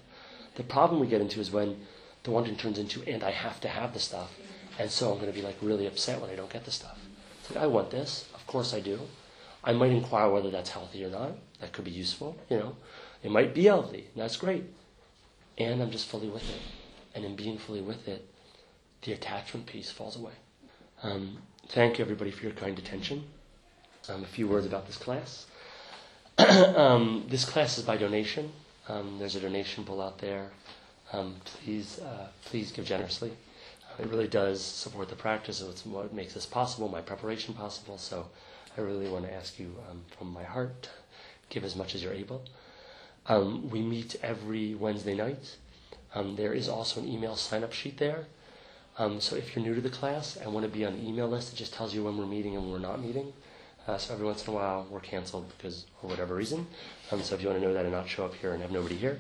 The 0.57 0.63
problem 0.63 1.01
we 1.01 1.07
get 1.07 1.23
into 1.23 1.41
is 1.41 1.51
when 1.51 1.87
the 2.25 2.31
wanting 2.31 2.57
turns 2.57 2.79
into, 2.79 3.03
and 3.05 3.25
I 3.25 3.31
have 3.31 3.59
to 3.63 3.69
have 3.69 3.95
the 3.95 4.01
stuff, 4.01 4.37
and 4.79 4.91
so 4.91 5.11
I'm 5.11 5.19
going 5.19 5.33
to 5.33 5.39
be 5.41 5.47
like 5.47 5.57
really 5.63 5.87
upset 5.87 6.21
when 6.21 6.29
I 6.29 6.37
don't 6.37 6.53
get 6.53 6.67
the 6.67 6.71
stuff. 6.71 6.99
It's 7.41 7.55
like, 7.55 7.65
I 7.65 7.69
want 7.69 7.91
this. 7.91 8.29
Of 8.35 8.47
course 8.47 8.75
I 8.75 8.81
do. 8.81 9.01
I 9.65 9.73
might 9.73 9.93
inquire 9.93 10.29
whether 10.29 10.51
that's 10.51 10.71
healthy 10.71 11.05
or 11.05 11.11
not. 11.11 11.33
That 11.61 11.73
could 11.73 11.87
be 11.87 11.91
useful, 11.91 12.37
you 12.51 12.59
know. 12.59 12.77
It 13.23 13.31
might 13.31 13.55
be 13.55 13.65
healthy. 13.65 14.09
That's 14.15 14.37
great. 14.37 14.65
And 15.57 15.83
I'm 15.83 15.91
just 15.91 16.07
fully 16.07 16.29
with 16.29 16.49
it. 16.49 16.80
And 17.15 17.25
in 17.25 17.37
being 17.37 17.59
fully 17.59 17.81
with 17.81 18.07
it, 18.09 18.27
the 19.03 19.13
attachment 19.13 19.67
piece 19.67 19.91
falls 19.91 20.17
away. 20.17 20.33
Um, 21.03 21.39
thank 21.69 21.99
you, 21.99 22.05
everybody, 22.05 22.31
for 22.31 22.43
your 22.45 22.53
kind 22.53 22.79
attention. 22.79 23.25
Um, 24.09 24.23
a 24.23 24.27
few 24.27 24.47
words 24.47 24.67
about 24.67 24.87
this 24.87 24.97
class. 24.97 25.47
um, 26.39 27.25
this 27.29 27.45
class 27.45 27.79
is 27.79 27.85
by 27.85 27.97
donation. 27.97 28.53
Um, 28.89 29.17
there's 29.19 29.37
a 29.37 29.41
donation 29.41 29.85
bowl 29.85 30.01
out 30.01 30.19
there. 30.19 30.51
Um, 31.13 31.37
please, 31.45 31.99
uh, 32.01 32.29
please 32.45 32.71
give 32.73 32.85
generously. 32.85 33.33
It 33.99 34.07
really 34.09 34.29
does 34.29 34.63
support 34.65 35.09
the 35.09 35.17
practice. 35.17 35.61
It's 35.61 35.85
what 35.85 36.15
makes 36.15 36.35
this 36.35 36.47
possible, 36.47 36.89
my 36.89 37.01
preparation 37.01 37.55
possible. 37.55 37.99
So 37.99 38.27
I 38.77 38.81
really 38.81 39.09
want 39.09 39.25
to 39.27 39.33
ask 39.35 39.59
you 39.59 39.75
um, 39.91 40.03
from 40.17 40.33
my 40.33 40.45
heart, 40.45 40.89
give 41.49 41.65
as 41.65 41.77
much 41.77 41.95
as 41.95 42.03
you're 42.03 42.13
able. 42.13 42.45
We 43.29 43.83
meet 43.83 44.17
every 44.23 44.75
Wednesday 44.75 45.15
night. 45.15 45.57
Um, 46.15 46.37
there 46.37 46.53
is 46.53 46.69
also 46.69 47.01
an 47.01 47.09
email 47.09 47.37
sign-up 47.37 47.73
sheet 47.73 47.99
there. 47.99 48.27
Um, 48.99 49.21
so 49.21 49.37
if 49.37 49.55
you're 49.55 49.65
new 49.65 49.75
to 49.75 49.81
the 49.81 49.91
class 49.91 50.37
and 50.37 50.53
want 50.53 50.67
to 50.67 50.73
be 50.73 50.85
on 50.85 50.97
the 50.97 51.09
email 51.09 51.29
list, 51.29 51.53
it 51.53 51.57
just 51.57 51.73
tells 51.73 51.95
you 51.95 52.05
when 52.05 52.17
we're 52.17 52.27
meeting 52.27 52.57
and 52.57 52.65
when 52.65 52.73
we're 52.73 52.89
not 52.89 53.01
meeting. 53.01 53.33
Uh, 53.87 53.97
so 53.97 54.13
every 54.13 54.27
once 54.27 54.47
in 54.47 54.53
a 54.53 54.57
while 54.57 54.87
we're 54.91 55.01
canceled 55.01 55.51
because 55.57 55.87
for 56.01 56.09
whatever 56.09 56.35
reason. 56.35 56.67
Um, 57.11 57.23
so 57.23 57.35
if 57.35 57.41
you 57.41 57.49
want 57.49 57.61
to 57.61 57.67
know 57.67 57.73
that 57.73 57.85
and 57.85 57.95
not 57.95 58.09
show 58.09 58.25
up 58.25 58.35
here 58.35 58.53
and 58.53 58.61
have 58.61 58.71
nobody 58.71 58.97
here, 58.97 59.19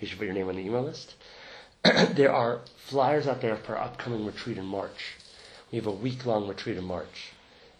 you 0.00 0.06
should 0.06 0.18
put 0.18 0.24
your 0.24 0.34
name 0.34 0.48
on 0.48 0.56
the 0.56 0.62
email 0.62 0.82
list. 0.82 1.14
there 1.84 2.32
are 2.32 2.60
flyers 2.76 3.26
out 3.26 3.40
there 3.40 3.56
for 3.56 3.76
our 3.76 3.84
upcoming 3.84 4.26
retreat 4.26 4.58
in 4.58 4.64
March. 4.64 5.14
We 5.70 5.76
have 5.76 5.86
a 5.86 5.92
week-long 5.92 6.48
retreat 6.48 6.76
in 6.76 6.84
March. 6.84 7.30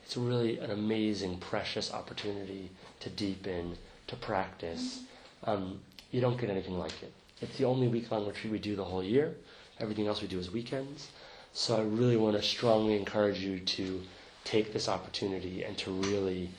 It's 0.05 0.17
really 0.17 0.59
an 0.59 0.71
amazing, 0.71 1.39
precious 1.39 1.93
opportunity 1.93 2.71
to 3.01 3.11
deepen, 3.11 3.77
to 4.07 4.17
practice. 4.17 5.01
Um, 5.45 5.81
you 6.11 6.21
don't 6.21 6.41
get 6.41 6.51
anything 6.51 6.79
like 6.79 7.03
it. 7.03 7.13
It's 7.43 7.59
the 7.59 7.65
only 7.65 7.89
week-long 7.89 8.27
retreat 8.27 8.53
we 8.53 8.59
do 8.61 8.77
the 8.77 8.85
whole 8.85 9.03
year. 9.03 9.35
Everything 9.81 10.07
else 10.07 10.23
we 10.23 10.29
do 10.29 10.39
is 10.39 10.51
weekends. 10.51 11.09
So 11.53 11.77
I 11.77 11.83
really 11.83 12.17
want 12.17 12.37
to 12.37 12.43
strongly 12.43 12.97
encourage 12.97 13.41
you 13.41 13.59
to 13.59 14.01
take 14.45 14.73
this 14.73 14.89
opportunity 14.89 15.65
and 15.65 15.77
to 15.79 15.91
really, 15.91 16.51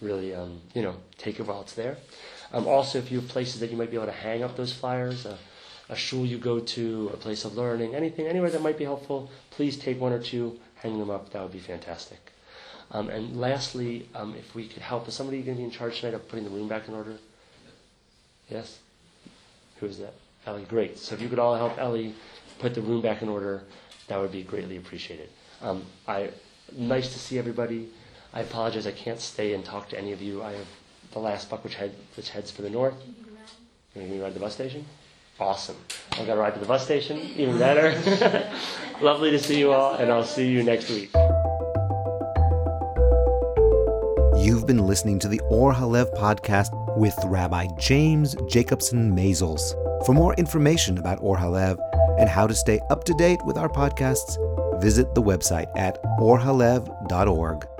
really, 0.00 0.34
um, 0.34 0.60
you 0.74 0.82
know, 0.82 0.96
take 1.18 1.38
it 1.38 1.46
while 1.46 1.60
it's 1.60 1.74
there. 1.74 1.98
Um, 2.52 2.66
also, 2.66 2.98
if 2.98 3.12
you 3.12 3.20
have 3.20 3.28
places 3.28 3.60
that 3.60 3.70
you 3.70 3.76
might 3.76 3.90
be 3.90 3.96
able 3.96 4.06
to 4.06 4.12
hang 4.12 4.42
up 4.42 4.56
those 4.56 4.72
flyers, 4.72 5.26
uh, 5.26 5.36
a 5.90 5.96
shul 5.96 6.24
you 6.24 6.38
go 6.38 6.58
to, 6.58 7.10
a 7.12 7.16
place 7.16 7.44
of 7.44 7.56
learning, 7.56 7.94
anything, 7.94 8.26
anywhere 8.26 8.50
that 8.50 8.62
might 8.62 8.78
be 8.78 8.84
helpful, 8.84 9.30
please 9.50 9.76
take 9.76 10.00
one 10.00 10.12
or 10.12 10.20
two, 10.20 10.58
hang 10.76 10.98
them 10.98 11.10
up. 11.10 11.30
That 11.30 11.42
would 11.42 11.52
be 11.52 11.58
fantastic. 11.58 12.32
Um, 12.92 13.08
and 13.08 13.38
lastly, 13.38 14.08
um, 14.14 14.34
if 14.36 14.54
we 14.54 14.66
could 14.66 14.82
help, 14.82 15.06
is 15.06 15.14
somebody 15.14 15.42
going 15.42 15.56
to 15.56 15.60
be 15.60 15.64
in 15.64 15.70
charge 15.70 16.00
tonight 16.00 16.14
of 16.14 16.26
putting 16.28 16.44
the 16.44 16.50
room 16.50 16.66
back 16.66 16.88
in 16.88 16.94
order? 16.94 17.18
Yes? 18.48 18.78
Who 19.78 19.86
is 19.86 19.98
that? 19.98 20.14
Ellie, 20.46 20.64
great. 20.64 20.98
So 20.98 21.14
if 21.14 21.20
you 21.20 21.28
could 21.28 21.38
all 21.38 21.56
help 21.56 21.78
Ellie 21.78 22.14
put 22.58 22.74
the 22.74 22.80
room 22.80 23.02
back 23.02 23.22
in 23.22 23.28
order, 23.28 23.62
that 24.08 24.20
would 24.20 24.32
be 24.32 24.42
greatly 24.42 24.76
appreciated. 24.76 25.28
Um, 25.62 25.84
I 26.08 26.30
nice 26.76 27.12
to 27.12 27.18
see 27.18 27.38
everybody. 27.38 27.88
I 28.32 28.40
apologize 28.40 28.86
I 28.86 28.92
can't 28.92 29.20
stay 29.20 29.54
and 29.54 29.64
talk 29.64 29.88
to 29.90 29.98
any 29.98 30.12
of 30.12 30.22
you. 30.22 30.42
I 30.42 30.52
have 30.52 30.68
the 31.12 31.18
last 31.18 31.50
buck 31.50 31.64
which 31.64 31.74
head 31.74 31.94
which 32.16 32.30
heads 32.30 32.50
for 32.50 32.62
the 32.62 32.70
north. 32.70 32.94
You're 33.94 34.06
gonna 34.06 34.22
ride 34.22 34.28
to 34.28 34.34
the 34.34 34.40
bus 34.40 34.54
station? 34.54 34.84
Awesome. 35.40 35.76
I've 36.12 36.26
got 36.26 36.34
to 36.34 36.40
ride 36.40 36.52
to 36.52 36.60
the 36.60 36.66
bus 36.66 36.84
station, 36.84 37.18
even 37.36 37.58
better. 37.58 37.98
Lovely 39.00 39.30
to 39.30 39.38
see 39.38 39.58
you 39.58 39.72
all, 39.72 39.94
and 39.94 40.12
I'll 40.12 40.22
see 40.22 40.46
you 40.46 40.62
next 40.62 40.90
week. 40.90 41.10
You've 44.36 44.66
been 44.66 44.86
listening 44.86 45.18
to 45.20 45.28
the 45.28 45.40
Or 45.48 45.72
HaLev 45.72 46.12
podcast 46.14 46.68
with 46.98 47.16
Rabbi 47.24 47.68
James 47.78 48.36
Jacobson 48.50 49.16
Maisels. 49.16 49.74
For 50.06 50.14
more 50.14 50.34
information 50.34 50.98
about 50.98 51.18
Or 51.20 51.36
HaLev 51.36 51.78
and 52.18 52.28
how 52.28 52.46
to 52.46 52.54
stay 52.54 52.80
up 52.90 53.04
to 53.04 53.14
date 53.14 53.44
with 53.44 53.58
our 53.58 53.68
podcasts, 53.68 54.38
visit 54.80 55.14
the 55.14 55.22
website 55.22 55.68
at 55.76 56.02
orhalev.org. 56.18 57.79